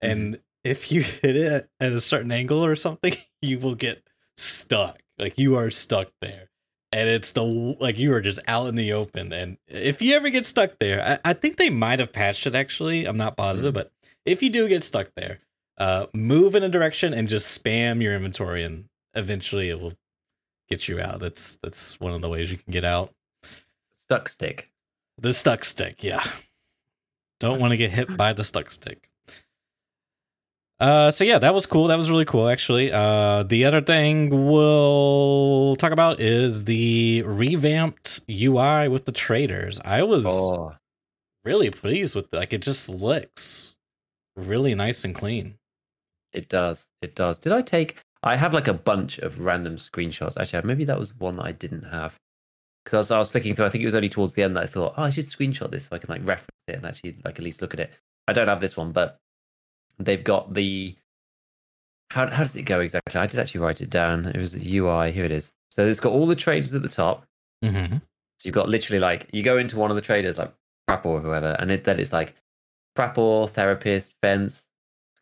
[0.01, 4.03] and if you hit it at a certain angle or something, you will get
[4.37, 5.01] stuck.
[5.19, 6.49] Like you are stuck there.
[6.91, 9.33] And it's the like you are just out in the open.
[9.33, 12.55] And if you ever get stuck there, I, I think they might have patched it
[12.55, 13.07] actually.
[13.07, 13.91] I'm not positive, but
[14.27, 15.39] if you do get stuck there,
[15.79, 19.95] uh move in a direction and just spam your inventory and eventually it will
[20.69, 21.21] get you out.
[21.21, 23.13] That's that's one of the ways you can get out.
[23.97, 24.71] Stuck stick.
[25.19, 26.25] The stuck stick, yeah.
[27.41, 29.09] Don't want to get hit by the stuck stick.
[30.83, 31.87] Uh, so yeah, that was cool.
[31.87, 32.91] That was really cool, actually.
[32.93, 39.79] Uh, the other thing we'll talk about is the revamped UI with the traders.
[39.85, 40.75] I was Oh,
[41.45, 42.27] really pleased with.
[42.33, 43.77] Like, it just looks
[44.37, 45.55] really nice and clean.
[46.33, 46.89] it does.
[47.01, 47.39] It does.
[47.39, 48.01] Did I take?
[48.25, 50.37] I have like a bunch of random screenshots.
[50.37, 52.15] Actually, maybe that was one that I didn't have
[52.85, 53.67] because I was, I was flicking through.
[53.67, 55.71] I think it was only towards the end that I thought, oh, I should screenshot
[55.71, 57.93] this so I can like reference it and actually like at least look at it.
[58.27, 59.19] I don't have this one, but
[59.99, 60.97] they've got the.
[62.11, 63.21] How how does it go exactly?
[63.21, 64.27] I did actually write it down.
[64.27, 65.13] It was the UI.
[65.13, 65.53] Here it is.
[65.71, 67.25] So it's got all the traders at the top.
[67.65, 67.97] Mm-hmm.
[67.97, 68.01] So
[68.45, 70.53] you've got literally like you go into one of the traders like
[70.89, 72.35] Prapor or whoever, and it, then it's like
[72.97, 74.67] Prapor, therapist, fence,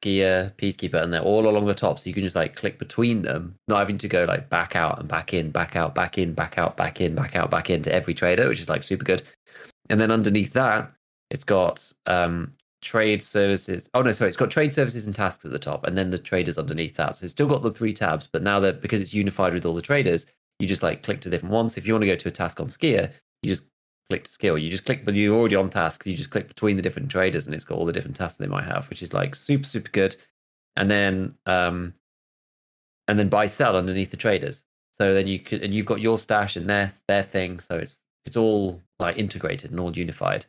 [0.02, 1.98] skier, peacekeeper, and they're all along the top.
[1.98, 4.98] So you can just like click between them, not having to go like back out
[4.98, 7.92] and back in, back out, back in, back out, back in, back out, back into
[7.92, 9.22] every trader, which is like super good.
[9.88, 10.90] And then underneath that,
[11.30, 12.52] it's got um
[12.82, 13.88] trade services.
[13.94, 16.18] Oh no, sorry, it's got trade services and tasks at the top, and then the
[16.18, 17.16] traders underneath that.
[17.16, 19.74] So it's still got the three tabs, but now that because it's unified with all
[19.74, 20.26] the traders,
[20.58, 21.76] you just like click to different ones.
[21.76, 23.12] If you want to go to a task on skier,
[23.42, 23.64] you just
[24.08, 24.58] click to skill.
[24.58, 26.06] You just click, but you're already on tasks.
[26.06, 28.46] You just click between the different traders, and it's got all the different tasks they
[28.46, 30.16] might have, which is like super super good.
[30.76, 31.94] And then um,
[33.08, 34.64] and then buy sell underneath the traders.
[34.92, 37.58] So then you could, and you've got your stash and their their thing.
[37.58, 40.46] So it's it's all like integrated and all unified,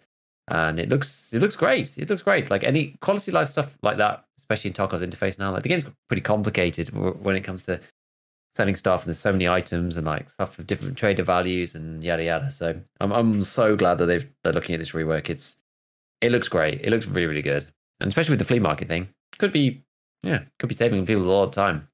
[0.47, 1.97] and it looks it looks great.
[1.97, 2.49] It looks great.
[2.49, 5.51] Like any quality life stuff like that, especially in Tarkov's interface now.
[5.51, 7.79] Like the game's pretty complicated when it comes to
[8.55, 12.03] selling stuff, and there's so many items and like stuff of different trader values and
[12.03, 12.51] yada yada.
[12.51, 15.29] So I'm I'm so glad that they've they're looking at this rework.
[15.29, 15.57] It's
[16.21, 16.81] it looks great.
[16.81, 17.65] It looks really really good,
[17.99, 19.83] and especially with the flea market thing, could be
[20.23, 21.87] yeah could be saving people a lot of time.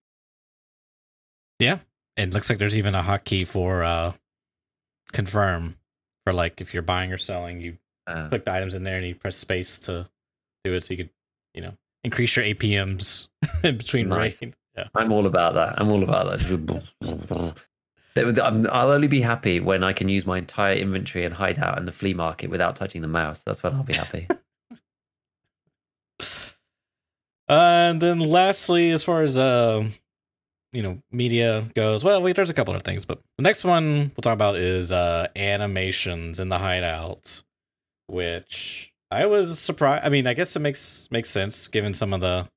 [1.59, 1.79] Yeah,
[2.15, 4.13] it looks like there's even a hotkey for uh
[5.11, 5.77] confirm
[6.23, 7.77] for like if you're buying or selling, you
[8.07, 10.07] Uh, click the items in there and you press space to
[10.63, 11.09] do it so you could,
[11.53, 13.27] you know, increase your APMs
[13.63, 14.41] in between Nice.
[14.41, 14.87] Yeah.
[14.95, 15.79] I'm all about that.
[15.79, 17.55] I'm all about that.
[18.71, 21.85] I'll only be happy when I can use my entire inventory and hide out in
[21.85, 23.43] the flea market without touching the mouse.
[23.43, 24.27] That's when I'll be happy.
[24.31, 24.75] Uh,
[27.49, 29.83] and then lastly, as far as uh,
[30.73, 34.11] you know, media goes, well, wait, there's a couple of things, but the next one
[34.15, 37.41] we'll talk about is uh animations in the hideout,
[38.07, 40.05] which I was surprised.
[40.05, 42.49] I mean, I guess it makes makes sense given some of the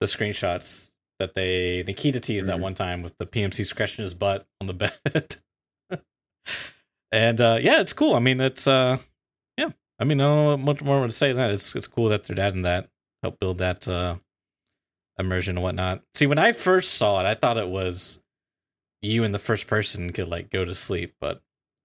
[0.00, 2.58] the screenshots that they Nikita teased mm-hmm.
[2.58, 4.74] that one time with the PMC scratching his butt on the
[5.10, 5.36] bed.
[7.12, 8.14] and uh yeah, it's cool.
[8.14, 8.98] I mean, it's uh
[9.56, 9.70] yeah.
[9.98, 11.50] I mean, I don't know much more to say than that.
[11.50, 12.88] It's it's cool that they're adding that,
[13.22, 14.16] help build that uh
[15.18, 16.02] immersion and whatnot.
[16.14, 18.20] See, when I first saw it, I thought it was
[19.02, 21.40] you and the first person could like go to sleep, but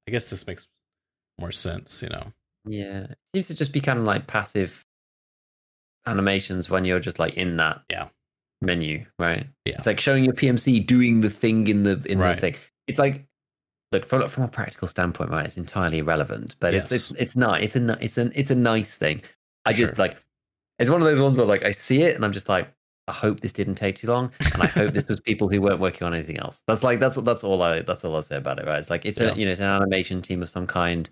[0.07, 0.67] I guess this makes
[1.39, 2.33] more sense, you know.
[2.65, 4.83] Yeah, it seems to just be kind of like passive
[6.05, 8.07] animations when you're just like in that yeah
[8.61, 9.47] menu, right?
[9.65, 12.35] Yeah, it's like showing your PMC doing the thing in the in right.
[12.35, 12.55] the thing.
[12.87, 13.25] It's like
[13.91, 15.45] look from from a practical standpoint, right?
[15.45, 16.91] It's entirely irrelevant, but yes.
[16.91, 17.61] it's, it's it's not.
[17.61, 19.21] It's a it's an it's a nice thing.
[19.65, 20.17] I just like
[20.79, 22.69] it's one of those ones where like I see it and I'm just like
[23.07, 25.79] I hope this didn't take too long, and I hope this was people who weren't
[25.79, 26.63] working on anything else.
[26.67, 28.79] That's like that's that's all I that's all I say about it, right?
[28.79, 29.31] It's like it's yeah.
[29.31, 31.09] a you know it's an animation team of some kind.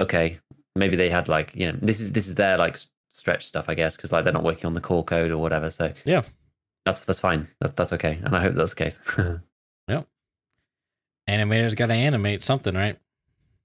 [0.00, 0.38] Okay,
[0.76, 2.78] maybe they had like you know this is this is their like
[3.12, 5.70] stretch stuff, I guess, because like they're not working on the core code or whatever.
[5.70, 6.22] So yeah,
[6.84, 7.48] that's that's fine.
[7.60, 9.00] That, that's okay, and I hope that's the case.
[9.88, 10.06] yep.
[11.28, 12.98] Animators got to animate something, right?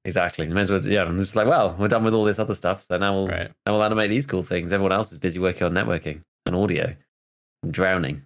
[0.05, 0.47] Exactly.
[0.47, 1.03] May as well, yeah.
[1.03, 3.51] I'm just like, well, we're done with all this other stuff, so now we'll right.
[3.65, 4.71] now we'll animate these cool things.
[4.71, 6.95] Everyone else is busy working on networking and audio
[7.69, 8.23] drowning.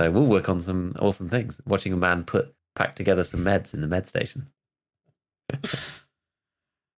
[0.00, 1.60] So we'll work on some awesome things.
[1.66, 4.46] Watching a man put pack together some meds in the med station.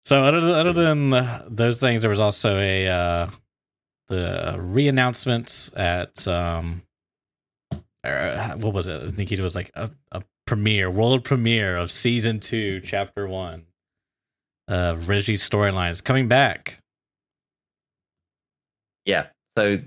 [0.05, 3.26] so other than, other than those things, there was also a uh,
[4.09, 6.82] the re-announcement at um,
[8.05, 9.16] uh, what was it?
[9.16, 13.66] Nikita was like a, a premiere, world premiere of season two, chapter one
[14.68, 16.78] of Ryzhy's storyline is coming back.
[19.05, 19.26] Yeah.
[19.59, 19.78] So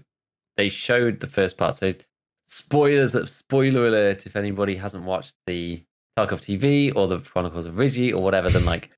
[0.57, 1.75] they showed the first part.
[1.75, 1.93] So
[2.47, 4.25] spoilers, that spoiler alert!
[4.25, 5.81] If anybody hasn't watched the
[6.17, 8.91] Tarkov TV or the Chronicles of Ryzhy or whatever, then like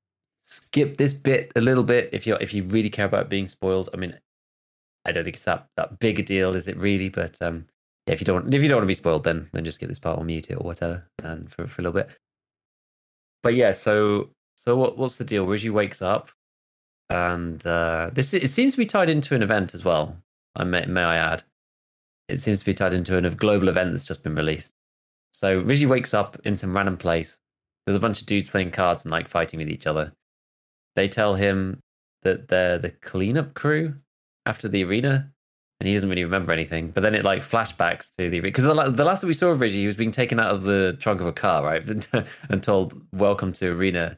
[0.47, 3.89] skip this bit a little bit if you if you really care about being spoiled.
[3.93, 4.17] I mean,
[5.05, 7.09] I don't think it's that that big a deal, is it really?
[7.09, 7.65] But um,
[8.07, 9.89] yeah, if you don't if you don't want to be spoiled, then then just skip
[9.89, 12.09] this part or mute it or whatever, and for for a little bit.
[13.43, 15.45] But yeah, so so what what's the deal?
[15.45, 16.31] Ryzhy wakes up,
[17.09, 20.17] and uh, this it seems to be tied into an event as well.
[20.55, 21.43] I may, may I add.
[22.29, 24.73] It seems to be tied into a global event that's just been released.
[25.31, 27.39] So Ryzhy wakes up in some random place.
[27.85, 30.13] There's a bunch of dudes playing cards and like fighting with each other.
[30.95, 31.81] They tell him
[32.23, 33.95] that they're the cleanup crew
[34.45, 35.31] after the arena,
[35.79, 36.91] and he doesn't really remember anything.
[36.91, 39.59] But then it like flashbacks to the because the, the, last that we saw of
[39.59, 41.83] Ryzhy, he was being taken out of the trunk of a car, right,
[42.49, 44.17] and told, "Welcome to arena."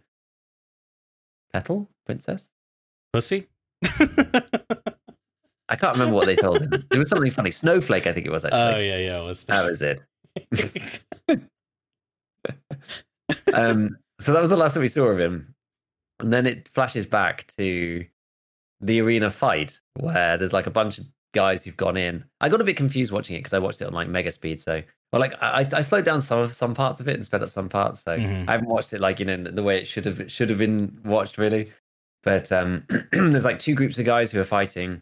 [1.54, 2.52] Petal princess,
[3.14, 3.48] pussy.
[5.70, 6.72] I can't remember what they told him.
[6.92, 7.52] It was something funny.
[7.52, 8.60] Snowflake, I think it was actually.
[8.60, 9.44] Oh yeah, yeah, it was.
[9.46, 10.02] That was it.
[13.54, 15.54] um, so that was the last that we saw of him,
[16.20, 18.06] and then it flashes back to
[18.82, 22.24] the arena fight where there's like a bunch of guys who've gone in.
[22.42, 24.60] I got a bit confused watching it because I watched it on like mega speed.
[24.60, 27.44] So, well, like I, I slowed down some of some parts of it and sped
[27.44, 28.04] up some parts.
[28.04, 28.50] So mm-hmm.
[28.50, 31.00] I haven't watched it like you know the way it should have should have been
[31.06, 31.72] watched really.
[32.24, 35.02] But um, there's like two groups of guys who are fighting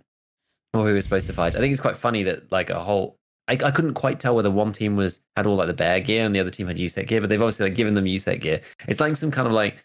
[0.74, 1.56] or who was supposed to fight.
[1.56, 3.18] I think it's quite funny that like a whole.
[3.48, 6.26] I, I couldn't quite tell whether one team was had all like the bear gear
[6.26, 8.62] and the other team had USEC gear, but they've obviously like given them USEC gear.
[8.88, 9.84] It's like some kind of like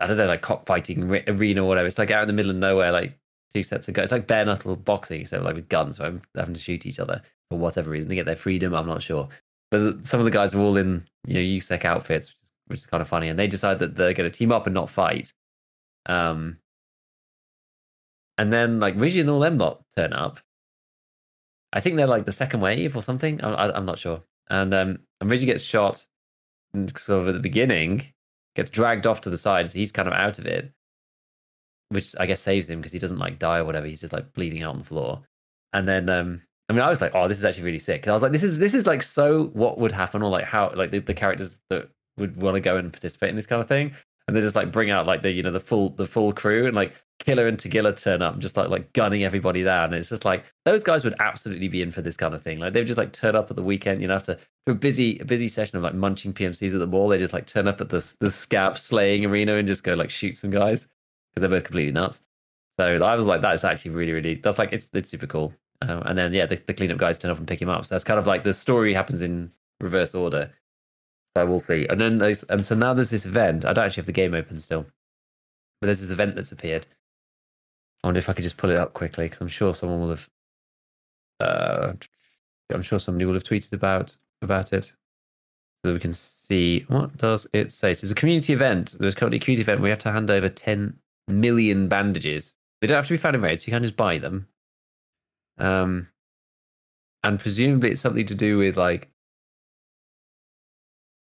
[0.00, 1.86] I don't know, like cockfighting arena or whatever.
[1.86, 3.18] It's like out in the middle of nowhere, like
[3.54, 4.04] two sets of guys.
[4.04, 7.22] It's like bare knuckle boxing, except like with guns, so having to shoot each other
[7.50, 8.74] for whatever reason to get their freedom.
[8.74, 9.28] I'm not sure,
[9.70, 12.80] but some of the guys are all in you know USEC outfits, which is, which
[12.80, 13.28] is kind of funny.
[13.28, 15.32] And they decide that they're going to team up and not fight.
[16.06, 16.58] Um,
[18.36, 20.40] and then like Ryzhy and all them lot turn up.
[21.72, 23.42] I think they're like the second wave or something.
[23.42, 24.22] I, am not sure.
[24.48, 26.06] And um, and gets shot,
[26.96, 28.12] sort of at the beginning,
[28.56, 30.72] gets dragged off to the side, so he's kind of out of it,
[31.90, 33.86] which I guess saves him because he doesn't like die or whatever.
[33.86, 35.22] He's just like bleeding out on the floor.
[35.72, 38.02] And then um, I mean, I was like, oh, this is actually really sick.
[38.02, 40.44] Because I was like, this is this is like so what would happen, or like
[40.44, 43.60] how like the, the characters that would want to go and participate in this kind
[43.60, 43.94] of thing
[44.26, 46.66] and they just like bring out like the you know the full the full crew
[46.66, 49.86] and like Killa and Tagilla turn up just like like gunning everybody down.
[49.86, 52.58] And it's just like those guys would absolutely be in for this kind of thing.
[52.58, 54.74] Like they would just like turn up at the weekend, you know, after for a
[54.74, 57.68] busy a busy session of like munching PMCs at the mall, they just like turn
[57.68, 60.88] up at the the scav slaying arena and just go like shoot some guys
[61.30, 62.20] because they're both completely nuts.
[62.78, 65.52] So I was like, that is actually really really that's like it's it's super cool.
[65.82, 67.84] Um, and then yeah, the, the cleanup guys turn up and pick him up.
[67.84, 69.50] So that's kind of like the story happens in
[69.80, 70.50] reverse order.
[71.36, 71.86] So we'll see.
[71.86, 73.64] And then there's and so now there's this event.
[73.64, 74.86] I don't actually have the game open still,
[75.80, 76.86] but there's this event that's appeared.
[78.02, 80.10] I wonder if I could just pull it up quickly because I'm sure someone will
[80.10, 80.28] have
[81.40, 81.92] uh,
[82.72, 84.92] I'm sure somebody will have tweeted about about it,
[85.84, 87.94] so we can see what does it say.
[87.94, 88.94] So it's a community event.
[88.98, 89.80] There's currently a community event.
[89.80, 90.96] We have to hand over 10
[91.28, 92.54] million bandages.
[92.80, 94.46] They don't have to be found in raid, so you can just buy them.
[95.58, 96.08] Um,
[97.22, 99.10] and presumably it's something to do with like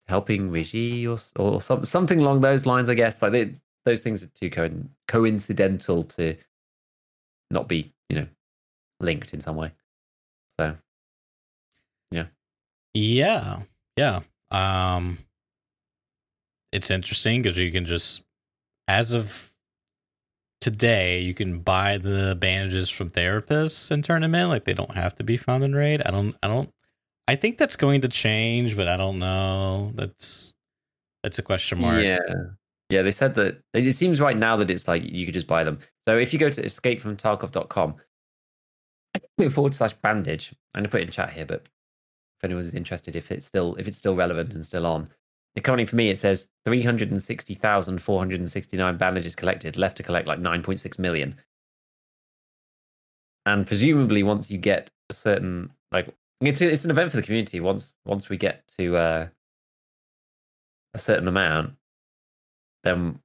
[0.08, 2.90] helping Ryzhy or or some, something along those lines.
[2.90, 3.56] I guess like they,
[3.86, 6.36] those things are too co- coincidental to
[7.52, 8.28] not be you know
[9.00, 9.72] linked in some way.
[10.60, 10.76] So
[12.12, 12.26] yeah,
[12.94, 13.62] Yeah,
[13.96, 14.22] yeah.
[14.50, 15.20] Um,
[16.72, 18.24] it's interesting because you can just,
[18.88, 19.52] as of
[20.62, 24.50] today, you can buy the bandages from therapists and turn them in.
[24.50, 26.02] Like they don't have to be found in raid.
[26.06, 26.36] I don't.
[26.42, 26.70] I don't.
[27.28, 29.92] I think that's going to change, but I don't know.
[29.96, 30.54] That's
[31.24, 32.02] that's a question mark.
[32.02, 32.20] yeah,
[32.90, 33.02] yeah.
[33.02, 35.80] They said that it seems right now that it's like you could just buy them.
[36.08, 37.96] So if you go to escapefromtarkov.com
[39.52, 41.68] forward slash bandage, I'm gonna put it in chat here, but
[42.40, 45.10] if anyone's interested, if it's still if it's still relevant and still on.
[45.64, 51.36] Currently, for me, it says 360,469 bandages collected, left to collect like 9.6 million.
[53.48, 57.60] And presumably, once you get a certain, like, it's, it's an event for the community.
[57.60, 59.28] Once once we get to uh,
[60.94, 61.74] a certain amount,
[62.84, 63.20] then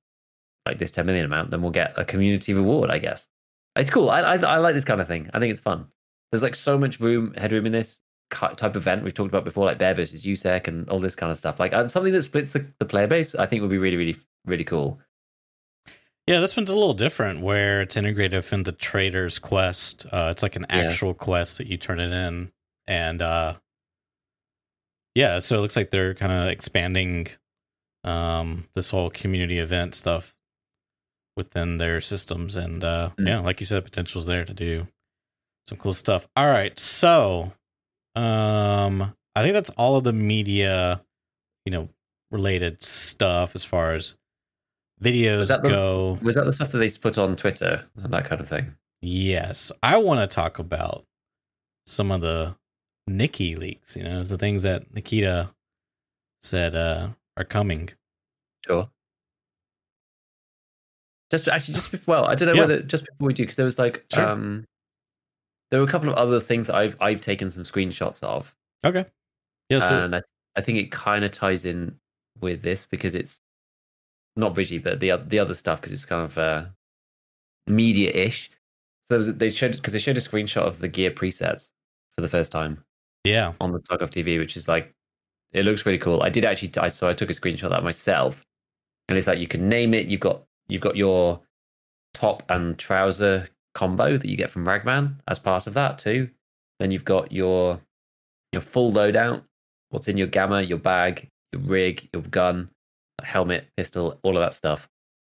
[0.66, 3.28] like this 10 million amount, then we'll get a community reward, I guess.
[3.76, 4.10] It's cool.
[4.10, 5.28] I, I, I like this kind of thing.
[5.34, 5.86] I think it's fun.
[6.30, 8.00] There's like so much room, headroom in this
[8.30, 11.30] type of event we've talked about before, like Bear versus USEC and all this kind
[11.32, 11.58] of stuff.
[11.58, 14.16] Like uh, something that splits the, the player base, I think would be really, really,
[14.46, 15.00] really cool.
[16.26, 20.06] Yeah, this one's a little different where it's integrated in the trader's quest.
[20.12, 20.76] Uh, it's like an Yeah.
[20.76, 22.52] actual quest that you turn it in.
[22.86, 23.54] And uh,
[25.14, 27.28] yeah, so it looks like they're kind of expanding
[28.04, 30.36] um, this whole community event stuff
[31.36, 32.56] within their systems.
[32.56, 33.28] And uh, Mm.
[33.28, 34.86] yeah, like you said, potential's there to do
[35.68, 36.26] some cool stuff.
[36.36, 36.76] All right.
[36.78, 37.52] So
[38.16, 41.02] um, I think that's all of the media,
[41.64, 41.88] you know,
[42.30, 44.14] related stuff as far as
[45.02, 46.18] videos that the- go.
[46.22, 48.74] Was that the stuff that they put on Twitter and that kind of thing?
[49.00, 51.04] Yes, I want to talk about
[51.86, 52.54] some of the
[53.06, 53.96] Nikki leaks.
[53.96, 55.50] You know, the things that Nikita
[56.40, 57.90] said uh, are coming.
[58.66, 58.88] Sure.
[61.30, 62.60] Just actually, just before, well, I don't know Yeah.
[62.60, 64.28] whether just before we do, because there was like, Sure.
[64.28, 64.64] um,
[65.70, 69.06] there were a couple of other things that I've I've taken some screenshots of, Okay.
[69.70, 69.88] Yeah.
[69.88, 70.22] So, and I,
[70.56, 71.98] I think it kind of ties in
[72.40, 73.40] with this because it's
[74.36, 76.66] not Bridgie, but the the other stuff because it's kind of uh,
[77.66, 78.50] media-ish.
[78.50, 78.54] So
[79.08, 81.70] there was, they showed because they showed a screenshot of the gear presets
[82.14, 82.84] for the first time
[83.24, 83.52] yeah.
[83.60, 84.92] on the Tarkov TV, which is like
[85.52, 86.22] it looks really cool.
[86.22, 88.44] I did actually, I so I took a screenshot of that myself,
[89.08, 90.06] and it's like you can name it.
[90.06, 91.40] You've got you've got your
[92.14, 96.28] top and trouser combo that you get from Ragman as part of that too.
[96.78, 97.80] Then you've got your
[98.52, 99.42] your full loadout,
[99.90, 102.68] what's in your gamma, your bag, your rig, your gun,
[103.22, 104.88] helmet, pistol, all of that stuff.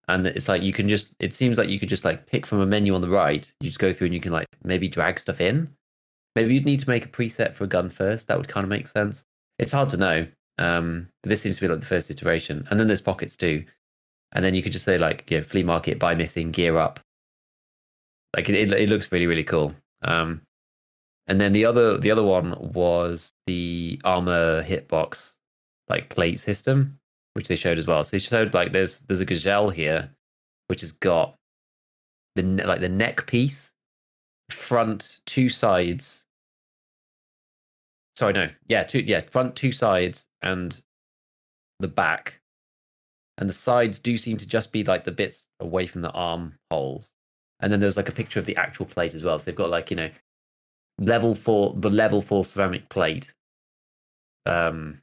[0.07, 2.59] And it's like you can just it seems like you could just like pick from
[2.61, 3.51] a menu on the right.
[3.59, 5.69] You just go through and you can like maybe drag stuff in.
[6.37, 8.27] Maybe you'd need to make a preset for a gun first.
[8.27, 9.25] That would kind of make sense.
[9.57, 10.27] It's hard to know.
[10.59, 12.67] Um, this seems to be like the first iteration.
[12.69, 13.65] And then there's pockets too.
[14.33, 16.99] And then you could just say like, yeah, flea market, buy missing, gear up.
[18.35, 19.73] Like it, it, it looks really, really cool.
[20.03, 20.43] Um,
[21.25, 25.37] and then the other the other one was the armor hitbox
[25.89, 26.99] like plate system,
[27.33, 28.03] which they showed as well.
[28.03, 30.11] So they showed like there's there's a gazelle here,
[30.67, 31.33] which has got
[32.35, 33.73] the like the neck piece,
[34.51, 36.25] front two sides.
[38.17, 40.81] Sorry, no, yeah, two yeah front two sides and
[41.79, 42.41] the back,
[43.37, 46.55] and the sides do seem to just be like the bits away from the arm
[46.71, 47.11] holes.
[47.59, 49.37] And then there's like a picture of the actual plate as well.
[49.37, 50.09] So they've got like you know
[50.97, 53.35] level four the level four ceramic plate
[54.47, 54.99] um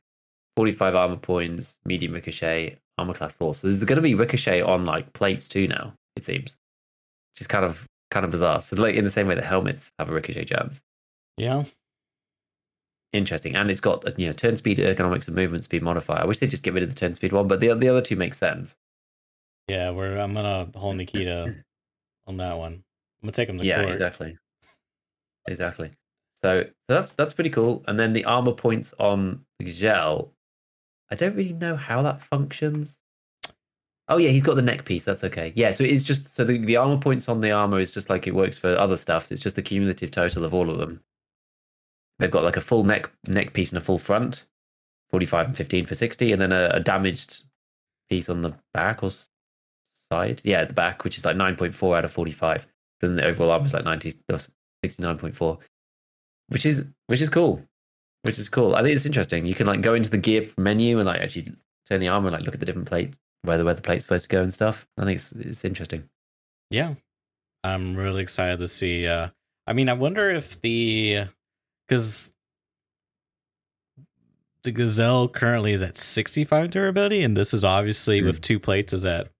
[0.56, 4.84] 45 armor points medium ricochet armor class four so there's going to be ricochet on
[4.84, 6.56] like plates too now it seems
[7.34, 9.92] which is kind of kind of bizarre so like in the same way that helmets
[10.00, 10.82] have a ricochet chance
[11.36, 11.64] Yeah.
[13.14, 13.54] Interesting.
[13.56, 16.20] And it's got a you know turn speed ergonomics and movement speed modifier.
[16.20, 18.00] I wish they'd just get rid of the turn speed one but the, the other
[18.00, 18.76] two make sense.
[19.68, 19.90] Yeah.
[19.90, 21.54] Where I'm gonna hold Nikita
[22.26, 22.72] on that one.
[22.72, 23.92] I'm gonna take him to yeah court.
[23.92, 24.36] exactly.
[25.46, 25.90] Exactly.
[26.42, 27.84] So, so that's that's pretty cool.
[27.86, 30.32] And then the armor points on the gel.
[31.10, 33.00] I don't really know how that functions.
[34.08, 35.04] Oh yeah he's got the neck piece.
[35.04, 35.52] That's okay.
[35.54, 38.26] Yeah so it's just so the, the armor points on the armor is just like
[38.26, 41.00] it works for other stuff it's just the cumulative total of all of them
[42.18, 44.46] they've got like a full neck neck piece and a full front
[45.10, 47.44] 45 and 15 for 60 and then a, a damaged
[48.10, 49.10] piece on the back or
[50.12, 52.66] side yeah the back which is like 9.4 out of 45
[53.00, 54.38] then the overall armor is like 90 or
[54.84, 55.58] 69.4
[56.48, 57.62] which is which is cool.
[58.22, 58.74] Which is cool.
[58.74, 59.44] I think it's interesting.
[59.44, 61.48] You can like go into the gear menu and like actually
[61.88, 64.04] turn the armor and like look at the different plates, where the where the plate's
[64.04, 64.86] supposed to go and stuff.
[64.98, 66.08] I think it's it's interesting.
[66.70, 66.94] Yeah,
[67.62, 69.06] I'm really excited to see.
[69.06, 69.28] Uh,
[69.66, 71.26] I mean, I wonder if the
[71.87, 72.32] because
[74.62, 78.26] the Gazelle currently is at 65 durability, and this is obviously Hmm.
[78.26, 79.30] with two plates is at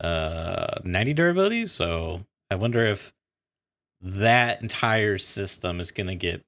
[0.00, 1.66] uh 90 durability.
[1.66, 3.12] So I wonder if
[4.00, 6.42] that entire system is going to get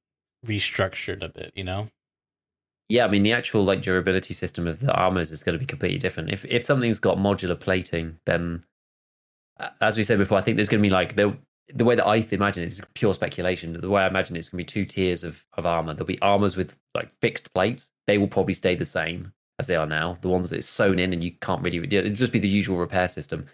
[0.47, 1.53] restructured a bit.
[1.55, 1.89] You know?
[2.89, 5.67] Yeah, I mean the actual like durability system of the armors is going to be
[5.67, 6.31] completely different.
[6.31, 8.65] If if something's got modular plating, then
[9.81, 11.37] as we said before, I think there's going to be like the
[11.69, 13.81] the way that I imagine it is pure speculation.
[13.81, 15.95] The way I imagine it's going to be two tiers of of armor.
[15.95, 17.91] There'll be armors with like fixed plates.
[18.07, 20.15] They will probably stay the same as they are now.
[20.21, 22.79] The ones that it's sewn in and you can't really it'll just be the usual
[22.79, 23.47] repair system.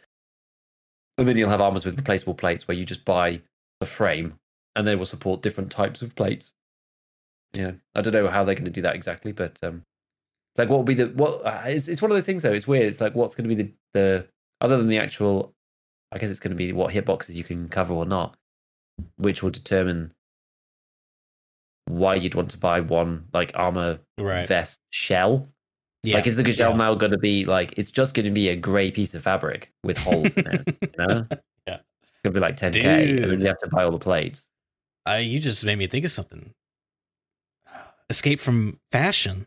[1.17, 3.41] And then you'll have armors with replaceable plates where you just buy
[3.81, 4.39] the frame
[4.77, 6.55] and they will support different types of plates.
[7.53, 9.83] Yeah, I don't know how they're going to do that exactly, but um,
[10.57, 11.45] like what will be the what?
[11.45, 12.53] Uh, it's it's one of those things though.
[12.53, 12.87] It's weird.
[12.87, 14.29] It's like what's going to be the the
[14.61, 15.55] other than the actual.
[16.13, 18.37] I guess it's going to be what hitboxes you can cover or not,
[19.17, 20.13] which will determine
[21.87, 24.47] why you'd want to buy one like armor Right.
[24.47, 25.49] vest shell.
[26.03, 26.17] Yeah.
[26.17, 26.77] Like, is the gazelle yeah.
[26.77, 29.73] now going to be like it's just going to be a grey piece of fabric
[29.83, 30.77] with holes in it?
[30.81, 31.27] You know,
[31.67, 31.79] Yeah.
[32.03, 34.49] it's going to be like 10k, and then you have to buy all the plates.
[35.09, 36.53] Uh, you just made me think of something.
[38.11, 39.47] Escape from fashion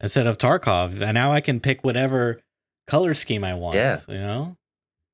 [0.00, 2.40] instead of Tarkov, and now I can pick whatever
[2.86, 3.76] color scheme I want.
[3.76, 3.98] Yeah.
[4.08, 4.56] you know,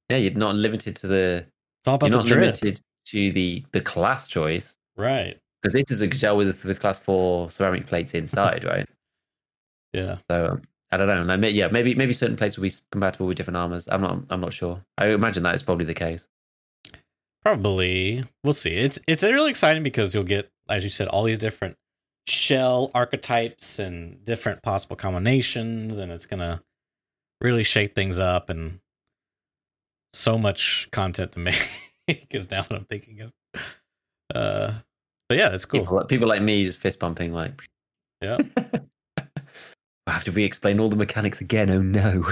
[0.09, 1.47] Yeah, you're not limited to the
[1.81, 4.79] it's all about you're the not drip, limited to the the class choice.
[4.97, 5.39] right?
[5.63, 8.89] because this is a gel with with class four ceramic plates inside, right?
[9.93, 11.35] Yeah, So um, I don't know.
[11.35, 13.89] Like, yeah, maybe maybe certain plates will be compatible with different armors.
[13.91, 14.83] I'm not I'm not sure.
[14.97, 16.29] I imagine that is probably the case.
[17.43, 18.25] probably.
[18.45, 18.71] We'll see.
[18.77, 21.77] It's it's really exciting because you'll get, as you said, all these different
[22.27, 26.63] shell archetypes and different possible combinations, and it's gonna
[27.41, 28.81] really shake things up and
[30.13, 31.39] so much content to
[32.09, 32.29] make.
[32.31, 33.33] Is now what I'm thinking of.
[34.35, 34.73] Uh,
[35.29, 35.81] but yeah, it's cool.
[35.81, 37.63] People, people like me just fist bumping, like.
[38.23, 38.39] Yeah.
[40.07, 41.71] I have to re-explain all the mechanics again.
[41.71, 42.27] Oh no.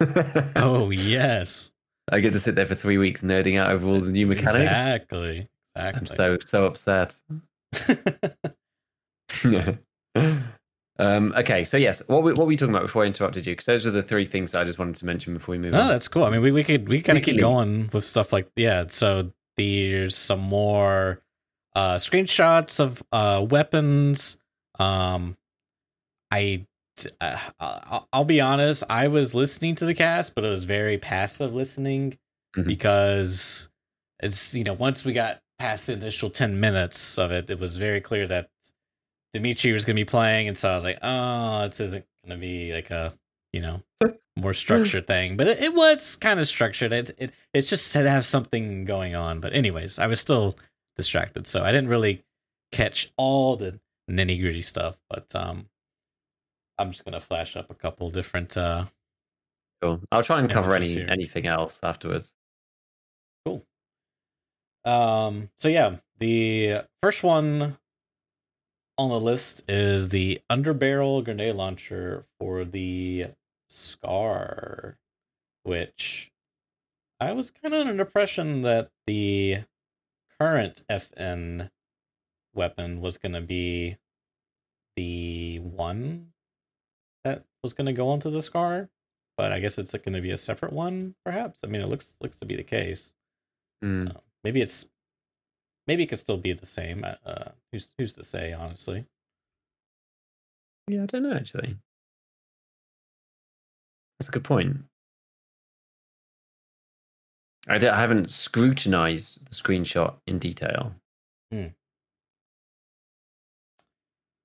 [0.56, 1.72] Oh yes,
[2.12, 4.58] I get to sit there for three weeks nerding out over all the new mechanics.
[4.58, 6.00] exactly, Exactly.
[6.00, 7.16] I'm so so upset.
[10.98, 13.52] Um, okay, so yes, what were, what were you talking about before I interrupted you?
[13.52, 15.72] Because those were the three things that I just wanted to mention before we move
[15.72, 15.88] no, on.
[15.88, 16.24] that's cool.
[16.24, 18.84] I mean, we, we could we kind of keep going with stuff like yeah.
[18.88, 21.20] So there's some more
[21.74, 24.36] uh screenshots of uh weapons.
[24.78, 25.36] Um,
[26.30, 26.66] I
[27.20, 27.38] uh,
[28.12, 28.84] I'll, be honest.
[28.88, 32.18] I was listening to the cast, but it was very passive listening
[32.56, 32.66] Mhm.
[32.68, 33.68] because
[34.22, 37.76] it's you know once we got past the initial ten minutes of it, it was
[37.76, 38.50] very clear that
[39.34, 42.38] Dimitri was going to be playing, and so I was like, oh, this isn't going
[42.38, 43.12] to be like a
[43.52, 43.82] you know
[44.36, 46.92] more structured thing, but it, it was kind of structured.
[46.92, 49.40] It, it it's just said to have something going on.
[49.40, 50.56] But anyways, I was still
[50.96, 52.24] distracted, so I didn't really
[52.70, 54.96] catch all the nitty gritty stuff.
[55.10, 55.68] But um,
[56.78, 58.56] I'm just gonna flash up a couple different.
[58.56, 58.86] uh
[59.82, 60.00] Cool.
[60.12, 61.06] I'll try and cover any here.
[61.10, 62.32] anything else afterwards.
[63.44, 63.66] Cool.
[64.84, 65.50] Um.
[65.58, 67.76] So yeah, the first one
[68.96, 73.26] on the list is the underbarrel grenade launcher for the
[73.68, 74.96] Scar,
[75.64, 76.30] which
[77.20, 79.60] I was kind of under the impression that the
[80.38, 81.70] current FN
[82.54, 83.96] weapon was going to be
[84.96, 86.28] the one
[87.24, 88.90] that was going to go onto the Scar,
[89.36, 91.60] but I guess it's going to be a separate one, perhaps.
[91.64, 93.12] I mean, it looks looks to be the case.
[93.82, 94.08] Hmm.
[94.08, 94.86] Uh, maybe it's
[95.86, 97.04] maybe it could still be the same.
[97.04, 98.52] uh, Uh, who's who's to say?
[98.52, 99.06] Honestly,
[100.88, 101.76] Yeah, I don't know actually.
[104.18, 104.84] That's a good point.
[107.66, 110.94] I, I haven't scrutinized the screenshot in detail.
[111.50, 111.68] Hmm.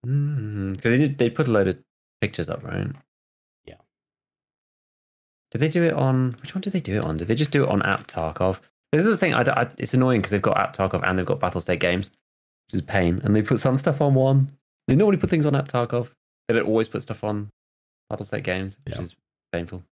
[0.01, 1.77] Because they did, they put a load of
[2.21, 2.87] pictures up, right?
[3.65, 3.75] Yeah.
[5.51, 7.17] Did they do it on which one did they do it on?
[7.17, 8.59] Did they just do it on App Tarkov?
[8.91, 9.33] This is the thing.
[9.33, 12.09] I, I, it's annoying because they've got App Tarkov and they've got Battlestate games,
[12.67, 13.21] which is a pain.
[13.23, 14.51] And they put some stuff on one.
[14.87, 16.11] They normally put things on App Tarkov.
[16.47, 17.49] They don't always put stuff on
[18.11, 19.01] Battlestate games, which Yeah.
[19.01, 19.15] is
[19.53, 19.83] painful.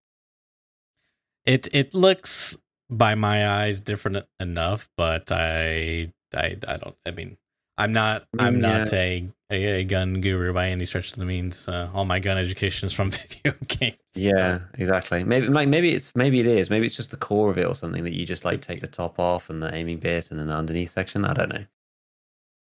[1.45, 2.57] it it looks
[2.89, 6.95] by my eyes different enough, but I I I don't.
[7.05, 7.37] I mean,
[7.77, 11.25] I'm not I'm Mm, not a, a a gun guru by any stretch of the
[11.25, 11.67] means.
[11.67, 13.11] Uh, all my gun education is from
[13.43, 13.97] video games.
[14.15, 15.23] Yeah, exactly.
[15.23, 16.69] Maybe like maybe it's maybe it is.
[16.69, 18.87] Maybe it's just the core of it or something that you just like take the
[18.87, 21.23] top off and the aiming bit and then the underneath section.
[21.25, 21.65] I don't know.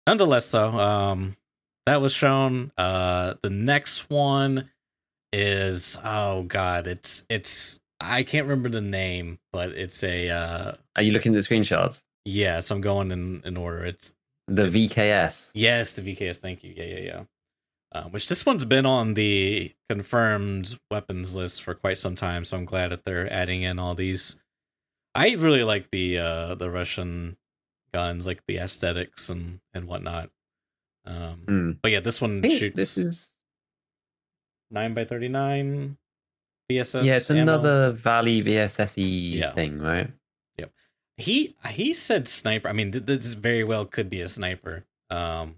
[0.06, 1.36] nonetheless, though, um,
[1.86, 2.72] that was shown.
[2.76, 4.70] Uh, the next one
[5.32, 11.02] is oh god, it's it's I can't remember the name, but it's a uh, Are
[11.02, 12.02] you looking at the screenshots?
[12.24, 12.70] yes.
[12.70, 13.84] I'm going in in order.
[13.84, 14.12] It's
[14.48, 15.52] The VKS.
[15.54, 16.38] yes, the VKS.
[16.38, 16.72] Thank you.
[16.76, 17.22] Yeah, yeah, yeah.
[17.92, 22.56] Uh, which this one's been on the confirmed weapons list for quite some time, so
[22.56, 24.38] I'm glad that they're adding in all these.
[25.14, 27.36] I really like the uh the Russian
[27.94, 30.30] guns, like the aesthetics and and whatnot.
[31.06, 31.70] Um, Hmm.
[31.82, 33.30] but yeah, this one think shoots This is
[34.70, 35.96] nine by thirty nine
[36.70, 37.04] VSS.
[37.06, 37.40] yeah, it's ammo.
[37.42, 39.50] another Valley VSSE Yeah.
[39.52, 40.10] Thing, right?
[41.18, 42.68] He he said sniper.
[42.68, 44.86] I mean, th- this very well could be a sniper.
[45.10, 45.56] Um,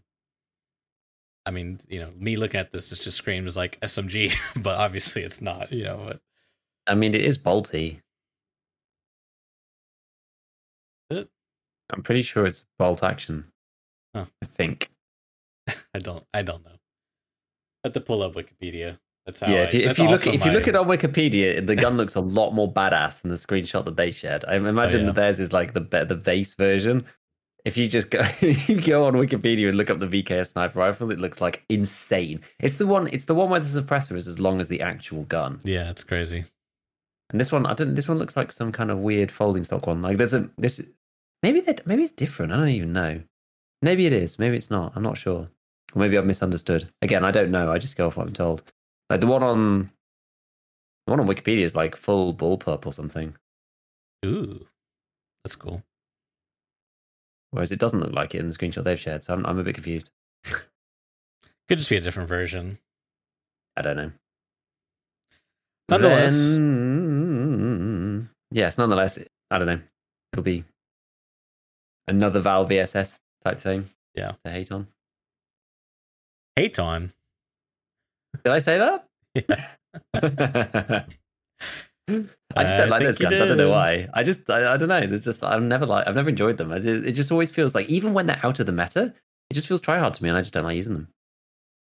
[1.44, 5.22] I mean, you know, me looking at this, it just screams like SMG, but obviously
[5.22, 5.70] it's not.
[5.70, 6.20] You know, but
[6.86, 8.00] I mean, it is bolty.
[11.10, 11.30] It-
[11.92, 13.52] I'm pretty sure it's bolt action.
[14.14, 14.26] Huh.
[14.42, 14.90] I think.
[15.94, 16.78] I don't I don't know.
[17.84, 18.98] I the pull up Wikipedia.
[19.30, 19.52] That's how.
[19.52, 21.96] yeah, if you, if you look also if you look at on Wikipedia, the gun
[22.00, 24.44] looks a lot more badass than the screenshot that they shared.
[24.46, 25.06] I imagine Oh, yeah.
[25.06, 27.04] that theirs is like the the base version.
[27.64, 31.10] If you just go you go on Wikipedia and look up the VKS sniper rifle,
[31.10, 32.40] it looks like insane.
[32.58, 35.24] It's the one it's the one where the suppressor is as long as the actual
[35.24, 35.60] gun.
[35.64, 36.44] yeah, it's crazy.
[37.30, 37.94] And this one, I don't.
[37.94, 40.02] This one looks like some kind of weird folding stock one.
[40.02, 40.80] Like there's a this.
[41.42, 42.52] Maybe that maybe it's different.
[42.52, 43.20] I don't even know.
[43.82, 44.38] Maybe it is.
[44.38, 44.92] Maybe it's not.
[44.96, 45.46] I'm not sure.
[45.94, 46.88] Or maybe I've misunderstood.
[47.02, 47.70] Again, I don't know.
[47.72, 48.62] I just go off what I'm told.
[49.10, 49.90] Like the one on
[51.06, 53.34] the one on Wikipedia is like full bullpup or something,
[54.24, 54.66] Ooh,
[55.44, 55.82] that's cool.
[57.50, 59.22] whereas it doesn't look like it in the screenshot they've shared.
[59.24, 60.10] So I'm I'm a bit confused.
[60.44, 62.78] Could just be a different version.
[63.76, 64.12] I don't know.
[65.88, 66.34] Nonetheless.
[66.34, 68.78] Then- yes.
[68.78, 69.18] Nonetheless,
[69.50, 69.80] I don't know.
[70.32, 70.64] It'll be
[72.06, 73.88] another Val VSS type thing.
[74.14, 74.32] Yeah.
[74.44, 74.86] To hate on.
[76.56, 77.12] Hate on.
[78.44, 79.06] Did I say that?
[79.34, 79.66] Yeah.
[82.56, 83.26] I just don't I like those you.
[83.26, 84.08] I don't know why.
[84.14, 85.06] I just, I, I don't know.
[85.06, 86.72] There's just, I've never like, I've never enjoyed them.
[86.72, 89.14] I just, it just always feels like, even when they're out of the meta,
[89.50, 91.08] it just feels try hard to me, and I just don't like using them.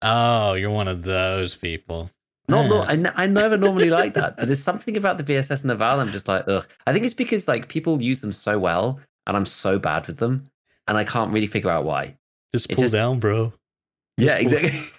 [0.03, 2.11] Oh, you're one of those people.
[2.49, 2.68] Not, Yeah.
[2.68, 4.37] no, I, n- I never normally like that.
[4.37, 5.99] But there's something about the VSS and the Val.
[6.01, 6.66] I'm just like, ugh.
[6.87, 10.18] I think it's because like people use them so well, and I'm so bad with
[10.18, 10.45] them,
[10.87, 12.16] and I can't really figure out why.
[12.55, 13.53] Just It pull just- down, bro.
[14.16, 14.80] Yeah, pull- exactly.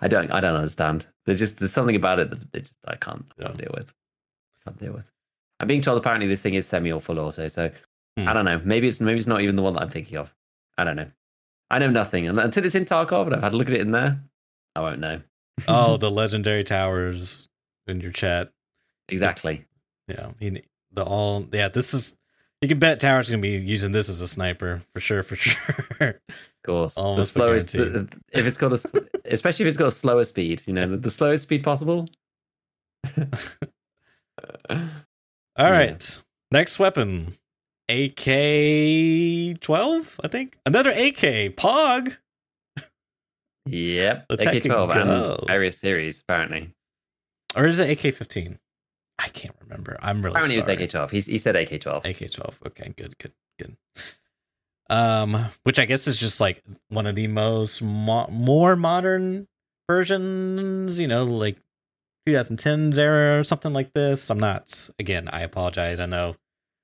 [0.00, 1.06] I don't, I don't understand.
[1.26, 3.92] There's just, there's something about it that it just, I can't, I can't deal with.
[4.64, 5.10] Can't deal with.
[5.58, 7.70] I'm being told apparently this thing is semi or full auto, so
[8.18, 8.26] Hmm.
[8.26, 8.60] I don't know.
[8.64, 10.34] Maybe it's maybe it's not even the one that I'm thinking of.
[10.76, 11.06] I don't know.
[11.70, 13.80] I know nothing, and until it's in Tarkov and I've had a look at it
[13.80, 14.20] in there,
[14.74, 15.20] I won't know.
[15.68, 17.48] Oh, the legendary towers
[17.86, 18.50] in your chat.
[19.08, 19.64] exactly.
[20.08, 20.60] Yeah, he,
[20.92, 21.46] the all.
[21.52, 22.16] Yeah, this is.
[22.60, 26.20] You can bet Tower's gonna be using this as a sniper for sure, for sure.
[26.62, 27.72] Of course, Almost the slowest.
[27.72, 30.96] the- if it's got a, especially if it's got a slower speed, you know, the,
[30.98, 32.06] the slowest speed possible.
[33.18, 34.78] All
[35.58, 35.70] Yeah.
[35.70, 37.36] right, next weapon,
[37.88, 40.20] AK twelve.
[40.22, 42.16] I think another AK Pog.
[43.66, 45.36] yep, Let's heck it AK-12 go.
[45.38, 46.72] and various series apparently.
[47.56, 48.58] or is it AK fifteen?
[49.18, 49.98] I can't remember.
[50.00, 50.74] I'm really Apparently, sorry.
[50.76, 51.10] it was AK-12.
[51.10, 52.04] He's, he said AK-12.
[52.06, 52.58] AK twelve.
[52.66, 53.76] Okay, good, good, good.
[54.90, 59.48] Um, which I guess is just like one of the most mo- more modern
[59.88, 61.00] versions.
[61.00, 61.56] You know, like
[62.28, 64.28] 2010s era or something like this.
[64.30, 64.90] I'm not.
[64.98, 66.00] Again, I apologize.
[66.00, 66.36] I know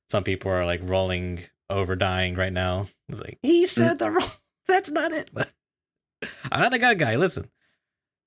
[0.08, 2.86] some people are like rolling over dying right now.
[3.08, 4.30] It's like he said the wrong.
[4.68, 5.30] That's not it.
[6.50, 7.16] I'm not a good guy.
[7.16, 7.50] Listen.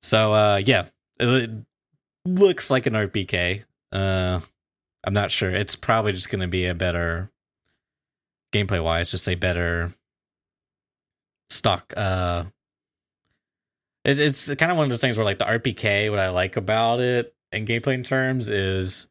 [0.02, 0.86] So uh, yeah,
[1.20, 1.50] it
[2.26, 3.64] looks like an RPK.
[3.92, 4.40] Uh,
[5.04, 5.50] I'm not sure.
[5.50, 7.32] It's probably just going to be a better
[8.54, 9.94] gameplay wise, just a better
[11.50, 11.94] stock.
[11.96, 12.46] Uh,
[14.06, 16.58] it, it's kind of one of those things where like the RPK, what I like
[16.58, 19.08] about it in gameplay terms is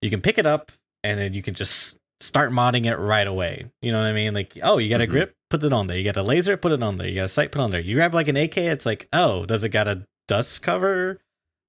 [0.00, 3.70] you can pick it up and then you can just start modding it right away.
[3.80, 4.34] You know what I mean?
[4.34, 5.10] Like, oh, you got a Mhm.
[5.10, 5.98] grip, put it on there.
[5.98, 7.08] You got a laser, put it on there.
[7.08, 7.80] You got a sight, put it on there.
[7.80, 11.20] You grab like an AK, it's like, oh, does it got a dust cover?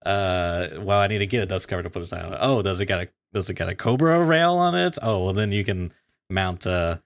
[0.06, 2.38] Uh, well, I need to get a dust cover to put on.
[2.39, 4.99] Oh, does it got a does it got a Cobra rail on it?
[5.01, 5.91] Oh, well, then you can
[6.30, 6.97] mount uh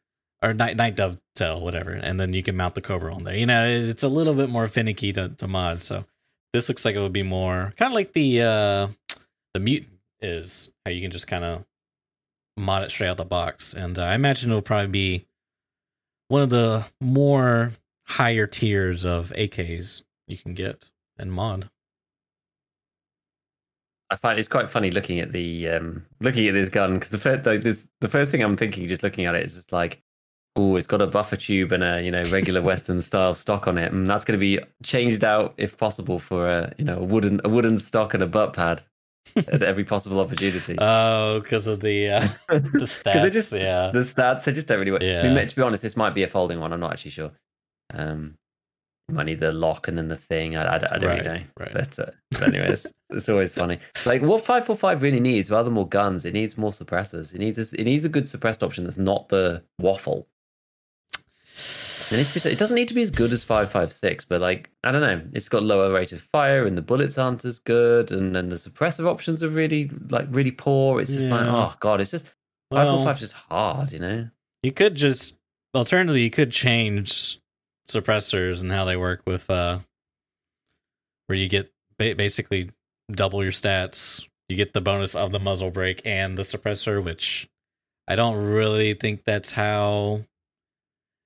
[0.41, 3.35] or night night dovetail, whatever, and then you can mount the Cobra on there.
[3.35, 5.81] You know, it's a little bit more finicky to, to mod.
[5.81, 6.05] So
[6.53, 8.87] this looks like it would be more kind of like the uh
[9.53, 11.65] the mutant is how you can just kind of
[12.57, 13.73] mod it straight out the box.
[13.73, 15.25] And uh, I imagine it'll probably be
[16.27, 21.69] one of the more higher tiers of AKs you can get and mod.
[24.09, 27.17] I find it's quite funny looking at the um looking at this gun because the
[27.17, 30.01] first like this the first thing I'm thinking just looking at it is just like
[30.55, 33.77] oh, it's got a buffer tube and a you know regular Western style stock on
[33.77, 37.03] it, and that's going to be changed out if possible for a you know a
[37.03, 38.81] wooden a wooden stock and a butt pad
[39.35, 40.75] at every possible opportunity.
[40.81, 43.31] Oh, because of the uh, the stats.
[43.33, 43.91] just- yeah.
[43.93, 45.03] the stats they just don't really work.
[45.03, 45.33] I Yeah.
[45.33, 46.71] mean, to be honest, this might be a folding one.
[46.73, 47.31] I'm not actually sure.
[47.93, 48.35] Um,
[49.09, 50.57] need the lock and then the thing.
[50.57, 51.25] I, I, don't- I don't right.
[51.25, 51.45] really know.
[51.59, 51.73] Right.
[51.73, 53.79] But, uh, but anyway, it's, it's always funny.
[54.05, 57.33] Like what five four five really needs, rather than more guns, it needs more suppressors.
[57.33, 60.27] It needs a, it needs a good suppressed option that's not the waffle.
[62.09, 64.23] It, needs to be, it doesn't need to be as good as five five six,
[64.23, 67.43] but like I don't know, it's got lower rate of fire and the bullets aren't
[67.43, 71.01] as good, and then the suppressive options are really like really poor.
[71.01, 72.25] It's just like oh god, it's just
[72.71, 74.29] five four five just hard, you know.
[74.63, 75.37] you could just
[75.75, 77.39] alternatively you could change
[77.89, 79.79] suppressors and how they work with uh
[81.27, 82.69] where you get ba- basically
[83.11, 84.27] double your stats.
[84.49, 87.49] You get the bonus of the muzzle brake and the suppressor, which
[88.07, 90.23] I don't really think that's how.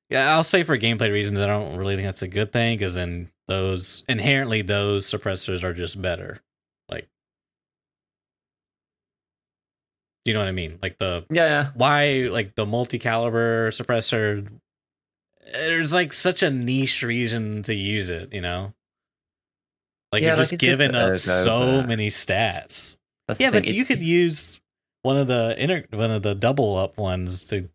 [0.09, 2.95] Yeah, I'll say for gameplay reasons, I don't really think that's a good thing because
[2.95, 6.41] then those inherently those suppressors are just better.
[6.89, 7.07] Like,
[10.25, 10.79] do you know what I mean?
[10.81, 11.69] Like the Yeah, yeah.
[11.75, 14.47] why like the multi-caliber suppressor
[15.53, 18.73] there's like such a niche reason to use it you know
[20.11, 21.17] like Yeah, you're like, just it's giving up over.
[21.17, 24.59] so many stats That's yeah thing, but you could use
[25.03, 27.69] one of the inner one of the double up ones to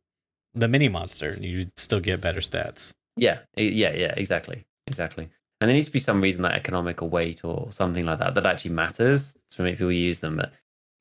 [0.54, 5.28] the mini monster and you'd still get better stats Yeah, yeah, yeah, exactly, exactly.
[5.60, 8.44] And there needs to be some reason, like economical weight or something like that, that
[8.44, 10.36] actually matters to make people use them.
[10.36, 10.52] But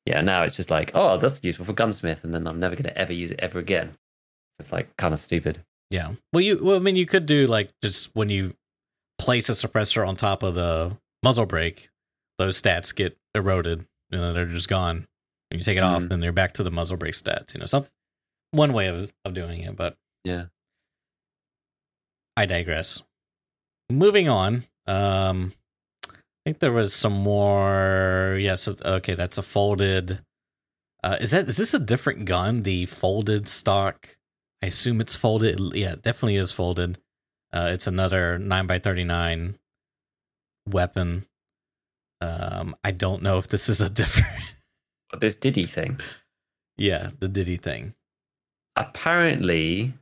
[0.06, 2.84] yeah, now it's just like, oh, that's useful for gunsmith, and then I'm never going
[2.84, 3.94] to ever use it ever again.
[4.58, 5.62] It's like kind of stupid.
[5.90, 8.52] Yeah well you well i mean you could do like just when you
[9.18, 11.88] place a suppressor on top of the muzzle brake
[12.38, 15.06] those stats get eroded you know they're just gone
[15.50, 16.08] when you take it off Mhm.
[16.08, 17.86] then they're back to the muzzle brake stats you know some
[18.50, 20.46] one way of, of doing it but Yeah.
[22.36, 23.02] i digress
[23.90, 25.52] moving on um
[26.12, 30.20] i think there was some more yes okay that's a folded
[31.04, 34.15] uh is that is this a different gun the folded stock
[34.66, 35.60] i assume it's folded.
[35.74, 36.98] Yeah it definitely is folded.
[37.52, 39.56] Uh it's another 9 by 39
[40.68, 41.24] weapon.
[42.20, 44.34] Um i don't know if this is a different
[45.20, 45.98] this Diddy thing,
[46.76, 47.94] yeah the diddy thing.
[48.74, 49.94] Apparently,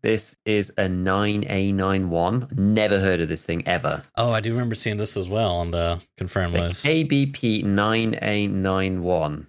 [0.00, 2.56] this is a 9A91.
[2.56, 4.04] Never heard of this thing ever.
[4.16, 6.86] oh i do remember seeing this as well on the confirmed The list.
[6.86, 9.46] KBP 9A91,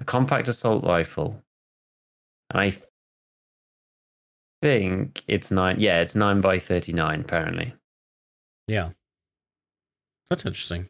[0.00, 1.40] a compact assault rifle.
[2.50, 2.76] And I
[4.62, 5.76] think it's nine.
[5.78, 7.74] Yeah, it's nine by 39, apparently,
[8.68, 8.90] yeah
[10.30, 10.88] that's interesting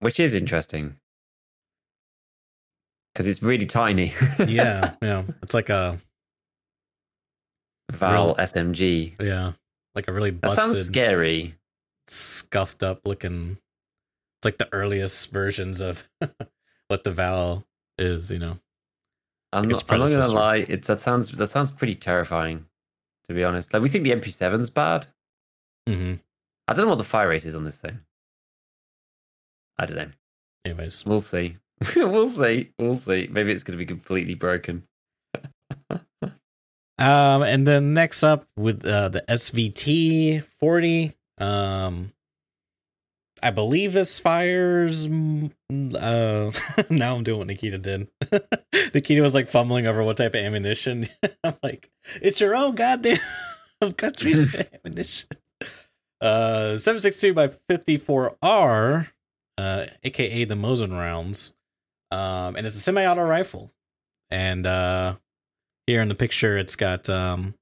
[0.00, 0.94] which is interesting
[3.14, 4.12] because it's really tiny.
[4.46, 5.98] yeah yeah it's like a
[7.90, 9.14] Val SMG.
[9.20, 9.52] Yeah,
[9.96, 11.56] like a really That sounds busted, scary.
[12.06, 13.58] scuffed up looking.
[14.38, 16.08] It's like the earliest versions of
[16.88, 17.66] what the Val
[17.98, 18.30] is.
[18.30, 18.58] You know.
[19.52, 20.56] I'm not, I'm not gonna lie.
[20.68, 22.66] It's that sounds that sounds pretty terrifying,
[23.26, 23.72] to be honest.
[23.72, 25.06] Like we think the MP7's bad.
[25.88, 26.14] hmm
[26.68, 27.98] I don't know what the fire rate is on this thing.
[29.78, 30.10] I don't know.
[30.64, 31.56] Anyways, We'll see.
[31.96, 32.70] we'll see.
[32.78, 33.28] We'll see.
[33.30, 34.84] Maybe it's to be completely broken.
[35.90, 41.14] um, and then next up with uh, the SVT forty.
[41.38, 42.12] Um,
[43.42, 45.06] I believe this fires.
[45.06, 45.10] Uh,
[46.90, 48.08] now I'm doing what Nikita did.
[48.94, 51.08] Nikita was like fumbling over what type of ammunition.
[51.44, 51.90] I'm like,
[52.20, 53.18] it's your own goddamn
[53.96, 55.28] country's ammunition.
[56.20, 59.08] Uh, 762 by 54R,
[59.56, 61.54] uh, aka the Mosin rounds.
[62.10, 63.72] Um, and it's a semi auto rifle.
[64.30, 65.16] And uh,
[65.86, 67.54] here in the picture, it's got um,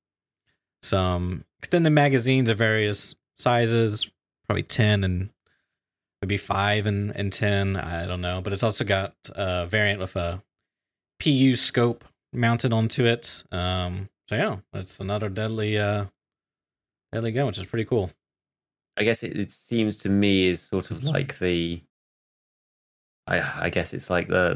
[0.83, 4.11] some extended magazines of various sizes,
[4.47, 5.31] probably 10 and
[6.23, 7.77] maybe 5 and, and 10.
[7.77, 8.41] I don't know.
[8.41, 10.43] But it's also got a variant with a
[11.21, 13.45] PU scope mounted onto it.
[13.53, 16.07] Um, so, yeah, it's another deadly, uh,
[17.13, 18.11] deadly gun, which is pretty cool.
[18.99, 21.81] I guess it, it seems to me is sort of like the.
[23.29, 24.55] I I guess it's like the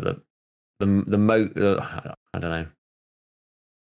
[0.79, 1.49] the the the mo.
[1.57, 2.67] Uh, I don't know.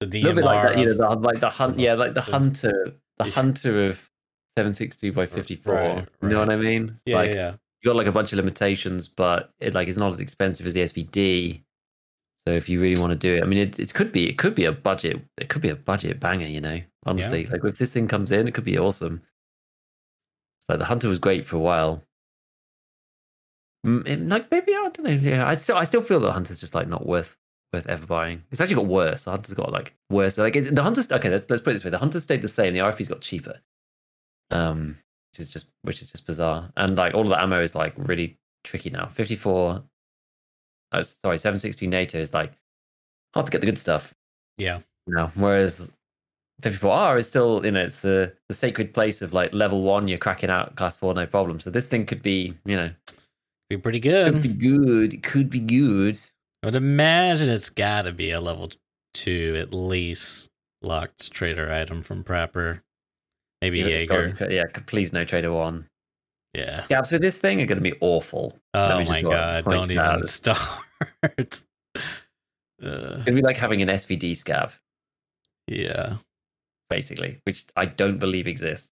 [0.01, 0.23] The A DMR.
[0.23, 1.79] little bit like that, you know, the, like the hunt.
[1.79, 4.08] Yeah, like the the- hunter, the hunter of
[4.59, 5.75] seven sixty by fifty four.
[5.75, 6.99] Right, You know what I mean?
[7.07, 7.53] yeah, like yeah, yeah.
[7.81, 10.75] you got like a bunch of limitations, but it like it's not as expensive as
[10.75, 11.63] the SVD.
[12.45, 14.37] So if you really want to do it, I mean, it, it could be it
[14.39, 16.81] could be a budget it could be a budget banger, you know.
[17.07, 19.23] Honestly, like if this thing comes in, it could be awesome.
[20.69, 22.03] Like the Hunter was great for a while.
[23.87, 25.11] Mm, it- like maybe I don't know.
[25.11, 27.37] Yeah, I still I still feel that Hunter's just like not worth
[27.73, 28.43] worth ever buying.
[28.51, 29.25] It's actually got worse.
[29.25, 30.39] The hunter's got like worse.
[30.39, 31.11] Like it's, the hunters.
[31.13, 32.73] Okay, let's let's put it this way: the hunters stayed the same.
[32.73, 33.61] The RFB's got cheaper.
[34.51, 34.97] Um,
[35.33, 36.71] which is just which is just bizarre.
[36.77, 39.07] And like all of the ammo is like really tricky now.
[39.07, 39.83] Fifty four.
[40.93, 42.53] Oh, sorry, seven sixty NATO is like
[43.35, 44.15] hard to get the good stuff.
[44.57, 44.81] Yeah.
[45.07, 45.91] No, whereas
[46.63, 50.09] 54R is still, you know, it's the the sacred place of like level one.
[50.09, 51.61] You're cracking out class four, no problem.
[51.61, 52.91] So this thing could be, you know,
[53.71, 54.33] Be pretty good.
[54.33, 55.15] could be good.
[55.15, 56.19] It could be good.
[56.63, 58.71] I would imagine it's got to be a level
[59.15, 60.49] two at least
[60.83, 62.81] locked trader item from Prapor.
[63.63, 64.33] Maybe You Jaeger.
[64.33, 65.87] got- yeah, please no trader one.
[66.55, 66.77] Yeah.
[66.81, 68.59] Scavs with this thing are going to be awful.
[68.75, 69.71] Oh my go ahead and god!
[69.71, 70.15] Don't it out.
[70.19, 70.59] even start.
[71.23, 71.65] uh, It's
[72.83, 74.79] going to be like having an SVD scav.
[75.67, 76.17] yeah.
[76.89, 78.93] basically, which I don't believe exists.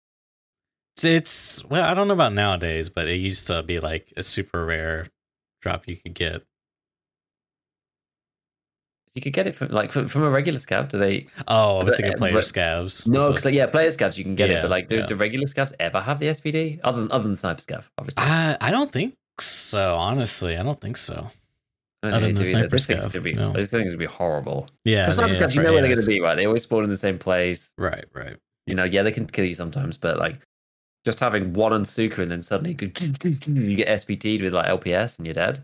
[0.96, 4.22] It's, it's well, I don't know about nowadays, but it used to be like a
[4.22, 5.06] super rare
[5.62, 6.42] drop you could get.
[9.16, 10.90] You could get it from like from, from a regular scav.
[10.90, 11.26] Do they?
[11.48, 13.06] Oh, I was thinking uh, player scavs.
[13.08, 15.06] No, because it's- yeah, player scavs you can get Yeah, it, but like do, yeah.
[15.06, 17.84] do regular scavs ever have the SVD other than other than sniper scav?
[17.96, 19.96] Obviously, I I don't think so.
[19.96, 21.30] Honestly, I don't think so.
[22.02, 23.52] I don't other than the sniper this thing's gonna be no.
[23.52, 24.68] this thing's be horrible.
[24.84, 26.34] Yeah, Because sniper yeah, scavs, you know where they're gonna be, right?
[26.34, 27.72] They always spawn in the same place.
[27.78, 28.36] Right, right.
[28.66, 30.40] You know, yeah, they can kill you sometimes, but like
[31.06, 35.26] just having one on Suka and then suddenly you get SVT'd with like LPS and
[35.26, 35.62] you're dead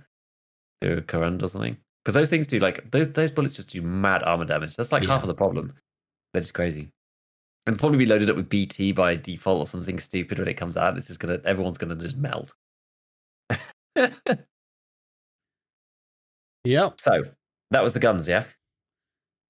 [0.80, 1.76] through a Current or something.
[2.04, 4.74] Because those things do like those those bullets just do mad armor damage.
[4.76, 5.72] That's like half of the problem.
[6.32, 6.90] They're just crazy.
[7.66, 10.76] And probably be loaded up with BT by default or something stupid when it comes
[10.76, 10.96] out.
[10.96, 12.54] It's just gonna everyone's gonna just melt.
[16.64, 17.24] Yep, so
[17.72, 18.44] that was the guns, yeah.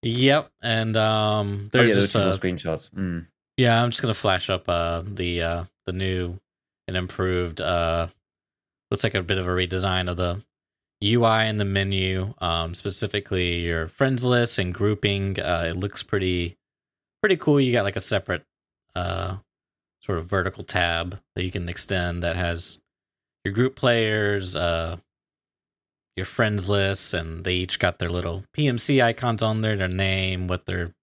[0.03, 0.51] yep.
[0.63, 2.91] And um, Oh, there's yeah, just more uh, screenshots.
[2.91, 3.27] Mm.
[3.57, 3.83] yeah.
[3.83, 6.39] I'm just gonna flash up uh the uh the new
[6.89, 8.07] and improved uh
[8.91, 10.43] looks like a bit of a redesign of the
[11.03, 12.35] UI and the menu.
[12.39, 15.39] Um, specifically your friends list and grouping.
[15.39, 16.57] Uh, it looks pretty
[17.21, 17.61] pretty cool.
[17.61, 18.45] You got like a separate
[18.95, 19.37] uh
[20.01, 22.79] sort of vertical tab that you can extend that has
[23.45, 24.97] your group players, uh
[26.17, 30.47] your friends list, and they each got their little PMC icons on there, their name,
[30.47, 30.95] what they're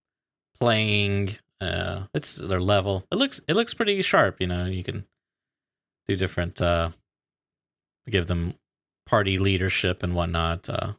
[0.60, 3.06] playing, uh it's their level.
[3.12, 5.06] It looks it looks pretty sharp, you know, you can
[6.08, 6.90] do different uh
[8.10, 8.56] give them
[9.10, 10.70] party leadership and whatnot.
[10.70, 10.94] Uh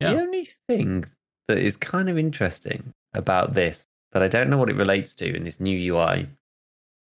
[0.00, 0.14] Yeah.
[0.14, 1.04] The only thing
[1.48, 5.36] that is kind of interesting about this that I don't know what it relates to
[5.36, 6.28] in this new UI.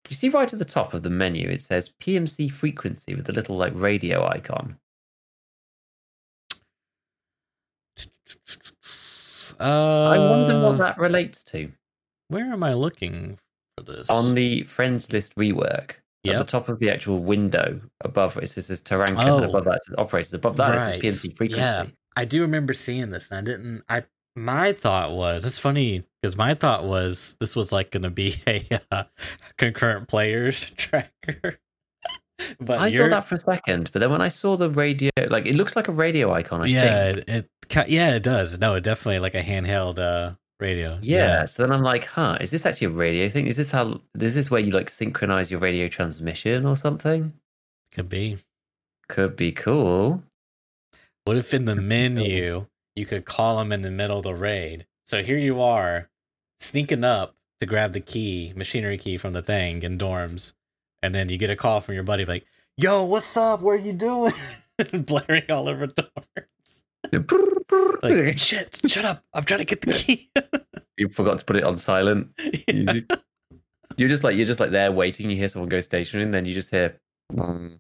[0.10, 3.32] You see right at the top of the menu, it says PMC frequency with a
[3.32, 4.78] little like radio icon.
[9.60, 11.72] uh I wonder what that relates to.
[12.30, 13.40] where am I looking
[13.78, 14.10] for this?
[14.10, 15.96] On the friends list rework,
[16.34, 19.38] at the top of the actual window above it says Taranka, Oh.
[19.38, 20.34] and above that it operators.
[20.34, 21.02] Above that it Right.
[21.02, 21.62] says PMC frequency.
[21.62, 21.86] Yeah.
[22.18, 23.84] I do remember seeing this, and I didn't.
[23.90, 24.04] I
[24.38, 28.42] my thought was it's funny because my thought was this was like going to be
[28.48, 29.04] a uh,
[29.58, 31.60] concurrent players tracker.
[32.60, 35.12] but I you're, thought that for a second, but then when I saw the radio,
[35.30, 36.62] like it looks like a radio icon.
[36.62, 37.28] I yeah, think.
[37.30, 38.60] it, it yeah it does.
[38.60, 40.98] No, it definitely like a handheld uh radio.
[41.02, 41.46] Yeah.
[41.46, 43.48] So then I'm like, huh, is this actually a radio thing?
[43.48, 47.34] Is this how is this where you like synchronize your radio transmission or something?
[47.92, 48.38] could be.
[49.08, 50.24] Could be cool.
[51.24, 51.84] What if in the Cool.
[51.84, 52.66] menu
[52.96, 54.86] you could call them in the middle of the raid?
[55.06, 56.10] So here you are,
[56.60, 60.54] sneaking up to grab the key, machinery key from the thing in dorms,
[61.02, 62.46] and then you get a call from your buddy like,
[62.78, 63.62] "Yo, what's up?
[63.62, 64.34] Where are you doing?"
[64.94, 66.46] Blaring all over dorms.
[68.04, 69.24] Like, shit, shut up!
[69.34, 70.30] I'm trying to get the key.
[70.98, 72.30] you forgot to put it on silent.
[72.68, 72.94] Yeah.
[72.94, 73.06] You-
[73.98, 75.30] You're just like you're just like there waiting.
[75.30, 77.00] You hear someone go stationary, and then you just hear
[77.36, 77.80] from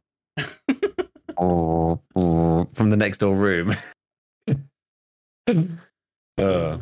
[2.89, 3.75] the next door room.
[6.37, 6.79] Uh,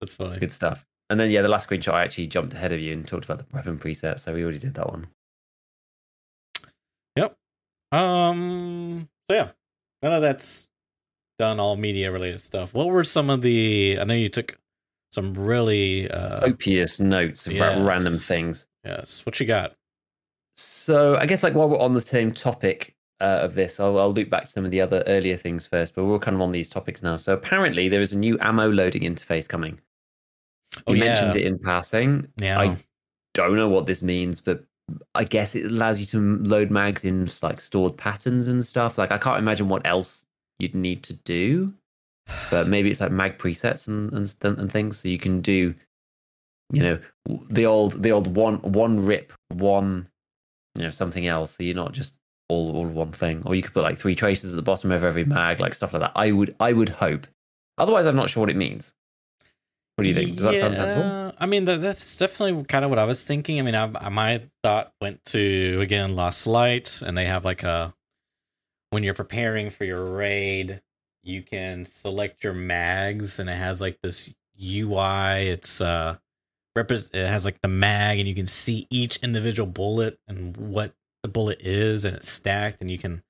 [0.00, 0.38] That's funny.
[0.38, 0.84] good stuff.
[1.10, 3.38] And then yeah, the last screenshot I actually jumped ahead of you and talked about
[3.38, 5.06] the weapon preset, so we already did that one.
[7.16, 7.36] Yep.
[7.92, 9.08] Um.
[9.30, 9.48] So yeah,
[10.02, 10.67] none of that's
[11.38, 11.60] done.
[11.60, 12.74] All media related stuff.
[12.74, 13.98] What were some of the?
[14.00, 14.58] I know you took
[15.10, 16.10] some really.
[16.10, 17.80] uh Copious notes of yes.
[17.80, 18.66] random things.
[18.84, 19.24] Yes.
[19.24, 19.74] What you got?
[20.56, 24.12] So I guess like while we're on the same topic uh, of this, I'll, I'll
[24.12, 25.94] loop back to some of the other earlier things first.
[25.94, 27.16] But we're kind of on these topics now.
[27.16, 29.80] So apparently there is a new ammo loading interface coming.
[30.86, 31.14] Oh, You yeah.
[31.14, 32.28] mentioned it in passing.
[32.36, 32.60] Yeah.
[32.60, 32.76] I
[33.34, 34.64] don't know what this means, but
[35.14, 38.98] I guess it allows you to load mags in like stored patterns and stuff.
[38.98, 40.24] Like I can't imagine what else
[40.58, 41.74] you'd need to do,
[42.50, 45.74] but maybe it's like mag presets and and, and things, so you can do,
[46.72, 46.98] you know,
[47.50, 50.08] the old the old one one rip one,
[50.74, 51.56] you know, something else.
[51.56, 52.14] So you're not just
[52.48, 55.04] all all one thing, or you could put like three traces at the bottom of
[55.04, 56.12] every mag, like stuff like that.
[56.14, 57.26] I would I would hope
[57.78, 58.94] Otherwise, I'm not sure what it means.
[59.94, 60.36] What do you think?
[60.36, 61.02] Does that sound sensible?
[61.02, 63.58] Yeah, I mean, that, that's definitely kind of what I was thinking.
[63.58, 67.94] I mean, I, my thought went to again Lost Light, and they have like a
[68.90, 70.82] when you're preparing for your raid,
[71.22, 75.48] you can select your mags, and it has like this UI.
[75.48, 76.16] It's uh,
[76.76, 81.28] it has like the mag, and you can see each individual bullet and what the
[81.28, 83.22] bullet is, and it's stacked, and you can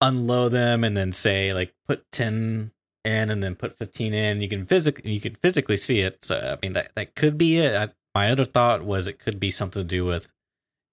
[0.00, 2.72] unload them, and then say like put ten
[3.04, 6.36] in and then put 15 in you can physically you can physically see it so
[6.36, 9.50] i mean that, that could be it I, my other thought was it could be
[9.50, 10.32] something to do with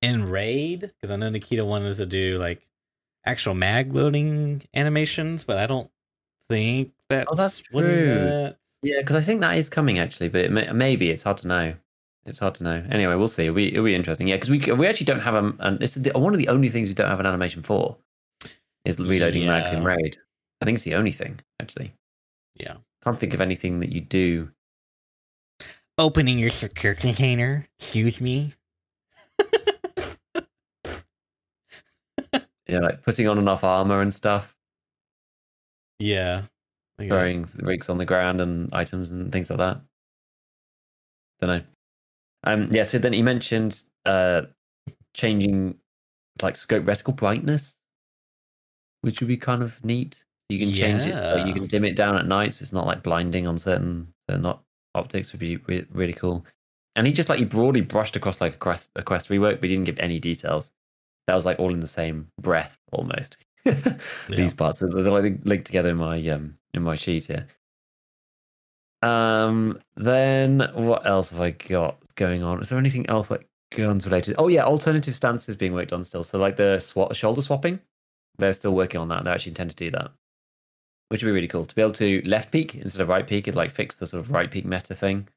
[0.02, 2.68] in raid because i know nikita wanted to do like
[3.26, 5.90] actual mag loading animations but i don't
[6.50, 8.06] think that's, Oh, that's true.
[8.16, 11.38] that- Yeah, because I think that is coming actually, but it may, maybe it's hard
[11.38, 11.76] to know.
[12.26, 12.84] It's hard to know.
[12.90, 13.44] Anyway, we'll see.
[13.44, 14.28] It'll be, it'll be interesting.
[14.28, 15.54] Yeah, because we we actually don't have a.
[15.60, 17.96] An, it's the, one of the only things we don't have an animation for
[18.86, 20.18] is reloading mags in raid.
[20.62, 21.94] I think it's the only thing actually.
[22.56, 24.50] yeah Can't think of anything that you do.
[25.98, 28.54] opening your secure container excuse me
[32.72, 34.56] Yeah, like putting on enough armor and stuff,
[36.00, 36.44] yeah
[37.00, 37.08] Yeah.
[37.10, 39.82] throwing rigs on the ground and items and things like that.
[41.40, 41.62] Don't know.
[42.44, 42.84] Um, yeah.
[42.84, 44.44] So then he mentioned uh,
[45.14, 45.78] changing
[46.42, 47.76] like scope reticle brightness,
[49.02, 50.24] which would be kind of neat.
[50.50, 51.16] You can change it.
[51.16, 54.14] Like you can dim it down at night, so it's not like blinding on certain
[54.30, 54.66] certain op-
[54.96, 55.32] optics.
[55.34, 56.46] Would be re- really cool.
[56.96, 59.70] And he just like he broadly brushed across like a quest a quest rework, but
[59.70, 60.72] he didn't give any details.
[61.28, 63.38] That was like all in the same breath almost.
[64.30, 67.48] These parts they're, like linked together in my um in my sheet here.
[69.02, 69.80] Um.
[69.96, 72.62] Then what else have I got going on?
[72.62, 74.36] Is there anything else like guns related?
[74.38, 76.24] Oh yeah, alternative stances being worked on still.
[76.24, 77.80] So like the swap, shoulder swapping,
[78.38, 79.24] they're still working on that.
[79.24, 80.12] They actually intend to do that,
[81.10, 83.48] which would be really cool to be able to left peek instead of right peek.
[83.48, 85.28] It like fix the sort of right peek meta thing,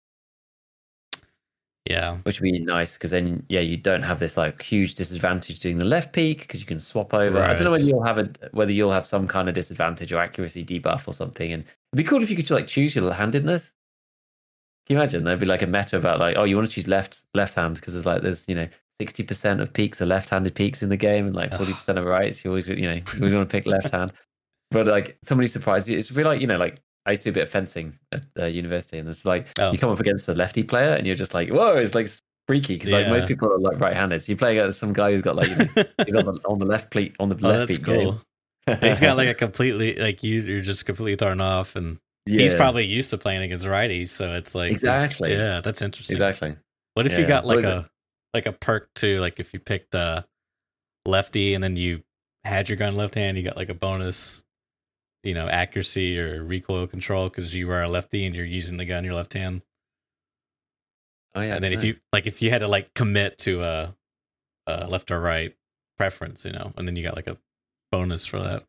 [1.87, 5.61] yeah which would be nice because then yeah, you don't have this like huge disadvantage
[5.61, 7.43] doing the left peek because you can swap over.
[7.43, 10.19] I don't know whether you'll have a whether you'll have some kind of disadvantage or
[10.19, 11.53] accuracy debuff or something.
[11.53, 13.75] And it'd be cool if you could like choose your handedness.
[14.87, 15.25] Can you imagine?
[15.25, 17.77] There'd be like a meta about like, oh, you want to choose left left hand
[17.77, 18.69] because there's like there's you know
[19.01, 22.05] sixty percent of peeks are left-handed peeks in the game and like forty percent are
[22.05, 22.45] rights.
[22.45, 24.13] You always you know you always want to pick left hand.
[24.71, 25.99] But like somebody surprised you.
[25.99, 28.23] It's really like you know like I used to do a bit of fencing at
[28.39, 29.73] uh, university, and it's like Oh.
[29.73, 32.09] you come up against a lefty player, and you're just like, whoa, it's like
[32.49, 34.23] freaky because like most people are like right-handed.
[34.23, 35.65] So you play against some guy who's got like you know,
[36.05, 38.21] he's on the, on the left pleat on the oh left that's cool
[38.81, 42.85] he's got like a completely like you you're just completely thrown off and he's probably
[42.85, 45.33] used to playing against righties so it's like this- Exactly.
[45.33, 46.55] yeah that's interesting exactly.
[46.95, 47.89] what if you got like a
[48.35, 50.25] like a perk too like if you picked a
[51.07, 52.03] lefty and then you
[52.45, 54.44] had your gun left hand you got like a bonus
[55.25, 58.85] you know accuracy or recoil control because you are a lefty and you're using the
[58.85, 59.63] gun in your left hand
[61.35, 61.55] Oh yeah.
[61.57, 63.95] and then if you like if you had to like commit to a,
[64.67, 65.55] a left or right
[65.99, 67.37] preference you know and then you got like a
[67.91, 68.65] bonus for that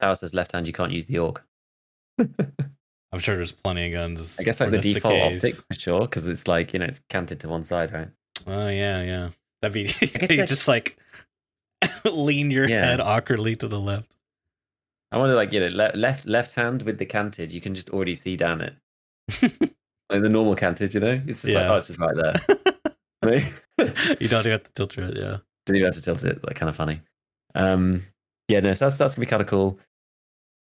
[0.00, 1.44] Power says left hand, you can't use the orc.
[2.18, 5.44] i'm sure there's plenty of guns I guess like the default case.
[5.44, 8.08] optic for sure, because it's like you know it's canted to one side, right?
[8.46, 9.28] Oh yeah, yeah.
[9.60, 9.82] That'd be
[10.34, 10.96] you just like
[12.10, 12.84] lean your Yeah.
[12.84, 14.16] head awkwardly to the left.
[15.12, 17.90] I wonder, like you know, le- left left hand with the canted, you can just
[17.90, 18.74] already see down it.
[20.10, 21.72] like the normal canted, you know, it's just like Yeah.
[21.72, 22.34] oh, it's just right there.
[24.20, 25.16] You don't even have to tilt it.
[25.16, 25.38] yeah.
[25.66, 26.42] Didn't even have to tilt it.
[26.44, 27.00] Like kind of funny.
[27.54, 28.02] Um,
[28.48, 29.78] yeah, no, so that's that's gonna be kind of cool.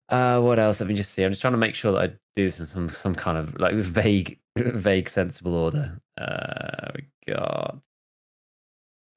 [0.09, 0.79] Uh, what else?
[0.79, 1.23] Let me just see.
[1.23, 3.59] I'm just trying to make sure that I do this in some some kind of
[3.59, 5.99] like vague, vague, sensible order.
[6.17, 7.77] Uh, we got.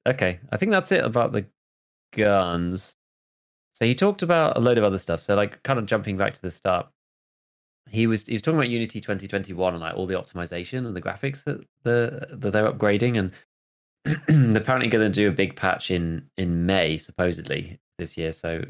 [0.07, 1.45] Okay, I think that's it about the
[2.15, 2.95] guns.
[3.79, 5.21] So he talked about a load of other stuff.
[5.21, 6.87] So like, kind of jumping back to the start,
[7.89, 11.01] he was he was talking about Unity 2021 and like all the optimization and the
[11.01, 13.31] graphics that the that they're upgrading and
[14.27, 18.63] they're apparently going to do a big patch in in May supposedly this year, so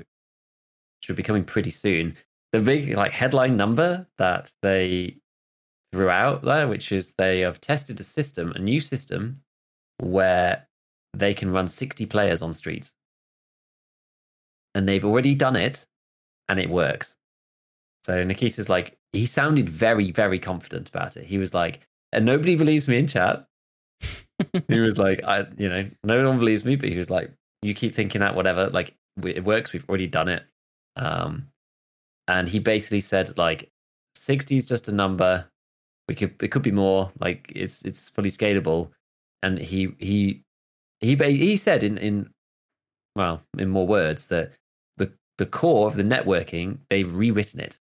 [1.01, 2.15] should be coming pretty soon.
[2.51, 5.17] The big like headline number that they
[5.91, 9.41] threw out there, which is they have tested a system, a new system,
[9.99, 10.67] where
[11.13, 12.93] they can run 60 players on streets,
[14.75, 15.87] and they've already done it,
[16.47, 17.17] and it works.
[18.05, 21.25] So Nikita's like, he sounded very, very confident about it.
[21.25, 21.81] He was like,
[22.11, 23.49] and nobody believes me in chat
[24.67, 27.31] he was like, I, you know, no one believes me, but he was like,
[27.61, 29.73] you keep thinking that whatever, like it works.
[29.73, 30.43] We've already done it.
[30.95, 31.47] Um,
[32.27, 33.69] and he basically said like,
[34.15, 35.45] sixty is just a number.
[36.07, 37.11] We could, it could be more.
[37.19, 38.91] Like it's, it's fully scalable.
[39.43, 40.43] And he, he,
[41.01, 42.29] he, ba- he said in, in,
[43.19, 44.53] well, in more words that
[44.95, 47.77] the, the core of the networking, they've rewritten it.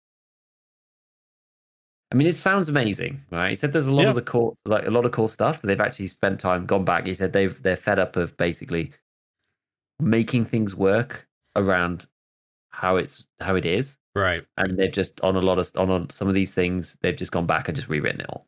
[2.11, 3.49] I mean, it sounds amazing, right?
[3.49, 4.09] He said there's a lot Yeah.
[4.09, 5.63] of the core, like a lot of cool stuff.
[5.63, 7.07] They've actually spent time, gone back.
[7.07, 8.91] He said they've they're fed up of basically
[9.99, 12.05] making things work around
[12.69, 14.45] how it's how it is, Right.
[14.57, 17.31] and they've just on a lot of on, on some of these things they've just
[17.31, 18.45] gone back and just rewritten it all.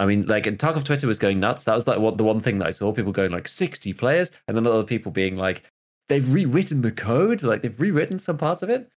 [0.00, 1.64] I mean, like, and Tarkov Twitter was going nuts.
[1.64, 4.32] That was like what the one thing that I saw people going like sixty players,
[4.48, 5.64] and then other people being like,
[6.08, 8.90] they've rewritten the code, like they've rewritten some parts of it.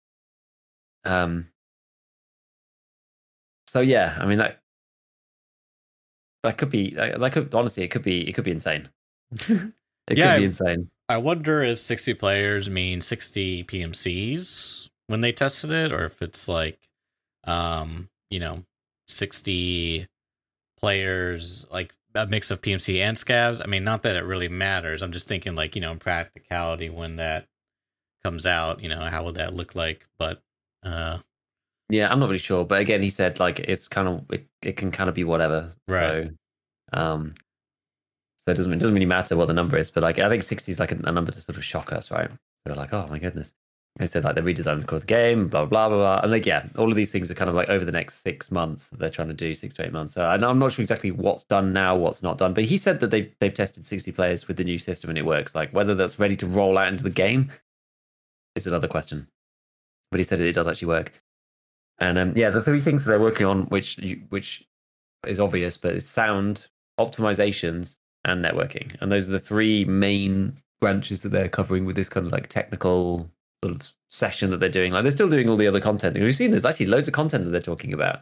[1.04, 1.48] Um.
[3.66, 4.62] So yeah, I mean that
[6.42, 8.88] that could be that that could honestly it could be it could be insane.
[9.48, 9.72] it
[10.14, 10.90] Yeah, could be insane.
[11.08, 16.48] I wonder if 60 players mean 60 PMCs when they tested it, or if it's
[16.48, 16.88] like,
[17.44, 18.64] um, you know,
[19.08, 20.06] 60
[20.82, 23.62] players, like a mix of PMC and scavs.
[23.64, 25.02] I mean, not that it really matters.
[25.02, 27.46] I'm just thinking, like, you know, in practicality, when that
[28.24, 30.06] comes out, you know, how would that look like?
[30.18, 30.42] But,
[30.84, 31.20] uh,
[31.88, 34.76] Yeah, I'm not really sure, but again, he said like it's kind of it, it
[34.76, 35.72] can kind of be whatever.
[35.86, 36.30] Right.
[36.92, 37.34] So, um,
[38.38, 40.42] so it doesn't it doesn't really matter what the number is, but like I think
[40.42, 42.30] 60 is like a, a number to sort of shock us, right?
[42.30, 42.36] So
[42.66, 43.52] we're like, oh my goodness.
[43.96, 46.32] They said like they're redesigned the core of the game, blah blah blah blah, and
[46.32, 48.88] like yeah, all of these things are kind of like over the next six months
[48.88, 50.14] that they're trying to do, six to eight months.
[50.14, 53.00] So know- I'm not sure exactly what's done now, what's not done, but he said
[53.00, 55.54] that they they've tested 60 players with the new system and it works.
[55.54, 57.52] Like whether that's ready to roll out into the game
[58.56, 59.28] is another question.
[60.10, 61.12] But he said it does actually work.
[61.98, 64.66] And um, yeah, the three things that they're working on, which you, which
[65.26, 66.66] is obvious, but it's sound,
[66.98, 68.96] optimizations, and networking.
[69.00, 72.48] And those are the three main branches that they're covering with this kind of like
[72.48, 73.30] technical
[73.64, 74.92] sort of session that they're doing.
[74.92, 76.18] Like they're still doing all the other content.
[76.18, 78.20] We've seen there's actually loads of content that they're talking about,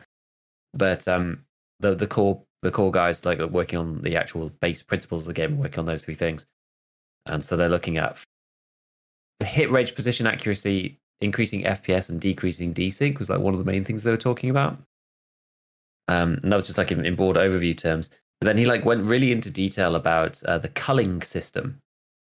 [0.75, 1.45] but um,
[1.81, 5.27] the the core the core guys like are working on the actual base principles of
[5.27, 6.47] the game, working on those three things.
[7.27, 8.19] And so they're looking at
[9.45, 13.85] hit range, position accuracy, increasing FPS and decreasing desync was like one of the main
[13.85, 14.79] things they were talking about.
[16.09, 18.11] Um, and that was just like in, in broad overview terms.
[18.41, 21.81] But then he like went really into detail about uh, the culling system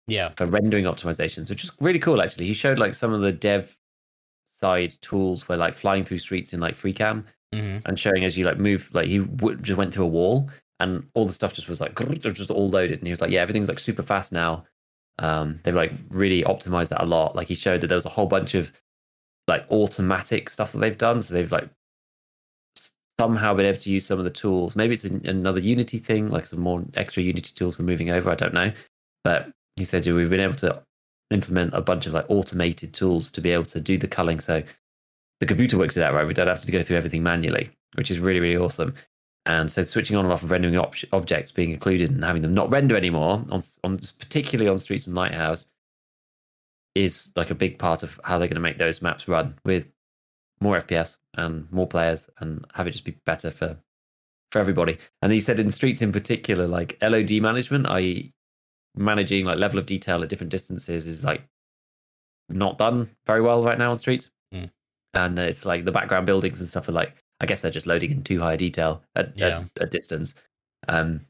[0.08, 0.30] yeah.
[0.36, 2.22] for rendering optimizations, which is really cool.
[2.22, 3.78] Actually, he showed like some of the dev
[4.48, 8.46] side tools where like flying through streets in like FreeCam hmm and showing as you
[8.46, 10.50] like move, like he w- just went through a wall
[10.80, 13.42] and all the stuff just was like just all loaded, and he was like, yeah,
[13.42, 14.66] everything's like super fast now.
[15.20, 17.36] Um, they've like really optimized that a lot.
[17.36, 18.72] Like he showed that there was a whole bunch of
[19.48, 21.22] like automatic stuff that they've done.
[21.22, 21.70] So they've like
[23.20, 24.76] somehow been able to use some of the tools.
[24.76, 28.30] Maybe it's an, another Unity thing, like some more extra Unity tools for moving over.
[28.30, 28.72] I don't know,
[29.24, 30.82] but he said we've been able to
[31.32, 34.40] implement a bunch of like automated tools to be able to do the culling.
[34.40, 34.64] So
[35.40, 36.28] the computer works it out, right?
[36.28, 38.94] We don't have to go through everything manually, which is really really awesome.
[39.46, 42.54] And so switching on and off of rendering op- objects being included and having them
[42.54, 45.68] not render anymore, on, on particularly on Streets and Lighthouse,
[46.96, 49.88] is like a big part of how they're going to make those maps run with
[50.62, 53.78] more FPS and more players and have it just be better for
[54.52, 54.98] for everybody.
[55.22, 58.34] And he said in Streets in particular, like LOD management, i.e.,
[58.96, 61.42] managing like level of detail at different distances, is like
[62.50, 64.30] not done very well right now on Streets.
[64.54, 64.72] Mm.
[65.14, 68.12] And it's like the background buildings and stuff are like I guess they're just loading
[68.12, 69.64] in too high a detail at, Yeah.
[69.78, 70.36] at, at distance.
[70.88, 71.22] Um,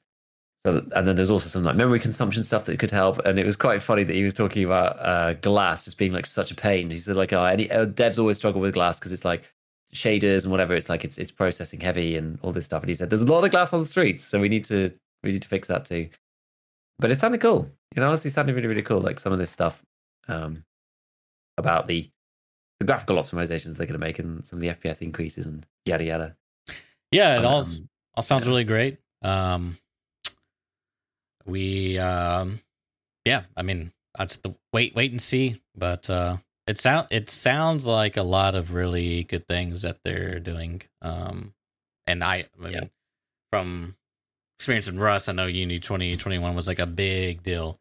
[0.64, 3.20] so and then there's also some like memory consumption stuff that could help.
[3.26, 6.26] And it was quite funny that he was talking about uh, glass just being like
[6.26, 6.90] such a pain.
[6.90, 9.44] He said like, oh, any uh, devs always struggle with glass because it's like
[9.94, 10.76] shaders and whatever.
[10.76, 12.82] It's like it's it's processing heavy and all this stuff.
[12.84, 14.92] And he said there's a lot of glass on the streets, so we need to
[15.24, 16.10] we need to fix that too.
[16.99, 17.69] But it sounded cool.
[17.95, 19.01] You know, honestly, it sounded really really cool.
[19.01, 19.84] Like some of this stuff
[20.27, 20.63] um,
[21.57, 22.09] about the
[22.80, 26.03] the graphical optimizations they're going to make and some of the FPS increases and yada
[26.03, 26.35] yada.
[27.11, 27.39] Yeah.
[27.39, 28.49] It all, Um, all sounds yeah.
[28.51, 28.97] really great.
[29.22, 29.77] Um,
[31.45, 32.59] we, um,
[33.23, 35.61] yeah, I mean, I just wait, wait and see.
[35.76, 40.39] But uh, it sound it sounds like a lot of really good things that they're
[40.39, 40.81] doing.
[41.01, 41.53] Um,
[42.07, 42.84] and I, I Yeah.
[43.51, 43.95] from
[44.57, 47.77] experience in Rust, I know Uni twenty twenty one was like a big deal.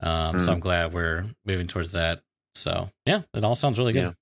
[0.00, 0.54] Um, so Mm.
[0.54, 2.22] I'm glad we're moving towards that.
[2.54, 4.02] So yeah, it all sounds really good.
[4.02, 4.12] Yeah.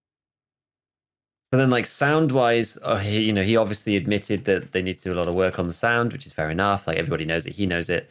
[1.52, 4.98] And then, like sound wise, uh, he, you know, he obviously admitted that they need
[4.98, 6.86] to do a lot of work on the sound, which is fair enough.
[6.86, 8.10] Like everybody knows it, he knows it.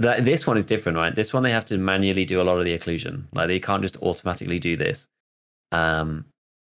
[0.00, 1.14] That this one is different, right?
[1.14, 3.24] This one they have to manually do a lot of the occlusion.
[3.32, 5.08] Like they can't just automatically do this.
[5.72, 6.26] Um,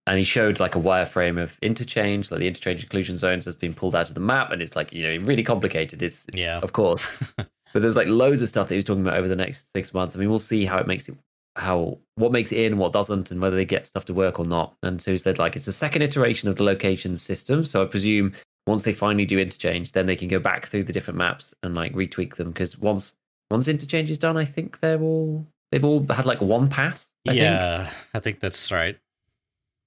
[0.09, 3.75] and he showed like a wireframe of interchange, like the interchange occlusion zones has been
[3.75, 6.03] pulled out of the map, and it's like you know really complicated.
[6.03, 6.59] It's Yeah.
[6.59, 9.37] of course, but there's like loads of stuff that he was talking about over the
[9.37, 10.17] next six months.
[10.17, 11.17] I mean, we'll see how it makes it,
[11.57, 14.45] how what makes it in, what doesn't, and whether they get stuff to work or
[14.47, 14.75] not.
[14.83, 17.65] And so he said like it's the second iteration of the location system.
[17.65, 18.33] So I presume
[18.67, 21.75] once they finally do interchange, then they can go back through the different maps and
[21.75, 22.49] like retweak them.
[22.49, 23.15] Because once
[23.51, 27.07] once interchange is done, I think they're all they've all had like one pass.
[27.27, 27.43] I think.
[27.43, 28.97] yeah, I think that's right.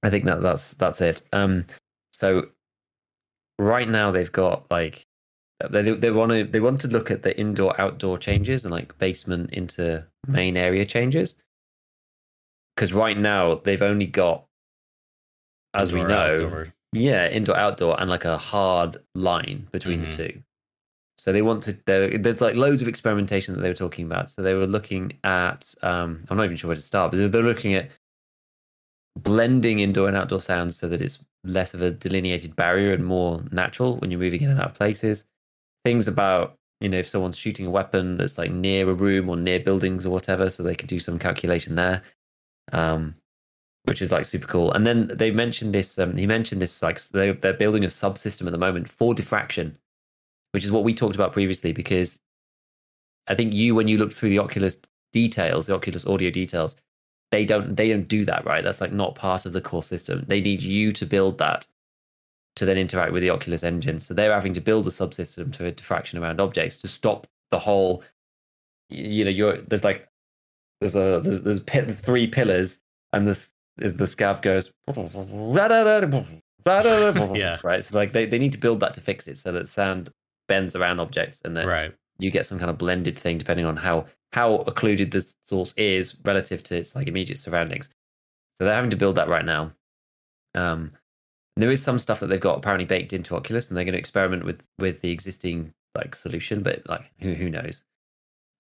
[0.04, 1.22] I think that that's that's it.
[1.34, 1.66] Um,
[2.12, 2.50] so
[3.60, 5.06] right now they've got like
[5.70, 8.98] they they want to they want to look at the indoor outdoor changes and like
[8.98, 11.36] basement into main area changes.
[12.76, 14.46] Because right now they've only got,
[15.74, 16.74] as we know, outdoor.
[16.94, 20.06] yeah, indoor outdoor and like a hard line between Mhm.
[20.06, 20.44] the two.
[21.18, 21.74] So they want to.
[21.86, 24.32] There's like loads of experimentation that they were talking about.
[24.32, 25.72] So they were looking at.
[25.84, 27.92] Um, I'm not even sure where to start, but they're looking at
[29.16, 33.44] blending indoor and outdoor sounds so that it's less of a delineated barrier and more
[33.52, 35.26] natural when you're moving in and out of places.
[35.84, 39.38] Things about you know if someone's shooting a weapon that's like near a room or
[39.38, 42.04] near buildings or whatever, so they could do some calculation there.
[42.72, 43.16] Um,
[43.84, 44.72] which is like super cool.
[44.72, 45.98] And then they mentioned this.
[45.98, 49.78] Um, he mentioned this like they they're building a subsystem at the moment for diffraction,
[50.52, 51.72] which is what we talked about previously.
[51.72, 52.20] Because
[53.28, 54.78] I think you, when you looked through the Oculus
[55.14, 56.76] details, the Oculus audio details,
[57.32, 58.64] they don't they don't do that right.
[58.64, 60.24] That's like not part of the core system.
[60.28, 61.66] They need you to build that
[62.58, 63.98] to then interact with the Oculus engine.
[64.00, 68.04] So they're having to build a subsystem for diffraction around objects to stop the whole.
[68.90, 70.08] You know, you're there's like
[70.82, 72.80] there's a there's there's pi- three pillars
[73.14, 74.72] and this is the scav goes
[77.36, 77.58] Yeah.
[77.64, 80.10] right so like they, they need to build that to fix it so that sound
[80.48, 81.94] bends around objects and then Right.
[82.22, 86.16] You get some kind of blended thing depending on how how occluded the source is
[86.24, 87.90] relative to its like immediate surroundings
[88.58, 89.72] so they're having to build that right now
[90.56, 90.92] um
[91.58, 94.00] there is some stuff that they've got apparently baked into oculus and they're going to
[94.00, 97.84] experiment with with the existing like solution but like who who knows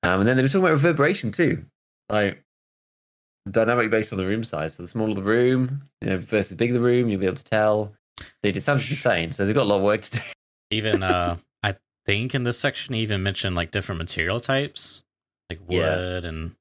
[0.03, 1.63] um and then they were talking about reverberation too
[2.09, 2.43] like
[3.49, 4.75] dynamic based on the room size.
[4.75, 7.37] So the smaller the room, you know, versus the bigger the room, you'll be able
[7.37, 7.93] to tell.
[8.43, 9.31] It just sounds insane.
[9.31, 10.19] So they've got a lot of work to do.
[10.69, 11.37] Even uh
[12.05, 15.03] think in this section he even mentioned like different material types,
[15.49, 16.29] like wood Yeah.
[16.29, 16.55] and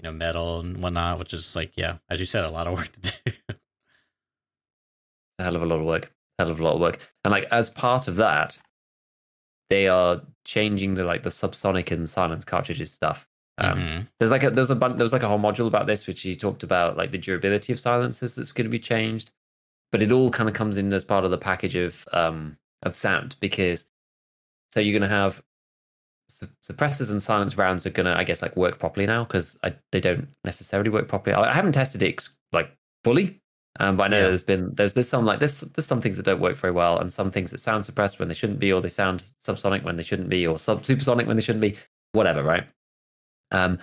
[0.00, 2.74] you know metal and whatnot, which is like yeah, as you said, a lot of
[2.74, 3.32] work to do.
[5.38, 6.12] a hell of a lot of work.
[6.38, 6.98] Hell of a lot of work.
[7.24, 8.58] And like as part of that,
[9.70, 13.26] they are changing the like the subsonic and silence cartridges stuff.
[13.58, 14.08] Um, Mhm.
[14.18, 16.20] There's like a there's a bun- there was like a whole module about this, which
[16.22, 19.30] he talked about like the durability of silences that's going to be changed,
[19.92, 22.94] but it all kind of comes in as part of the package of um of
[22.94, 23.86] sound because
[24.72, 25.42] so you're going to have
[26.28, 29.58] su- suppressors and silence rounds are going to I guess like work properly now because
[29.92, 31.34] they don't necessarily work properly.
[31.34, 32.70] I, I haven't tested it like
[33.04, 33.40] fully,
[33.80, 34.28] um, but I know Yeah.
[34.28, 36.98] there's been there's there's some like there's there's some things that don't work very well
[36.98, 39.96] and some things that sound suppressed when they shouldn't be or they sound subsonic when
[39.96, 41.76] they shouldn't be or sub supersonic when they shouldn't be
[42.12, 42.66] whatever right
[43.52, 43.78] um,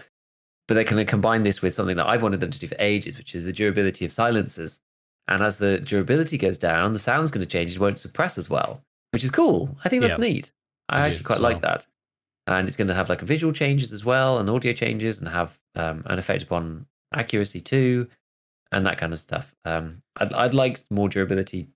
[0.68, 3.18] but they can combine this with something that I've wanted them to do for ages,
[3.18, 4.80] which is the durability of silencers.
[5.28, 7.74] And as the durability goes down, the sound's going to change.
[7.76, 8.82] It won't suppress as well,
[9.12, 9.78] which is cool.
[9.84, 10.26] I think that's Yeah.
[10.26, 10.52] neat.
[10.94, 11.74] I, I actually quite as like well.
[11.74, 11.88] that.
[12.46, 15.58] And it's going to have like visual changes as well, and audio changes, and have
[15.76, 18.08] um, an effect upon accuracy too,
[18.72, 19.56] and that kind of stuff.
[19.66, 21.70] Um, I'd, I'd like more durability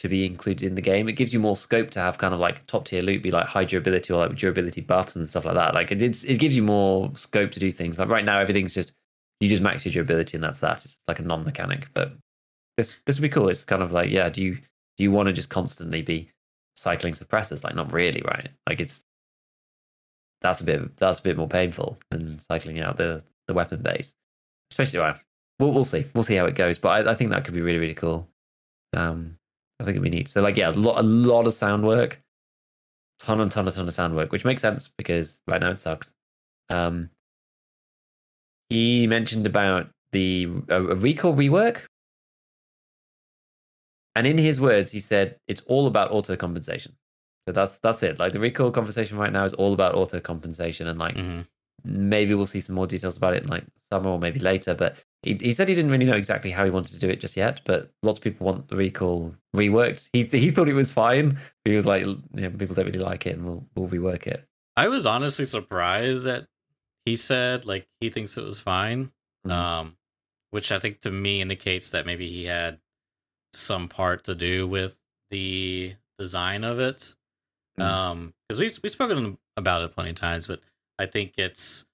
[0.00, 1.08] to be included in the game.
[1.08, 3.46] It gives you more scope to have kind of like top tier loot be like
[3.46, 5.74] high durability or like durability buffs and stuff like that.
[5.74, 7.98] Like it, it gives you more scope to do things.
[7.98, 8.92] Like right now, everything's just
[9.40, 10.84] you just max your durability and that's that.
[10.84, 11.88] It's like a non mechanic.
[11.92, 12.12] But
[12.78, 13.48] this this would be cool.
[13.48, 16.30] It's kind of like yeah, do you do you want to just constantly be
[16.80, 17.62] cycling suppressors?
[17.62, 18.48] Like not really, right?
[18.68, 19.02] Like it's
[20.40, 24.14] that's a bit that's a bit more painful than cycling out the the weapon base.
[24.72, 25.18] Especially well,
[25.58, 26.78] we'll we'll see we'll see how it goes.
[26.78, 28.28] But I, I think that could be really really cool.
[28.94, 29.36] Um,
[29.78, 30.28] I think it'd be neat.
[30.28, 32.20] So like yeah, a lot a lot of sound work,
[33.18, 35.80] ton and ton and ton of sound work, which makes sense because right now it
[35.80, 36.14] sucks.
[36.70, 37.10] Um,
[38.70, 41.82] he mentioned about the a, a recoil rework,
[44.16, 46.94] and in his words, he said it's all about auto compensation.
[47.48, 48.18] So that's that's it.
[48.18, 51.46] Like the recoil conversation right now is all about auto compensation, and like Mhm.
[51.84, 54.74] maybe we'll see some more details about it in like summer or maybe later.
[54.74, 57.20] But he, he said he didn't really know exactly how he wanted to do it
[57.20, 57.60] just yet.
[57.64, 60.08] But lots of people want the recoil reworked.
[60.12, 61.38] He he thought it was fine.
[61.64, 64.46] He was like, you know, people don't really like it, and we'll we'll rework it.
[64.76, 66.46] I was honestly surprised that
[67.06, 69.12] he said like he thinks it was fine.
[69.46, 69.50] Mhm.
[69.52, 69.96] Um
[70.50, 72.80] which I think to me indicates that maybe he had
[73.52, 74.98] some part to do with
[75.30, 77.14] the design of it.
[77.78, 77.84] Mm.
[77.84, 80.60] Um because we we've spoken about it plenty of times, but
[80.98, 81.84] I think it's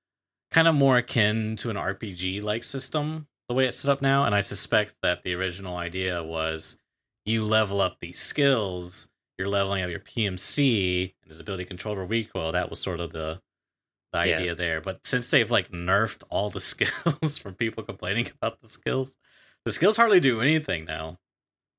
[0.51, 4.25] kind of more akin to an RPG like system the way it's set up now,
[4.25, 6.79] and I suspect that the original idea was
[7.25, 9.09] you level up these skills,
[9.39, 12.51] you're leveling up your PMC and his ability control the recoil.
[12.53, 13.41] That was sort of the
[14.13, 14.35] the Yeah.
[14.37, 14.81] idea there.
[14.81, 19.17] But since they've like nerfed all the skills from people complaining about the skills,
[19.65, 21.19] the skills hardly do anything now.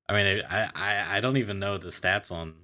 [0.09, 2.55] I mean, I I I don't even know the stats on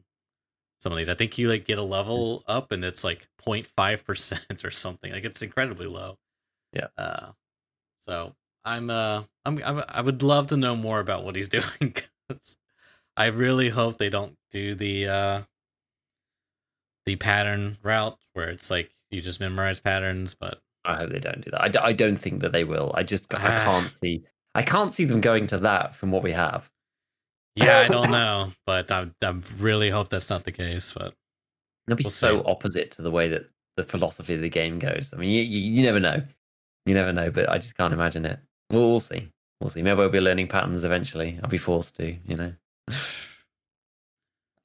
[0.79, 1.09] some of these.
[1.09, 5.11] I think you like get a level up and it's like 0.5 percent or something.
[5.11, 6.17] Like it's incredibly low.
[6.73, 6.87] Yeah.
[6.97, 7.31] Uh,
[8.01, 11.93] so I'm uh I'm, I'm I would love to know more about what he's doing.
[12.29, 12.57] 'cause
[13.17, 15.41] I really hope they don't do the uh
[17.05, 21.41] the pattern route where it's like you just memorize patterns, but I hope they don't
[21.43, 21.61] do that.
[21.61, 22.91] I, d- I don't think that they will.
[22.95, 23.63] I just I Ah.
[23.65, 24.23] can't see
[24.55, 26.69] I can't see them going to that from what we have.
[27.55, 28.51] Yeah, I don't know.
[28.65, 30.93] But I I really hope that's not the case.
[30.93, 31.13] But
[31.87, 32.45] It'll be We'll so see.
[32.49, 33.43] opposite to the way that
[33.75, 35.11] the philosophy of the game goes.
[35.13, 36.21] I mean, you, you, you never know.
[36.85, 38.39] You never know, but I just can't imagine it.
[38.69, 39.27] We'll, we'll see.
[39.59, 39.81] We'll see.
[39.81, 41.39] Maybe we'll be learning patterns eventually.
[41.43, 42.53] I'll be forced to, you know.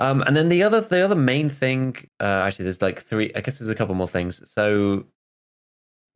[0.00, 3.32] Um, and then the other, the other main thing, uh, actually, there's like three.
[3.34, 4.48] I guess there's a couple more things.
[4.48, 5.06] So,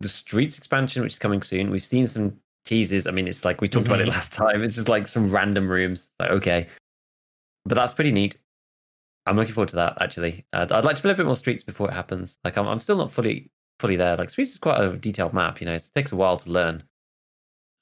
[0.01, 1.69] the streets expansion, which is coming soon.
[1.69, 3.07] We've seen some teases.
[3.07, 4.11] I mean, it's like we talked about it Mhm.
[4.11, 4.63] last time.
[4.63, 6.11] It's just like some random rooms.
[6.21, 6.69] Like, okay,
[7.65, 8.37] but that's pretty neat.
[9.27, 10.01] I'm looking forward to that.
[10.01, 12.39] Actually, uh, I'd like to play a bit more streets before it happens.
[12.45, 14.17] Like, I'm, I'm still not fully, fully there.
[14.17, 15.61] Like, streets is quite a detailed map.
[15.61, 16.83] You know, it takes a while to learn,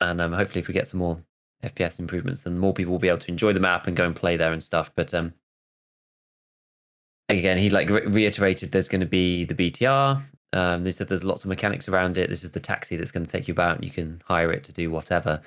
[0.02, 1.22] and um, hopefully, if we get some more
[1.62, 4.14] FPS improvements, then more people will be able to enjoy the map and go and
[4.16, 4.92] play there and stuff.
[4.94, 5.32] But um,
[7.30, 10.22] again, he like re- reiterated there's going to be the BTR.
[10.52, 12.28] Um, they said there's lots of mechanics around it.
[12.28, 14.72] This is the taxi that's going to take you about, you can hire it to
[14.72, 15.40] do whatever.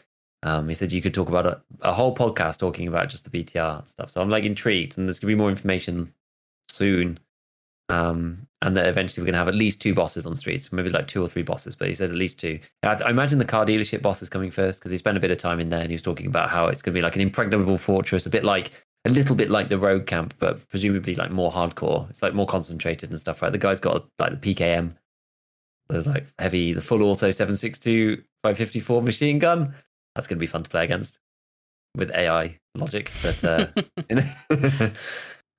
[0.44, 3.44] Um, he said you could talk about a, a whole podcast talking about just the
[3.44, 4.10] BTR stuff.
[4.10, 6.14] So I'm like intrigued, and there's going to be more information
[6.70, 7.20] soon.
[7.90, 10.90] Um, and that eventually we're going to have at least two bosses on streets, maybe
[10.90, 12.60] like two or three bosses, but he said at least two.
[12.82, 15.32] I, I imagine the car dealership boss is coming first because he spent a bit
[15.32, 17.16] of time in there and he was talking about how it's going to be like
[17.16, 18.72] an impregnable fortress, a bit like
[19.06, 22.10] a little bit like the rogue camp, but presumably like more hardcore.
[22.10, 23.52] It's like more concentrated and stuff, right?
[23.52, 24.96] The guy's got like the PKM,
[25.90, 29.76] there's like heavy, the full auto 762 554 machine gun.
[30.16, 31.20] That's going to be fun to play against
[31.96, 33.68] with AI logic, but uh,
[34.10, 34.92] you know,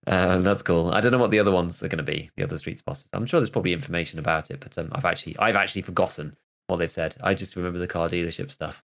[0.06, 0.90] uh, that's cool.
[0.90, 2.30] I don't know what the other ones are going to be.
[2.36, 3.08] The other streets bosses.
[3.12, 6.76] I'm sure there's probably information about it, but um, I've actually I've actually forgotten what
[6.78, 7.16] they've said.
[7.22, 8.82] I just remember the car dealership stuff.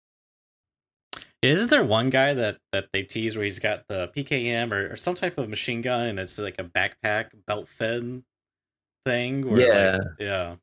[1.43, 4.97] Isn't there one guy that that they tease where he's got the PKM or, or
[4.97, 8.23] some type of machine gun and it's like a backpack belt fed
[9.05, 9.49] thing?
[9.49, 9.97] Where Yeah.
[9.97, 10.57] like, yeah.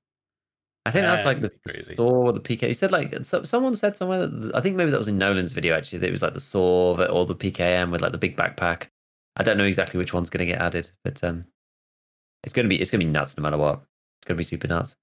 [0.87, 1.95] I think that's like the crazy.
[1.95, 2.67] saw or the PK.
[2.67, 5.51] He said like so, someone said somewhere that I think maybe that was in Nolan's
[5.51, 8.37] video actually that it was like the saw or the PKM with like the big
[8.37, 8.87] backpack.
[9.37, 11.45] I don't know exactly which one's going to get added, but um,
[12.43, 13.81] it's going to be it's going to be nuts no matter what.
[14.19, 14.95] It's going to be super nuts.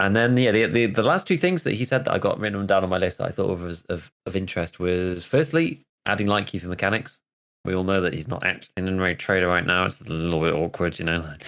[0.00, 2.40] And then yeah, the, the the last two things that he said that I got
[2.40, 5.82] written down on my list that I thought of as of, of interest was firstly
[6.06, 7.20] adding Lightkeeper mechanics.
[7.64, 9.86] We all know that he's not actually an in-raid trader right now.
[9.86, 11.20] It's a little bit awkward, you know.
[11.20, 11.46] Like,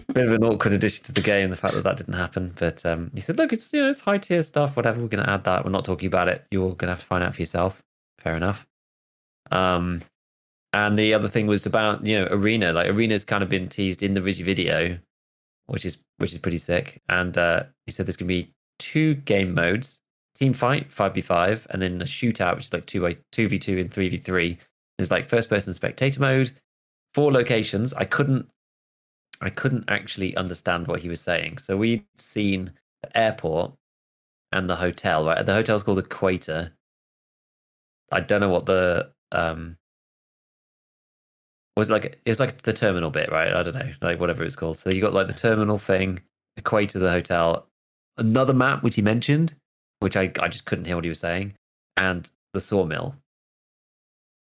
[0.14, 2.54] bit of an awkward addition to the game, the fact that that didn't happen.
[2.56, 4.76] But um, he said, look, it's you know, it's high tier stuff.
[4.76, 5.64] Whatever, we're going to add that.
[5.64, 6.44] We're not talking about it.
[6.52, 7.82] You're going to have to find out for yourself.
[8.20, 8.64] Fair enough.
[9.50, 10.02] Um,
[10.72, 12.72] and the other thing was about you know arena.
[12.72, 14.98] Like arena's kind of been teased in the video,
[15.66, 17.02] which is which is pretty sick.
[17.08, 20.00] And uh, he said there's going to be two game modes:
[20.34, 23.48] team fight, five v five, and then a shootout, which is like two by two
[23.48, 24.58] v two and three v three.
[24.98, 26.52] There's like first person spectator mode.
[27.14, 27.94] Four locations.
[27.94, 28.46] I couldn't
[29.40, 31.58] I couldn't actually understand what he was saying.
[31.58, 32.72] So we'd seen
[33.02, 33.72] the airport
[34.52, 35.44] and the hotel, right?
[35.44, 36.72] The hotel's called Equator.
[38.12, 39.76] I don't know what the um
[41.76, 43.52] was like it's like the terminal bit, right?
[43.52, 44.78] I don't know, like whatever it's called.
[44.78, 46.20] So you got like the terminal thing,
[46.56, 47.68] Equator, the hotel,
[48.18, 49.54] another map which he mentioned,
[50.00, 51.54] which I I just couldn't hear what he was saying,
[51.96, 53.16] and the sawmill.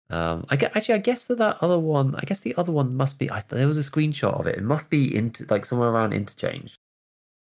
[0.09, 0.95] Um, I get actually.
[0.95, 2.15] I guess that that other one.
[2.15, 3.31] I guess the other one must be.
[3.31, 4.57] I, there was a screenshot of it.
[4.57, 6.75] It must be into like somewhere around interchange,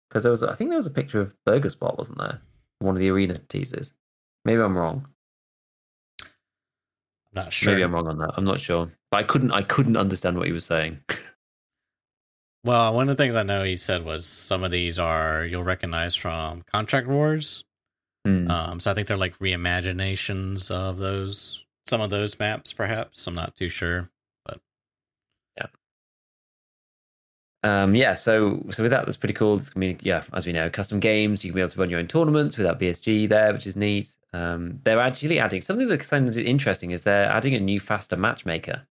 [0.09, 0.43] because there was.
[0.43, 2.39] I think there was a picture of Burger Spot, wasn't there?
[2.79, 3.93] One of the arena teasers.
[4.45, 5.07] Maybe I'm wrong.
[6.21, 6.27] I'm
[7.43, 7.73] not sure.
[7.73, 8.33] Maybe I'm wrong on that.
[8.37, 8.91] I'm not sure.
[9.11, 9.51] But I couldn't.
[9.51, 10.99] I couldn't understand what he was saying.
[12.65, 15.63] Well, one of the things I know he said was some of these are you'll
[15.63, 17.65] recognize from Contract Wars.
[18.25, 18.49] Hmm.
[18.49, 23.27] Um, so I think they're like reimaginations of those, some of those maps, perhaps.
[23.27, 24.09] I'm not too sure.
[24.45, 24.61] But
[25.57, 25.65] yeah,
[27.63, 29.57] um, yeah, so so with that, that's pretty cool.
[29.57, 31.43] It's gonna be yeah, as we know, custom games.
[31.43, 34.15] You can be able to run your own tournaments without BSG there, which is neat.
[34.31, 36.91] Um, they're actually adding something that sounds interesting.
[36.91, 38.87] Is they're adding a new faster matchmaker,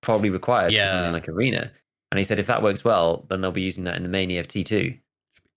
[0.00, 0.90] probably required for Yeah.
[0.90, 1.70] something like Arena.
[2.12, 4.30] And he said if that works well, then they'll be using that in the main
[4.30, 4.94] EFT too.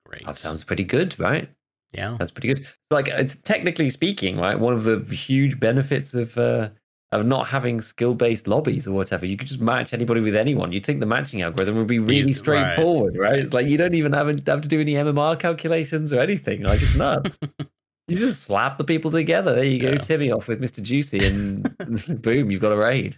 [0.06, 0.26] Great.
[0.26, 1.50] That sounds pretty good, right?
[1.92, 2.16] yeah.
[2.18, 2.66] That's pretty good.
[2.92, 4.60] Like it's technically speaking, right?
[4.60, 6.70] One of the huge benefits of uh,
[7.12, 10.72] of not having skill based lobbies or whatever, you could just match anybody with anyone.
[10.72, 12.36] You'd think the matching algorithm would be really right.
[12.36, 13.40] straightforward, right.
[13.40, 16.64] It's like you don't even have, have to do any MMR calculations or anything.
[16.64, 17.38] Like it's nuts.
[18.08, 19.56] you just slap the people together.
[19.56, 19.98] There you go, Yeah.
[19.98, 20.82] Timmy off with Mr.
[20.82, 21.78] Juicy, and
[22.22, 23.18] boom, you've got a raid.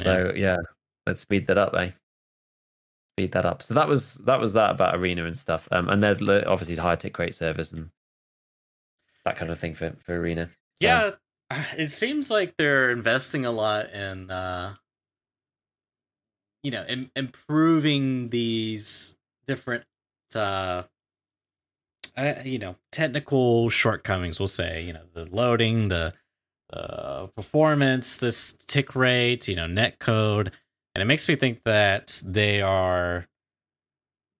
[0.00, 0.56] So yeah,
[1.06, 1.90] let's speed that up, eh?
[3.20, 3.62] Speed that up.
[3.62, 5.68] So that was that was that about arena and stuff.
[5.70, 7.90] Um, and then obviously higher tick rate servers and
[9.26, 10.46] that kind of thing for for arena.
[10.46, 11.10] So, Yeah,
[11.76, 14.76] it seems like they're investing a lot in uh
[16.62, 19.16] you know Im- improving these
[19.46, 19.84] different
[20.34, 20.84] uh,
[22.16, 26.14] uh you know technical shortcomings we'll say you know the loading the
[26.72, 30.52] uh performance this tick rate you know net code
[30.94, 33.26] and it makes me think that they are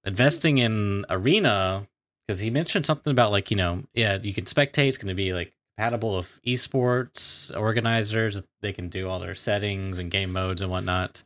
[0.04, 1.86] investing in arena
[2.26, 5.14] because he mentioned something about like you know yeah you can spectate it's going to
[5.14, 10.62] be like compatible with esports organizers they can do all their settings and game modes
[10.62, 11.22] and whatnot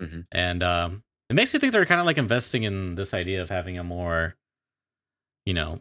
[0.00, 0.26] Mhm.
[0.30, 3.48] and um it makes me think they're kind of like investing in this idea of
[3.50, 4.36] having a more
[5.44, 5.80] you know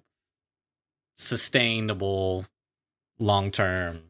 [1.17, 2.45] sustainable
[3.19, 4.01] long-term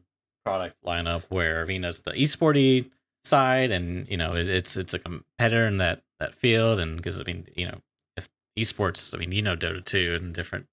[0.44, 2.90] product lineup where arena's the esporty
[3.28, 6.78] side and you know it, it's it's a competitor in that that field.
[6.78, 7.78] And because i mean you know
[8.16, 8.28] if
[8.58, 10.66] esports i mean you know dota 2 and different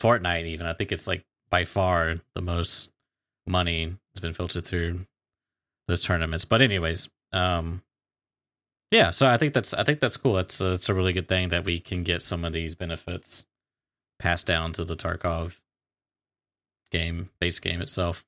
[0.00, 2.90] fortnite even i think it's like by far the most
[3.46, 5.06] money has been filtered through
[5.88, 6.44] those tournaments.
[6.44, 7.82] But anyways um
[8.90, 10.38] yeah so i think that's i think that's cool.
[10.38, 13.46] It's a, it's a really good thing that we can get some of these benefits
[14.18, 15.58] passed down to the tarkov
[16.90, 18.24] game base game itself.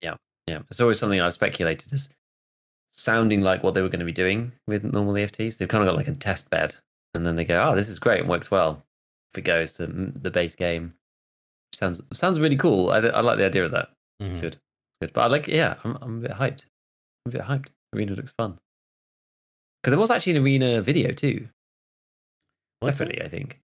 [0.00, 0.60] Yeah, yeah.
[0.70, 2.08] it's always something I've speculated as
[2.92, 5.58] sounding like what they were going to be doing with normal EFTs.
[5.58, 6.74] They've kind of got like a test bed,
[7.14, 8.82] and then they go, "Oh, this is great and works well."
[9.32, 10.94] If it goes to mm, the base game,
[11.72, 12.90] sounds sounds really cool.
[12.90, 13.90] I, I like the idea of that.
[14.20, 14.40] Mhm.
[14.40, 14.56] Good,
[15.00, 15.12] good.
[15.12, 16.66] But I like, yeah, I'm, I'm a bit hyped.
[17.24, 17.68] I'm a bit hyped.
[17.94, 18.58] Arena looks fun
[19.82, 21.48] because there was actually an arena video too.
[22.80, 22.96] Was?
[22.96, 23.60] Separately, I think.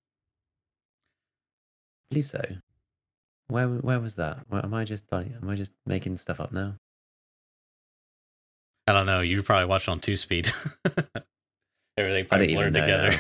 [2.11, 2.43] I believe so.
[3.49, 4.41] Where where was that?
[4.49, 6.75] Where, am I just am I just making stuff up now?
[8.89, 9.21] I don't know.
[9.21, 10.51] You probably watched on two speed.
[11.99, 13.13] Everything probably blurred together.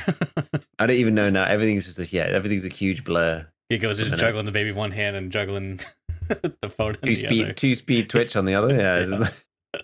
[0.78, 1.44] I don't even know now.
[1.44, 3.46] Everything's just a, yeah, everything's a huge blur.
[3.68, 5.78] he goes just juggling the baby one hand and juggling
[6.28, 7.52] the phone Two the speed, other.
[7.52, 8.74] two speed twitch on the other.
[8.74, 9.04] Yeah,
[9.74, 9.80] Yeah.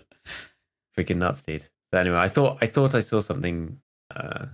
[0.97, 1.65] freaking nuts, dude.
[1.93, 3.79] So anyway, I thought I thought I saw something.
[4.15, 4.45] Uh,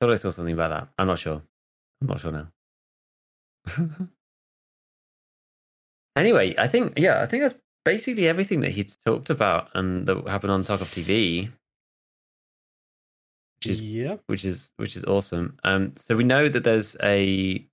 [0.00, 0.88] thought I saw something about that.
[0.98, 1.42] I'm not sure.
[2.00, 2.48] I'm not sure now.
[6.16, 7.54] anyway, I think yeah, I think that's
[7.84, 11.50] basically everything that he'd talked about and that happened on Tarkov TV.
[13.58, 14.22] Which is Yep.
[14.26, 15.58] which is which is awesome.
[15.64, 17.64] Um, so we know that there's a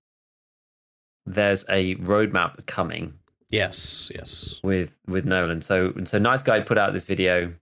[1.26, 3.14] there's a roadmap coming
[3.50, 4.10] Yes.
[4.14, 4.58] Yes.
[4.64, 5.60] with with Nolan.
[5.60, 7.54] So and so NoiceGuy put out this video,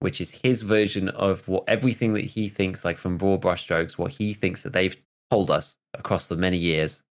[0.00, 4.10] which is his version of what everything that he thinks, like from broad brushstrokes, what
[4.12, 4.96] he thinks that they've
[5.30, 7.02] told us across the many years.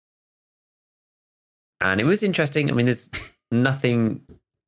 [1.80, 2.70] And it was interesting.
[2.70, 3.08] I mean, there's
[3.50, 4.20] nothing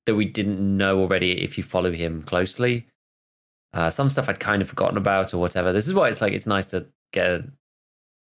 [0.07, 2.87] that we didn't know already if you follow him closely.
[3.73, 5.73] Uh, some stuff I'd kind of forgotten about or whatever.
[5.73, 7.45] This is why it's like it's nice to get a,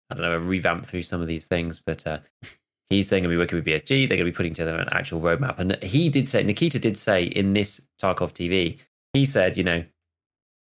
[0.09, 1.79] I don't know, a revamp through some of these things.
[1.79, 2.19] But uh,
[2.89, 4.07] he's saying going to be working with BSG.
[4.07, 5.59] They're going to be putting together an actual roadmap.
[5.59, 8.79] And he did say, Nikita did say in this Tarkov TV,
[9.13, 9.83] he said, you know,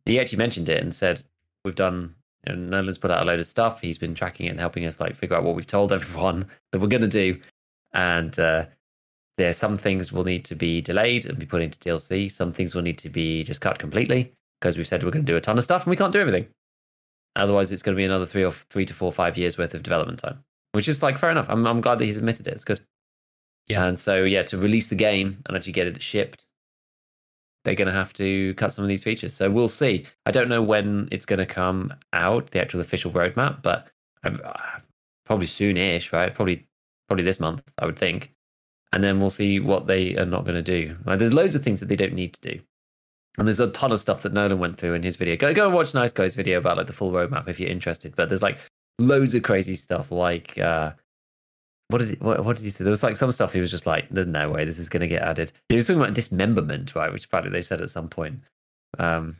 [0.04, 1.22] he actually mentioned it and said,
[1.64, 2.14] we've done,
[2.46, 3.80] you know, Nolan's put out a load of stuff.
[3.80, 6.80] He's been tracking it and helping us like figure out what we've told everyone that
[6.80, 7.40] we're going to do.
[7.92, 8.66] And uh,
[9.38, 12.30] there, some things will need to be delayed and be put into DLC.
[12.30, 15.32] Some things will need to be just cut completely because we've said we're going to
[15.32, 16.46] do a ton of stuff and we can't do everything.
[17.36, 19.84] Otherwise, it's going to be another three or three to four, five years worth of
[19.84, 20.42] development time,
[20.72, 21.48] which is like fair enough.
[21.48, 22.54] I'm, I'm glad that he's admitted it.
[22.54, 22.80] It's good.
[23.68, 23.86] Yeah.
[23.86, 26.44] And so, yeah, to release the game and actually get it shipped,
[27.64, 29.34] they're going to have to cut some of these features.
[29.34, 30.06] So we'll see.
[30.26, 33.88] I don't know when it's going to come out, the actual official roadmap, but
[34.24, 34.80] I'm, uh,
[35.26, 36.34] probably soon-ish, right?
[36.34, 36.66] Probably,
[37.06, 38.32] probably this month, I would think.
[38.92, 40.96] And then we'll see what they are not going to do.
[41.04, 42.60] Like, there's loads of things that they don't need to do.
[43.36, 45.36] And there's a ton of stuff that Nolan went through in his video.
[45.36, 48.16] Go go and watch NoiceGuy's video about like the full roadmap if you're interested.
[48.16, 48.58] But there's like
[48.98, 50.90] loads of crazy stuff like uh
[51.88, 52.84] what did he, what, what did he say?
[52.84, 55.00] There was like some stuff he was just like, "There's no way this is going
[55.00, 57.10] to get added." He was talking about dismemberment, right?
[57.10, 58.40] Which apparently they said at some point,
[58.98, 59.36] um,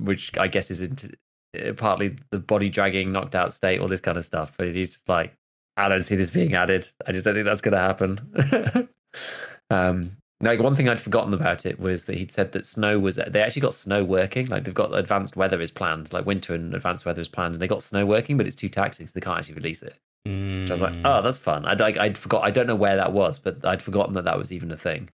[0.00, 1.12] which I guess is into,
[1.56, 4.56] uh, partly the body dragging, knocked out state, all this kind of stuff.
[4.58, 5.32] But he's just like,
[5.76, 6.86] "I don't see this being added.
[7.06, 8.88] I just don't think that's going to happen."
[9.70, 13.16] um, like one thing I'd forgotten about it was that he'd said that snow was
[13.16, 14.46] they actually got snow working.
[14.48, 17.62] Like they've got advanced weather is planned, like winter and advanced weather is planned, and
[17.62, 19.96] they got snow working, but it's too taxing, so they can't actually release it.
[20.26, 21.02] So I was like, Mm.
[21.04, 21.64] oh, that's fun.
[21.66, 22.42] I'd like, I'd forgot.
[22.44, 25.08] I don't know where that was, but I'd forgotten that that was even a thing.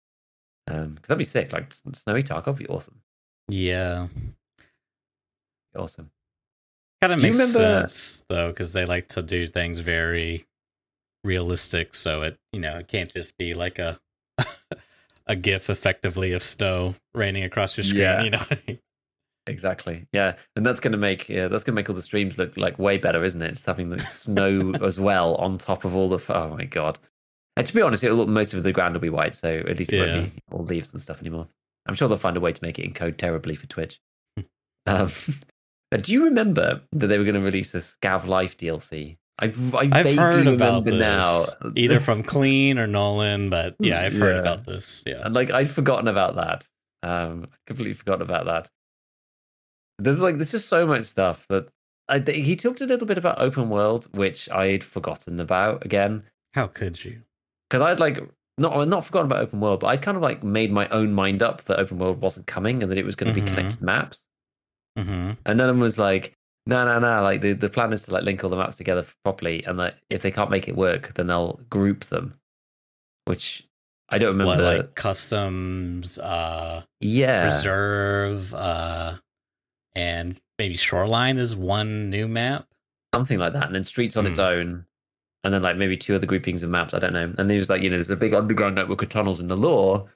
[0.71, 1.51] Um, because that'd be sick.
[1.53, 3.01] Like snowy Tarkov would be awesome.
[3.49, 4.07] yeah.
[5.77, 6.11] Awesome.
[7.01, 7.59] Kind of makes remember-
[7.89, 10.45] sense though, because they like to do things very
[11.25, 11.95] realistic.
[11.95, 13.99] So it, you know, it can't just be like a
[15.27, 18.01] a GIF effectively of snow raining across your screen.
[18.03, 18.23] Yeah.
[18.23, 18.43] You know,
[19.47, 20.07] Exactly.
[20.13, 22.99] Yeah, and that's gonna make yeah that's gonna make all the streams look like way
[22.99, 23.53] better, isn't it?
[23.53, 26.23] Just having the snow as well on top of all the.
[26.35, 26.99] Oh my god.
[27.57, 29.79] And to be honest, it'll look most of the ground will be white, so at
[29.79, 30.17] least it Yeah.
[30.19, 31.49] won't be all leaves and stuff anymore.
[31.87, 34.01] I'm sure they'll find a way to make it encode terribly for Twitch.
[34.85, 35.11] Um,
[36.03, 39.17] do you remember that they were going to release a Scav Life DLC?
[39.41, 41.45] I, I I've heard about this, now.
[41.77, 44.41] either from Clean or Nolan, but yeah, I've heard Yeah.
[44.41, 45.05] about this.
[45.07, 46.69] Yeah, And like I'd forgotten about that.
[47.05, 48.69] Um, completely forgotten about that.
[49.99, 51.69] There's like there's just so much stuff that
[52.09, 56.25] I he talked a little bit about open world, which I'd forgotten about again
[56.55, 57.23] how could you?
[57.69, 58.19] because I'd like
[58.59, 61.43] not not forgotten about open world, but I'd kind of like made my own mind
[61.43, 63.45] up that open world wasn't coming and that it was going to Mhm.
[63.45, 64.27] be connected maps.
[64.97, 66.35] hmm And then I was like,
[66.69, 67.23] no, no, no.
[67.23, 69.95] Like the, the plan is to like link all the maps together properly, and like
[70.11, 72.35] if they can't make it work, then they'll group them.
[73.25, 73.67] Which
[74.11, 74.63] I don't remember.
[74.63, 79.15] What like customs, uh, yeah, reserve, uh,
[79.95, 82.67] and maybe shoreline is one new map.
[83.15, 83.65] something like that.
[83.67, 84.43] And then streets on its Hmm.
[84.43, 84.87] own,
[85.45, 86.93] and then like maybe two other groupings of maps.
[86.95, 87.33] I don't know.
[87.39, 89.57] And he was like, you know, there's a big underground network of tunnels in the
[89.57, 90.09] lore,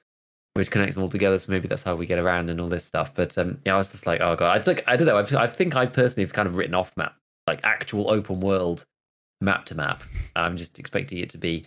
[0.55, 1.39] which connects them all together.
[1.39, 3.13] So maybe that's how we get around and all this stuff.
[3.15, 5.17] But um, yeah, I was just like, oh god, I think I don't know.
[5.17, 7.15] I, I think I personally have kind of written off map,
[7.47, 8.85] like actual open world
[9.41, 10.03] map to map.
[10.35, 11.65] I'm just expecting it to be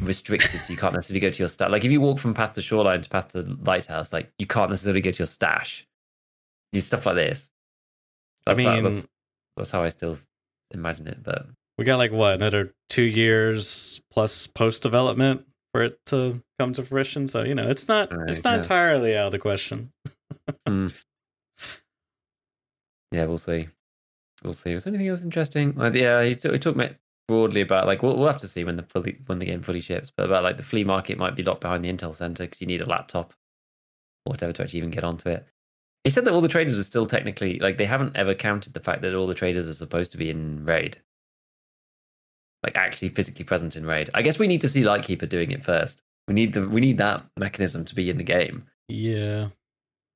[0.00, 1.70] restricted, so you can't necessarily go to your stash.
[1.70, 4.70] Like if you walk from path to shoreline to path to lighthouse, like you can't
[4.70, 5.86] necessarily go to your stash.
[6.72, 7.50] You stuff like this.
[8.46, 9.08] I That's how- mean- that's,
[9.56, 10.16] that's how I still
[10.70, 11.22] imagine it.
[11.22, 11.46] But
[11.76, 16.84] We got like what another two years plus post development for it to come to
[16.84, 17.26] fruition.
[17.28, 18.58] So you know, it's not Right, it's not yeah.
[18.58, 19.92] entirely out of the question.
[23.10, 23.68] yeah, we'll see.
[24.42, 24.72] We'll see.
[24.72, 25.80] Was there anything else interesting?
[25.80, 26.96] Uh, yeah, he, t- he talked about
[27.28, 29.80] broadly about like we'll, we'll have to see when the fully when the game fully
[29.80, 32.60] ships, but about like the flea market might be locked behind the Intel Center because
[32.60, 33.32] you need a laptop
[34.26, 35.46] or whatever to actually even get onto it.
[36.04, 38.80] He said that all the traders are still technically like they haven't ever counted the
[38.80, 41.00] fact that all the traders are supposed to be in raid,
[42.62, 44.10] like actually physically present in raid.
[44.14, 46.02] I guess we need to see Lightkeeper doing it first.
[46.28, 48.64] We need the we need that mechanism to be in the game.
[48.88, 49.48] Yeah,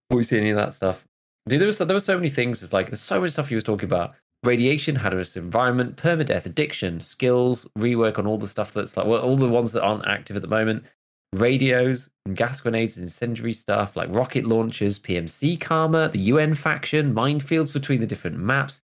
[0.08, 1.04] Before we see any of that stuff.
[1.48, 2.62] Dude, there was there were so many things.
[2.62, 4.14] It's like there's so much stuff he was talking about.
[4.44, 9.36] Radiation, hazardous environment, permadeath, addiction, skills, rework on all the stuff that's like well, all
[9.36, 10.84] the ones that aren't active at the moment.
[11.32, 17.14] Radios, and gas grenades, and incendiary stuff like rocket launchers, PMC karma, the UN faction,
[17.14, 18.82] minefields between the different maps.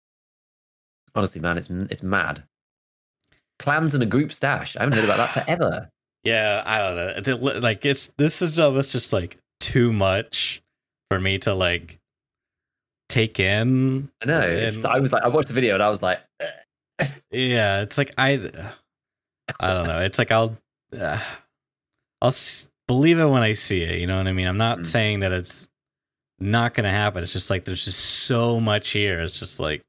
[1.15, 2.43] Honestly, man, it's it's mad.
[3.59, 4.77] Clans and a group stash.
[4.77, 5.91] I haven't heard about that forever.
[6.24, 6.62] yeah.
[6.66, 6.78] I
[7.20, 7.59] don't know.
[7.61, 10.62] Like it's this is almost just like too much
[11.11, 11.99] for me to like
[13.09, 14.11] take in.
[14.23, 14.41] I know.
[14.41, 16.20] And- I was like, I watched the video and I was like,
[17.31, 18.51] Yeah, it's like I,
[19.61, 20.01] I don't know.
[20.01, 20.57] It's like I'll,
[20.99, 21.20] uh,
[22.23, 22.35] I'll
[22.89, 24.01] believe it when I see it.
[24.01, 24.47] You know what I mean?
[24.47, 24.87] I'm not Mm.
[24.87, 25.69] saying that it's
[26.39, 27.23] not gonna happen.
[27.23, 29.20] It's just like there's just so much here.
[29.20, 29.83] It's just like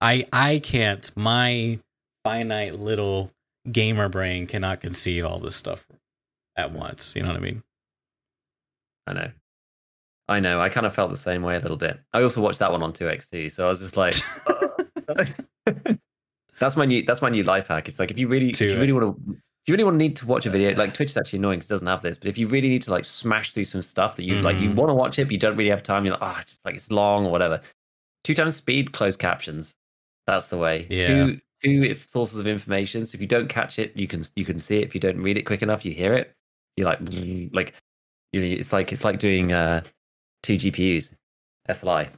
[0.00, 1.10] I, I can't.
[1.16, 1.78] My
[2.24, 3.30] finite little
[3.70, 5.86] gamer brain cannot conceive all this stuff
[6.56, 7.14] at once.
[7.16, 7.62] You know what I mean?
[9.06, 9.30] I know.
[10.28, 10.60] I know.
[10.60, 11.98] I kind of felt the same way a little bit.
[12.12, 14.14] I also watched that one on 2x2, so I was just like
[16.58, 17.88] That's my new that's my new life hack.
[17.88, 19.98] It's like if you really if you really want to if you really want to
[19.98, 22.18] need to watch a video, like Twitch is actually annoying because it doesn't have this,
[22.18, 24.68] but if you really need to like smash through some stuff that you like you
[24.70, 24.74] Mhm.
[24.74, 26.64] want to watch it, but you don't really have time, you're like, oh, it's just
[26.64, 27.60] like it's long or whatever.
[28.24, 29.74] Two times speed, closed captions.
[30.26, 30.86] That's the way.
[30.90, 31.06] Yeah.
[31.26, 33.06] Two two sources of information.
[33.06, 34.84] So if you don't catch it, you can you can see it.
[34.84, 36.34] If you don't read it quick enough, you hear it.
[36.76, 37.00] You're like
[37.52, 37.74] like
[38.32, 39.82] you know, it's like it's like doing uh
[40.42, 41.14] two GPUs.
[41.68, 42.08] SLI.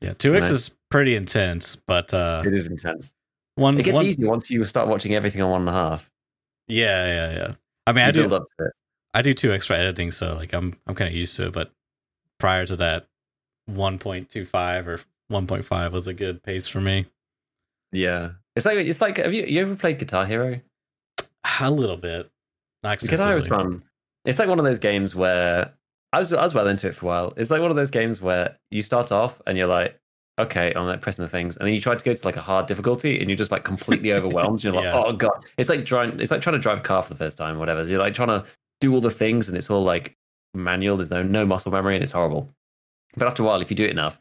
[0.00, 3.14] Yeah, two X is pretty intense, but uh, It is intense.
[3.54, 6.10] one It gets one, easier once you start watching everything on one and a half.
[6.66, 7.54] yeah, yeah, yeah.
[7.86, 8.20] I mean, You I do.
[8.28, 8.72] build up to it.
[9.14, 11.52] I do two extra editing, so like I'm I'm kind of used to it.
[11.52, 11.70] But
[12.38, 13.06] prior to that,
[13.66, 17.06] one point two five or one point five was a good pace for me.
[17.92, 18.32] Yeah.
[18.56, 20.60] It's like it's like have you you ever played Guitar Hero?
[21.60, 22.30] A little bit,
[22.82, 23.48] not Guitar Hero extensively.
[23.78, 23.84] fun.
[24.24, 25.72] It's like one of those games where
[26.12, 27.34] I was I was well into it for a while.
[27.36, 29.98] It's like one of those games where you start off and you're like,
[30.38, 32.40] okay, I'm like pressing the things, and then you try to go to like a
[32.40, 34.62] hard difficulty, and you're just like completely overwhelmed.
[34.64, 35.02] You're like, Yeah.
[35.04, 37.36] oh god, it's like trying it's like trying to drive a car for the first
[37.36, 37.84] time, or whatever.
[37.84, 38.44] So you're like trying to
[38.80, 40.16] do all the things, and it's all like
[40.54, 40.96] manual.
[40.96, 42.48] There's no no muscle memory, and it's horrible.
[43.16, 44.18] But after a while, if you do it enough,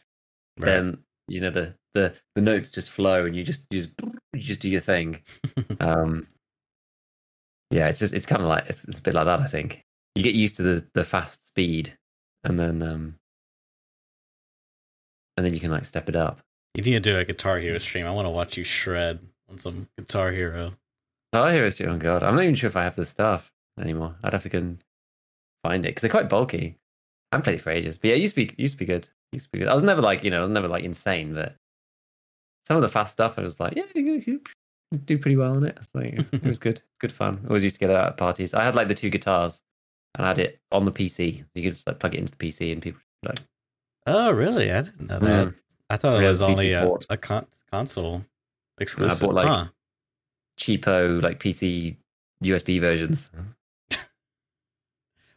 [0.60, 0.66] Right.
[0.66, 0.98] then
[1.28, 3.92] you know the the the notes just flow, and you just you just
[4.34, 5.22] you just do your thing.
[5.80, 6.28] um,
[7.72, 9.40] yeah, it's just it's kind of like it's, it's a bit like that.
[9.40, 9.84] I think
[10.16, 11.98] you get used to the the fast speed,
[12.44, 13.16] and then um,
[15.38, 16.42] and then you can like step it up.
[16.76, 18.06] you need to do a Guitar Hero stream.
[18.06, 20.74] I want to watch you shred on some Guitar Hero.
[21.34, 24.16] Oh, here is oh god, I'm not even sure if I have the stuff anymore.
[24.24, 24.84] I'd have to go and
[25.64, 26.78] find it because they're quite bulky.
[27.32, 28.86] I haven't played it for ages, but yeah, it used to be used to be
[28.86, 29.06] good.
[29.06, 29.68] It used to be good.
[29.68, 31.56] I was never like you know, I was never like insane, but
[32.68, 34.42] some of the fast stuff, I was like, yeah, you, you
[35.06, 35.78] do pretty well on it.
[35.94, 37.40] Like it was good, good fun.
[37.44, 38.54] I always used to get it out at parties.
[38.54, 39.64] I had like the two guitars,
[40.16, 41.40] and I had it on the PC.
[41.40, 43.40] So you could just like plug it into the PC, and people like
[44.06, 44.72] Oh, really?
[44.72, 45.48] I didn't know that.
[45.48, 45.56] Mm.
[45.90, 48.26] I thought it Yeah, was only a, a con- console
[48.80, 49.22] exclusive.
[49.22, 49.66] And I bought like, huh.
[50.60, 51.98] Cheapo like PC
[52.44, 53.32] USB versions.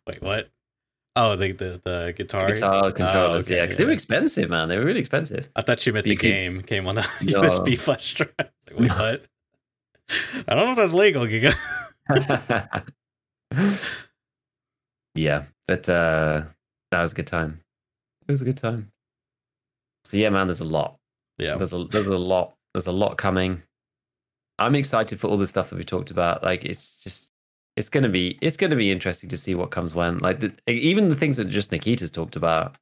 [0.06, 0.50] Wait, what?
[1.18, 2.52] Oh, the the, the guitar.
[2.52, 4.68] Guitar controllers, okay, yeah, because they were expensive, man.
[4.68, 5.48] They were really expensive.
[5.56, 7.40] I thought you meant You the could- game came on a No.
[7.42, 8.34] USB flash drive.
[8.38, 9.26] I like, wait, what?
[10.46, 11.54] I don't know if that's legal, Giga.
[15.14, 16.42] yeah, but uh,
[16.90, 17.60] that was a good time.
[18.28, 18.90] It was a good time.
[20.04, 20.98] So yeah, man, there's a lot.
[21.38, 21.56] yeah.
[21.56, 22.54] There's a there's a lot.
[22.74, 23.62] There's a lot coming.
[24.58, 26.42] I'm excited for all the stuff that we talked about.
[26.42, 27.32] Like it's just
[27.76, 30.18] it's gonna be it's gonna be interesting to see what comes when.
[30.18, 32.76] Like the, even the things that just Nikita's talked about.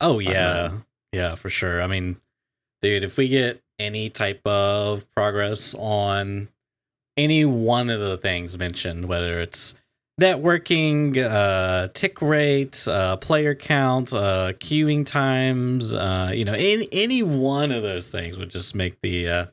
[0.00, 0.72] Oh yeah,
[1.12, 1.80] yeah, for sure.
[1.80, 2.16] I mean,
[2.82, 6.48] dude, if we get any type of progress on
[7.16, 9.74] any one of the things mentioned, whether it's
[10.20, 17.22] networking, uh, tick rate, uh, player count, uh, queuing times, uh, you know, any any
[17.22, 19.46] one of those things would just make the uh,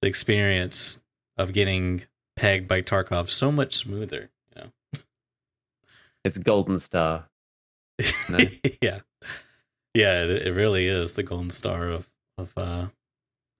[0.00, 0.98] the experience
[1.36, 2.02] of getting
[2.42, 4.28] pegged by Tarkov so much smoother.
[4.56, 4.72] You
[6.24, 7.28] It's Golden Star.
[8.28, 8.38] No.
[8.80, 9.00] yeah,
[9.94, 12.86] yeah, it, it really is the golden star of of uh,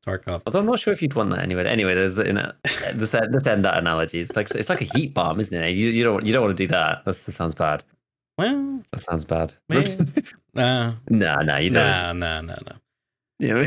[0.04, 0.42] Tarkov.
[0.46, 1.64] Although I'm not sure if you'd want that anyway.
[1.64, 4.20] Anyway, there's you know, let's, end- let's end that analogy.
[4.20, 5.70] It's like it's like a heat bomb, isn't it?
[5.70, 7.02] You, you don't you don't want to do that.
[7.04, 7.84] That's, that sounds bad.
[8.36, 9.54] Well, That sounds bad.
[9.68, 10.12] Man.
[10.54, 11.84] nah, no, no, you don't.
[11.84, 12.76] nah, nah, nah, nah.
[13.38, 13.66] You know?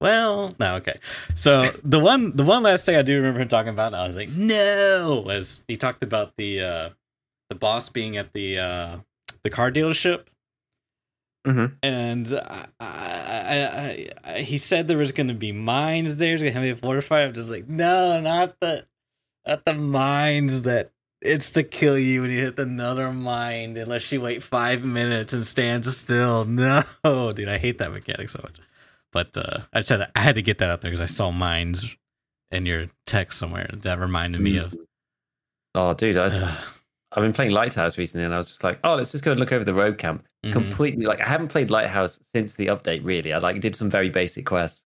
[0.00, 0.98] Well, no, okay.
[1.34, 4.06] So the one, the one last thing I do remember him talking about, and I
[4.06, 6.90] was like, no, was he talked about the uh
[7.50, 8.96] the boss being at the uh
[9.42, 10.26] the car dealership,
[11.46, 11.72] Mhm.
[11.82, 16.60] and I, I, I, he said there was going to be mines there, going to
[16.60, 17.22] have a fortify.
[17.24, 18.84] I'm just like, no, not the,
[19.46, 20.90] not the mines that
[21.22, 25.46] it's to kill you when you hit another mine unless you wait five minutes and
[25.46, 26.44] stand still.
[27.04, 28.56] No, dude, I hate that mechanic so much.
[29.12, 31.12] But uh, I just had to, I had to get that out there because I
[31.12, 31.96] saw mines
[32.50, 34.74] in your text somewhere that reminded me of.
[35.74, 36.26] Oh, dude, I,
[37.12, 39.40] I've been playing Lighthouse recently, and I was just like, oh, let's just go and
[39.40, 40.24] look over the road camp.
[40.44, 40.52] Mhm.
[40.52, 43.04] Completely, like, I haven't played Lighthouse since the update.
[43.04, 44.84] Really, I like did some very basic quests.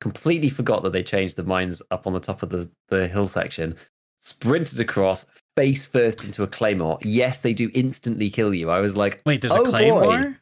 [0.00, 3.26] Completely forgot that they changed the mines up on the top of the the hill
[3.26, 3.74] section.
[4.20, 5.26] Sprinted across,
[5.56, 6.98] face first into a claymore.
[7.02, 8.70] Yes, they do instantly kill you.
[8.70, 10.34] I was like, Wait, there's Oh, a boy.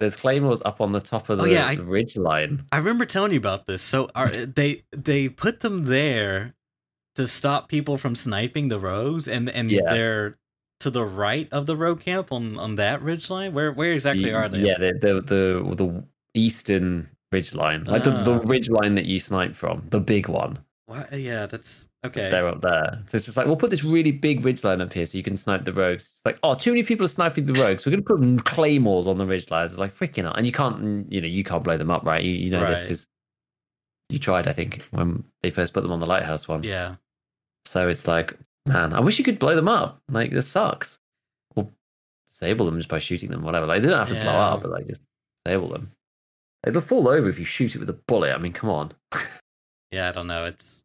[0.00, 2.64] There's claymores up on the top of the, Oh, yeah, I- ridge line.
[2.72, 3.82] I remember telling you about this.
[3.82, 6.54] So are they they put them there
[7.16, 9.84] to stop people from sniping the rogues, and and Yes.
[9.90, 10.38] they're
[10.80, 13.52] to the right of the rogue camp on on that ridge line.
[13.52, 14.60] Where where exactly are they?
[14.60, 16.04] Yeah, the the the, the
[16.34, 18.48] eastern ridge line, like the, the Ah.
[18.48, 20.58] ridge line that you snipe from, the big one.
[20.86, 22.30] Why, yeah, that's okay.
[22.30, 23.02] They're up there.
[23.06, 25.24] So it's just like, we'll put this really big ridge line up here so you
[25.24, 26.12] can snipe the rogues.
[26.14, 27.84] It's like, oh, too many people are sniping the rogues.
[27.84, 29.72] We're going to put claymores on the ridge lines.
[29.72, 30.36] It's like, freaking out.
[30.36, 32.22] And you can't, you know, you can't blow them up, right?
[32.22, 33.06] You, you know this because
[34.08, 36.62] you tried, I think, when they first put them on the lighthouse one.
[36.64, 36.96] Yeah,
[37.66, 38.36] So it's like,
[38.66, 40.00] man, I wish you could blow them up.
[40.08, 40.98] Like, this sucks.
[41.54, 41.68] Or
[42.26, 43.66] disable them just by shooting them, whatever.
[43.66, 45.02] Like, they don't have to blow up, but like, just
[45.44, 45.92] disable them.
[46.66, 48.34] It'll fall over if you shoot it with a bullet.
[48.34, 48.92] I mean, come on.
[49.90, 50.08] yeah.
[50.08, 50.44] I don't know.
[50.44, 50.79] It's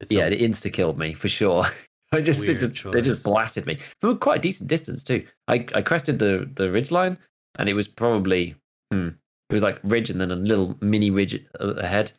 [0.00, 1.66] it's yeah, a- it insta killed me for sure.
[2.12, 5.26] I just they just, they just blasted me from quite a decent distance too.
[5.48, 7.18] I, I crested the the ridge line,
[7.58, 8.54] and it was probably
[8.92, 9.08] hmm,
[9.50, 12.12] it was like ridge and then a little mini ridge ahead,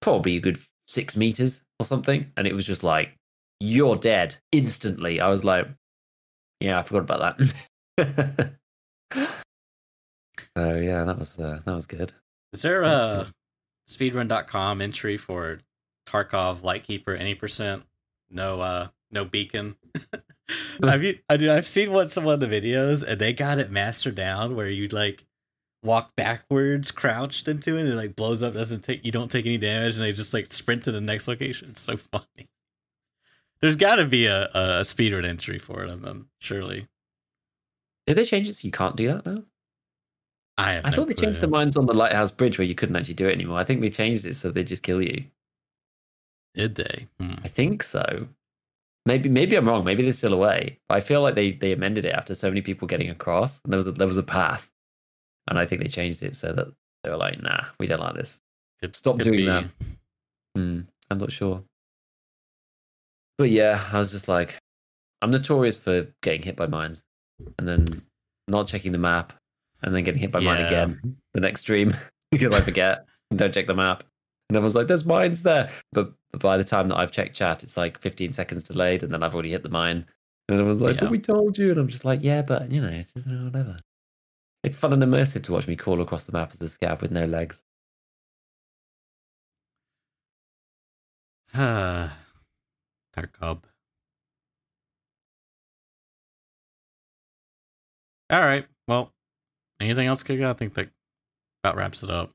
[0.00, 0.58] probably a good
[0.88, 3.16] six meters or something, and it was just like
[3.60, 5.20] you're dead instantly.
[5.20, 5.68] I was like,
[6.58, 7.38] yeah, I forgot about
[7.98, 8.54] that.
[10.56, 12.12] so yeah, that was uh, that was good.
[12.52, 13.28] Is there a
[13.88, 15.60] speedrun.com entry for
[16.06, 17.84] Tarkov Lightkeeper any percent?
[18.30, 19.76] No uh no beacon.
[20.82, 23.70] Have you I do I've seen what some of the videos and they got it
[23.70, 25.24] mastered down where you like
[25.82, 29.46] walk backwards crouched into it and it like blows up, doesn't take you don't take
[29.46, 31.70] any damage and they just like sprint to the next location.
[31.70, 32.48] It's so funny.
[33.60, 36.88] There's gotta be a, a speedrun entry for it, I'm, I'm surely.
[38.06, 39.44] Did they change it so you can't do that now?
[40.58, 41.48] I I no thought they changed the clue.
[41.48, 43.58] mines on the lighthouse bridge where you couldn't actually do it anymore.
[43.58, 45.24] I think they changed it so they just kill you.
[46.54, 47.06] Did they?
[47.18, 47.34] Hmm.
[47.44, 48.28] I think so.
[49.06, 49.84] Maybe maybe I'm wrong.
[49.84, 50.78] Maybe they're still away.
[50.88, 53.60] But I feel like they they amended it after so many people getting across.
[53.64, 54.70] And there was a, there was a path,
[55.48, 56.68] and I think they changed it so that
[57.02, 58.40] they were like, nah, we don't like this.
[58.80, 59.46] Could- Stop doing be.
[59.46, 59.64] that.
[60.56, 60.80] Hmm,
[61.10, 61.62] I'm not sure.
[63.38, 64.56] But yeah, I was just like,
[65.20, 67.02] I'm notorious for getting hit by mines
[67.58, 68.02] and then
[68.46, 69.32] not checking the map
[69.82, 71.96] and then getting hit by mine again the next stream
[72.30, 74.04] because I forget and don't check the map.
[74.52, 75.70] And everyone's like, there's mines there.
[75.92, 79.22] But, by the time that I've checked chat, it's like 15 seconds delayed and then
[79.22, 80.04] I've already hit the mine.
[80.50, 81.00] And I was like, Yeah.
[81.00, 81.70] but we told you.
[81.70, 83.78] And I'm just like, yeah, but you know, it's just whatever.
[84.62, 87.10] it's fun and immersive to watch me crawl across the map as a scav with
[87.12, 87.64] no legs.
[91.54, 92.18] Ah,
[93.16, 93.62] Tarkov.
[98.30, 98.66] All right.
[98.88, 99.12] Well,
[99.80, 100.46] anything else, Giga?
[100.46, 100.88] I think that
[101.62, 102.32] about wraps it up.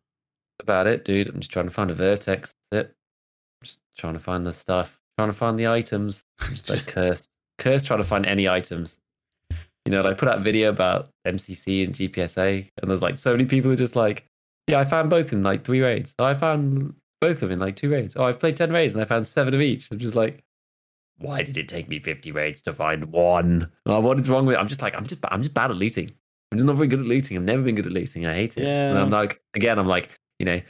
[0.60, 1.30] About it, dude.
[1.30, 2.54] I'm just trying to find a Virtex.
[2.72, 2.96] That's it.
[3.64, 5.00] Just trying to find the stuff.
[5.18, 6.24] Trying to find the items.
[6.42, 7.30] I'm just like cursed.
[7.58, 9.00] Cursed trying to find any items.
[9.86, 13.32] You know, like put out a video about MCC and GPSA, and there's like so
[13.32, 14.28] many people who just like,
[14.68, 16.14] yeah, I found both in like three raids.
[16.20, 18.16] I found both of them in like two raids.
[18.16, 19.90] Oh, I've played 10 raids and I found seven of each.
[19.92, 20.44] I'm just like,
[21.20, 23.72] why did it take me 50 raids to find one?
[23.86, 24.60] What is wrong with it?
[24.60, 26.12] I'm just like, I'm just, I'm just bad at looting.
[26.52, 27.38] I'm just not very good at looting.
[27.38, 28.26] I've never been good at looting.
[28.26, 28.64] I hate it.
[28.64, 28.90] Yeah.
[28.90, 30.62] And I'm like, again, I'm like, you know,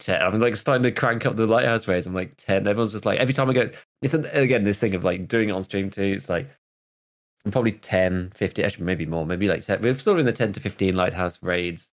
[0.00, 2.06] 10, I'm like starting to crank up the lighthouse raids.
[2.06, 2.66] I'm like 10.
[2.66, 3.70] Everyone's just like, every time I go,
[4.02, 6.02] it's an, again this thing of like doing it on stream too.
[6.02, 6.48] It's like,
[7.44, 9.80] I'm probably 10, 50, actually maybe more, maybe like 10.
[9.80, 11.90] We're sort of in the 10 to 15 lighthouse raids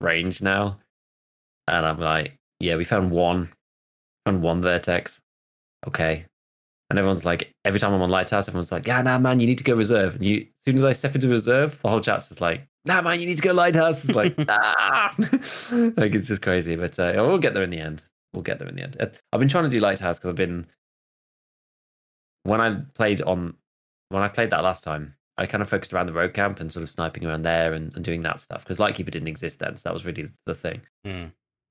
[0.00, 0.78] range now.
[1.68, 3.50] And I'm like, yeah, we found one,
[4.24, 5.20] found one Virtex.
[5.86, 6.26] Okay.
[6.88, 9.58] And everyone's like, every time I'm on Lighthouse, everyone's like, yeah, nah, man, you need
[9.58, 10.14] to go reserve.
[10.14, 13.02] And you, as soon as I step into reserve, the whole chat's just like, nah,
[13.02, 14.04] man, you need to go Lighthouse.
[14.04, 16.76] It's like, ah, like it's just crazy.
[16.76, 18.02] But uh, we'll get there in the end.
[18.32, 18.96] We'll get there in the end.
[19.32, 20.66] I've been trying to do Lighthouse because I've been,
[22.44, 23.54] when I played on,
[24.10, 26.72] when I played that last time, I kind of focused around the road camp and
[26.72, 29.76] sort of sniping around there and, and doing that stuff because Lightkeeper didn't exist then.
[29.76, 30.80] So that was really the thing.
[31.04, 31.26] Hmm.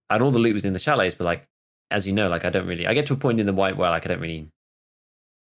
[0.10, 1.46] And all the loot was in the chalets, but like,
[1.92, 3.78] as you know, like I don't really, I get to a point in the white
[3.78, 4.50] where like I don't really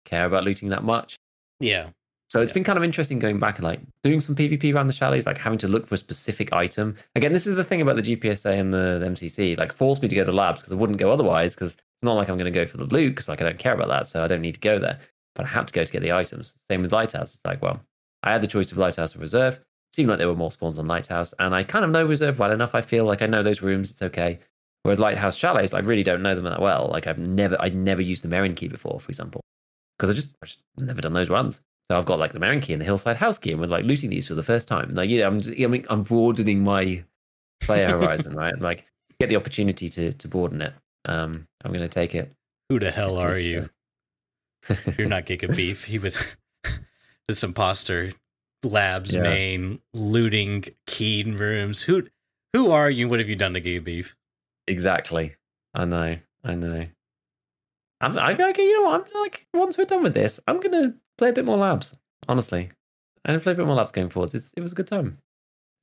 [0.05, 1.17] care about looting that much.
[1.59, 1.89] Yeah.
[2.29, 2.55] So it's Yeah.
[2.55, 5.37] been kind of interesting going back and like doing some PvP around the chalets, like
[5.37, 6.95] having to look for a specific item.
[7.15, 10.07] Again, this is the thing about the GPSA and the, the MCC, like forced me
[10.07, 12.51] to go to labs because I wouldn't go otherwise because it's not like I'm going
[12.51, 14.41] to go for the loot because like I don't care about that, so I don't
[14.41, 14.99] need to go there.
[15.35, 16.55] But I had to go to get the items.
[16.69, 17.35] Same with Lighthouse.
[17.35, 17.79] It's like, well,
[18.23, 19.59] I had the choice of Lighthouse or Reserve.
[19.93, 22.51] Seemed like there were more spawns on Lighthouse, and I kind of know Reserve well
[22.51, 22.73] enough.
[22.75, 23.91] I feel like I know those rooms.
[23.91, 24.39] It's okay.
[24.83, 26.89] Whereas Lighthouse chalets, I really don't know them that well.
[26.91, 29.41] Like I've never, I'd never used the Merin key before, for example,
[29.97, 31.61] because I just, I just never done those runs.
[31.89, 33.85] So I've got like the Merin key and the Hillside House key, and we're like
[33.85, 34.95] looting these for the first time.
[34.95, 37.03] Like, yeah, I'm, just, I mean, I'm broadening my
[37.61, 38.59] player horizon, right?
[38.59, 38.85] Like,
[39.19, 40.73] get the opportunity to to broaden it.
[41.05, 42.31] Um, I'm going to take it.
[42.69, 43.69] Who the hell are you?
[44.97, 45.83] You're not Giga Beef.
[45.85, 46.35] He was
[47.27, 48.11] this imposter
[48.63, 49.21] labs Yeah.
[49.21, 51.83] main looting keyed rooms.
[51.83, 52.07] Who
[52.53, 53.07] who are you?
[53.07, 54.15] What have you done to Giga Beef?
[54.67, 55.33] exactly.
[55.75, 56.17] I know.
[56.43, 56.87] I know.
[58.01, 59.11] I'm, I, I, you know what?
[59.13, 61.95] I'm like, once we're done with this, I'm going to play a bit more labs.
[62.27, 62.71] Honestly,
[63.27, 64.33] to play a bit more labs going forwards.
[64.35, 65.17] It's, it was a good time.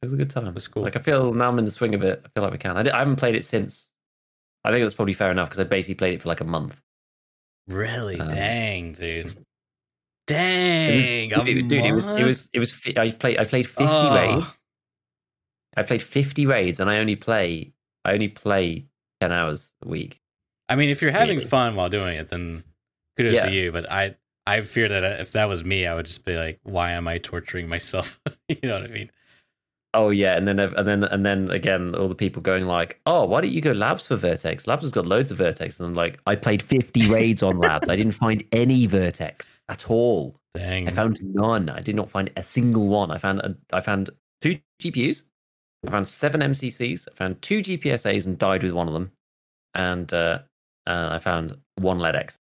[0.03, 0.47] It was a good time.
[0.53, 0.83] That's cool.
[0.83, 2.21] Like I feel now I'm in the swing of it.
[2.25, 2.77] I feel like we can.
[2.77, 3.89] I, I haven't played it since.
[4.65, 6.81] I think that's probably fair enough because I basically played it for like a month.
[7.69, 8.19] Really?
[8.19, 9.37] Um, Dang, dude.
[10.27, 11.33] Dang.
[11.33, 12.75] a dude, dude, it was it was it was.
[12.97, 14.15] I played I played fifty Oh.
[14.15, 14.59] raids.
[15.77, 17.73] I played fifty raids, and I only play
[18.05, 18.87] I only play
[19.21, 20.21] ten hours a week.
[20.69, 21.49] I mean, if you're having Really.
[21.49, 22.65] fun while doing it, then
[23.17, 23.47] kudos Yeah.
[23.47, 23.73] to you.
[23.73, 26.93] But I, I fear that if that was me, I would just be like, "Why
[26.93, 29.11] am I torturing myself?" you know what I mean?
[29.95, 33.25] Oh yeah, and then and then and then again, all the people going like, "Oh,
[33.25, 34.67] why don't you go Labs for Virtex?
[34.67, 37.89] Labs has got loads of Virtex." And I'm like, I played fifty raids on Labs.
[37.89, 40.37] I didn't find any Virtex at all.
[40.55, 40.89] Dang.
[40.89, 41.69] I found none.
[41.69, 43.11] I did not find a single one.
[43.11, 44.11] I found a, I found
[44.41, 45.25] two GPUs.
[45.87, 47.09] I found seven MCCs.
[47.11, 49.13] I found two GPSAs and died with one of them.
[49.75, 50.41] And uh,
[50.87, 52.37] uh, I found one LEDX.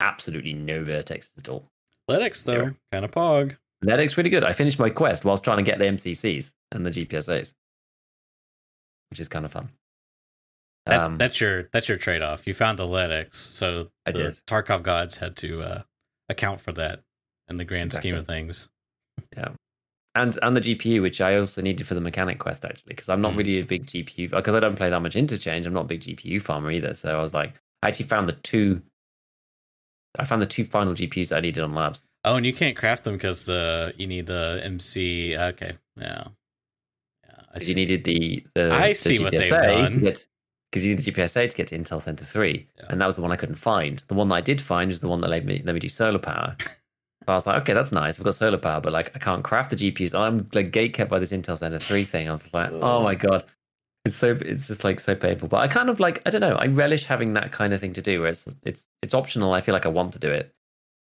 [0.00, 1.70] Absolutely no Virtex at all.
[2.08, 3.56] LEDX though, kind of pog.
[3.84, 4.44] LEDX really good.
[4.44, 7.54] I finished my quest whilst trying to get the MCCs and the GPSAs,
[9.10, 9.70] which is kind of fun.
[10.86, 12.46] That, Um, that's your that's your trade off.
[12.46, 14.40] You found the LEDX, so I the did.
[14.46, 15.82] Tarkov gods had to uh,
[16.28, 17.00] account for that
[17.48, 18.68] in the grand scheme of things.
[19.36, 19.50] Yeah,
[20.14, 23.20] and and the GPU, which I also needed for the mechanic quest actually, because I'm
[23.20, 23.38] not Mm.
[23.38, 25.66] really a big GPU because I don't play that much interchange.
[25.66, 26.94] I'm not a big GPU farmer either.
[26.94, 28.82] So I was like, I actually found the two.
[30.18, 32.04] I found the two final GPUs that I needed on labs.
[32.24, 35.36] Oh, and you can't craft them because the you need the MC.
[35.36, 36.24] Okay, yeah,
[37.24, 37.32] yeah.
[37.50, 37.68] I 'Cause see.
[37.70, 38.72] you needed the the.
[38.72, 40.00] I the see what they've done.
[40.72, 42.84] Because you need the GPSA to get to Intel Center Three, Yeah.
[42.90, 43.98] and that was the one I couldn't find.
[44.06, 45.88] The one that I did find was the one that let me let me do
[45.88, 46.54] solar power.
[46.60, 46.68] so
[47.26, 48.18] I was like, okay, that's nice.
[48.18, 50.14] I've got solar power, but like I can't craft the GPUs.
[50.14, 52.28] I'm like gate kept by this Intel Center Three thing.
[52.28, 53.44] I was like, oh my god,
[54.04, 55.48] it's so it's just like so painful.
[55.48, 56.54] But I kind of like I don't know.
[56.54, 59.52] I relish having that kind of thing to do where it's it's it's optional.
[59.52, 60.54] I feel like I want to do it.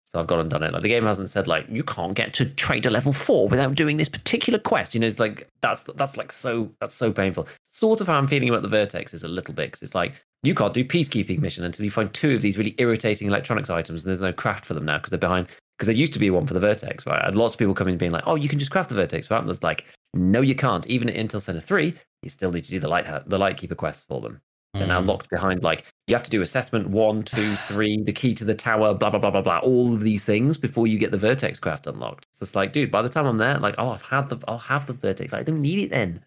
[0.06, 0.74] So I've gone and done it.
[0.74, 3.98] Like the game hasn't said like you can't get to trader level four without doing
[3.98, 4.94] this particular quest.
[4.94, 7.48] You know, it's like that's that's like so that's so painful.
[7.72, 10.14] Sort of how I'm feeling about the Virtex is a little bit because it's like
[10.44, 11.42] you can't do peacekeeping mm.
[11.42, 14.66] mission until you find two of these really irritating electronics items, and there's no craft
[14.66, 15.48] for them now because they're behind.
[15.78, 17.26] Because there used to be one for the Virtex, right?
[17.26, 19.32] And lots of people come in being like, "Oh, you can just craft the Virtex,"
[19.32, 19.40] right?
[19.40, 20.86] And there's like no, you can't.
[20.88, 24.06] Even at Intel Center 3, you still need to do the light the Lightkeeper quests
[24.06, 24.42] for them.
[24.76, 25.06] They're now Mm.
[25.08, 28.56] locked behind like you have to do assessment one, two, three, the key to the
[28.56, 29.60] tower, blah blah blah blah blah.
[29.60, 32.26] All of these things before you get the Virtex craft unlocked.
[32.32, 34.58] It's just like, dude, by the time I'm there, like, oh, I've had the, I'll
[34.58, 35.32] have the Virtex.
[35.32, 36.26] Like, I don't need it then.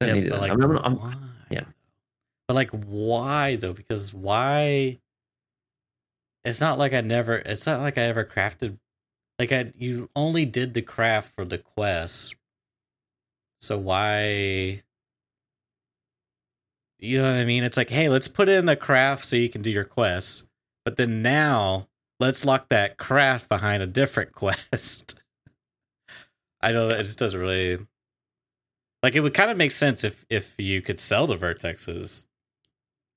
[0.00, 0.38] I don't Yeah, need it.
[0.40, 1.14] like, I mean, I'm, I'm- why?
[1.50, 1.64] yeah.
[2.48, 3.72] But like, why though?
[3.72, 4.98] Because why?
[6.44, 7.36] It's not like I never.
[7.36, 8.78] It's not like I ever crafted.
[9.38, 12.34] Like I, you only did the craft for the quest.
[13.64, 14.82] So why?
[16.98, 17.64] You know what I mean?
[17.64, 20.44] It's like, hey, let's put in the craft so you can do your quests.
[20.84, 21.88] But then now,
[22.20, 25.18] let's lock that craft behind a different quest.
[26.60, 26.90] I don't.
[26.90, 27.78] It just doesn't really
[29.02, 32.26] like it would kind of make sense if if you could sell the Virtexes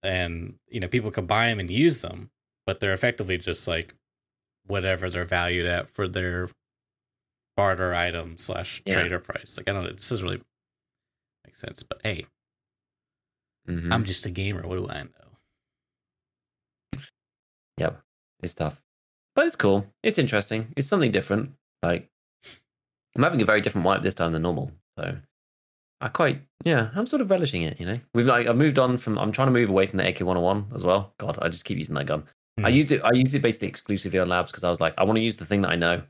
[0.04, 2.30] and you know people could buy them and use them
[2.66, 3.96] but they're effectively just like
[4.66, 6.50] whatever they're valued at for their
[7.58, 8.94] barter item slash Yeah.
[8.94, 10.42] trader price like i don't know this doesn't really
[11.46, 12.26] make sense but hey
[13.68, 13.92] Mhm.
[13.92, 15.10] i'm just a gamer what do i know
[17.80, 18.02] Yep,
[18.42, 18.82] it's tough,
[19.36, 19.86] but it's cool.
[20.02, 20.74] It's interesting.
[20.76, 21.52] It's something different.
[21.84, 22.10] Like
[23.16, 25.16] I'm having a very different wipe this time than normal, so
[26.02, 26.90] I quite yeah.
[26.96, 27.80] I'm sort of relishing it.
[27.80, 29.20] You know, we've like I moved on from.
[29.20, 31.14] I'm trying to move away from the AK101 as well.
[31.20, 32.24] God, I just keep using that gun.
[32.64, 32.78] I Hmm.
[32.78, 33.02] used it.
[33.04, 35.38] I used it basically exclusively on labs because I was like, I want to use
[35.38, 36.02] the thing that I know,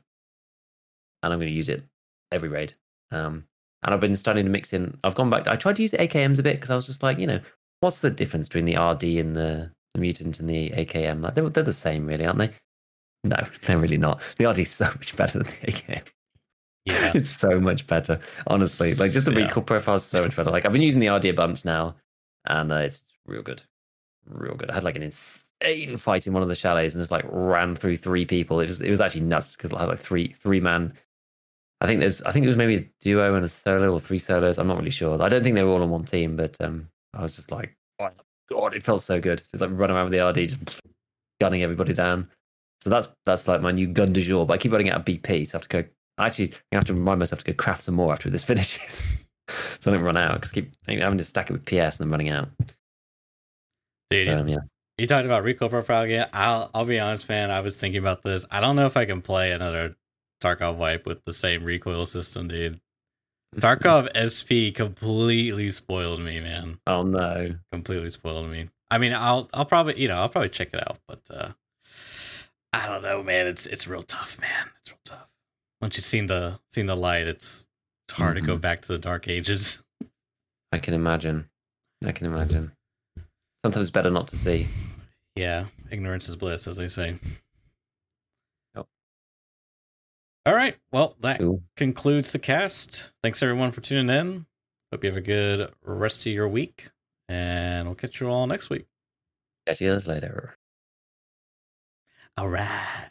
[1.22, 1.82] and I'm going to use it
[2.32, 2.74] every raid.
[3.10, 3.44] Um,
[3.82, 4.98] and I've been starting to mix in.
[5.04, 5.46] I've gone back.
[5.46, 7.40] I tried to use the AKMs a bit because I was just like, you know,
[7.80, 11.22] what's the difference between the RD and the, the mutant and the AKM?
[11.22, 12.50] Like they're, they're the same, really, aren't they?
[13.24, 14.20] No, they're really not.
[14.36, 16.06] The RD is so much better than the AKM.
[16.84, 18.94] yeah It's so much better, honestly.
[18.94, 19.46] Like just the Yeah.
[19.46, 20.50] recoil profile is so much better.
[20.50, 21.96] Like I've been using the RD a bunch now,
[22.46, 23.62] and uh, it's real good,
[24.26, 24.70] real good.
[24.70, 27.76] I had like an insane fight in one of the chalets, and just like ran
[27.76, 28.60] through three people.
[28.60, 30.94] It was it was actually nuts because I had like three three man.
[31.80, 34.18] I think there's I think it was maybe a duo and a solo or three
[34.18, 34.58] solos.
[34.58, 35.20] I'm not really sure.
[35.22, 37.76] I don't think they were all on one team, but um, I was just like,
[38.00, 38.10] oh
[38.50, 39.38] god, it felt so good.
[39.38, 40.80] Just like running around with the RD, just
[41.40, 42.28] gunning everybody down.
[42.82, 44.44] So that's that's like my new gun du jour.
[44.44, 45.88] But I keep running out of BP, so I have to go.
[46.18, 49.02] Actually, I have to remind myself to go craft some more after this finishes,
[49.80, 50.34] so I don't run out.
[50.34, 52.48] Because keep having to stack it with PS and then running out.
[54.10, 54.58] dude you, yeah,
[54.96, 58.22] you talked about recoil profile again i'll i'll be honest man i was thinking about
[58.22, 59.94] this i don't know if i can play another
[60.40, 62.80] tarkov wipe with the same recoil system dude
[63.56, 67.54] tarkov sp completely spoiled me man Oh no.
[67.72, 68.68] completely spoiled me.
[68.90, 71.50] I mean, I'll I'll probably you know I'll probably check it out, but uh
[72.72, 73.46] I don't know, man.
[73.46, 74.70] It's it's real tough, man.
[74.80, 75.28] It's real tough.
[75.80, 77.66] Once you've seen the seen the light, it's
[78.08, 78.60] it's hard to go Mhm.
[78.60, 79.82] back to the dark ages.
[80.72, 81.48] I can imagine.
[82.04, 82.72] I can imagine.
[83.64, 84.68] Sometimes better not to see.
[85.36, 87.18] yeah, ignorance is bliss, as they say.
[88.76, 88.86] Yep.
[90.48, 90.74] All right.
[90.92, 91.62] Well, that Cool.
[91.76, 93.12] concludes the cast.
[93.22, 94.46] Thanks everyone for tuning in.
[94.90, 96.88] Hope you have a good rest of your week,
[97.28, 98.86] and we'll catch you all next week.
[99.66, 100.56] Catch you guys later.
[102.38, 103.10] All right.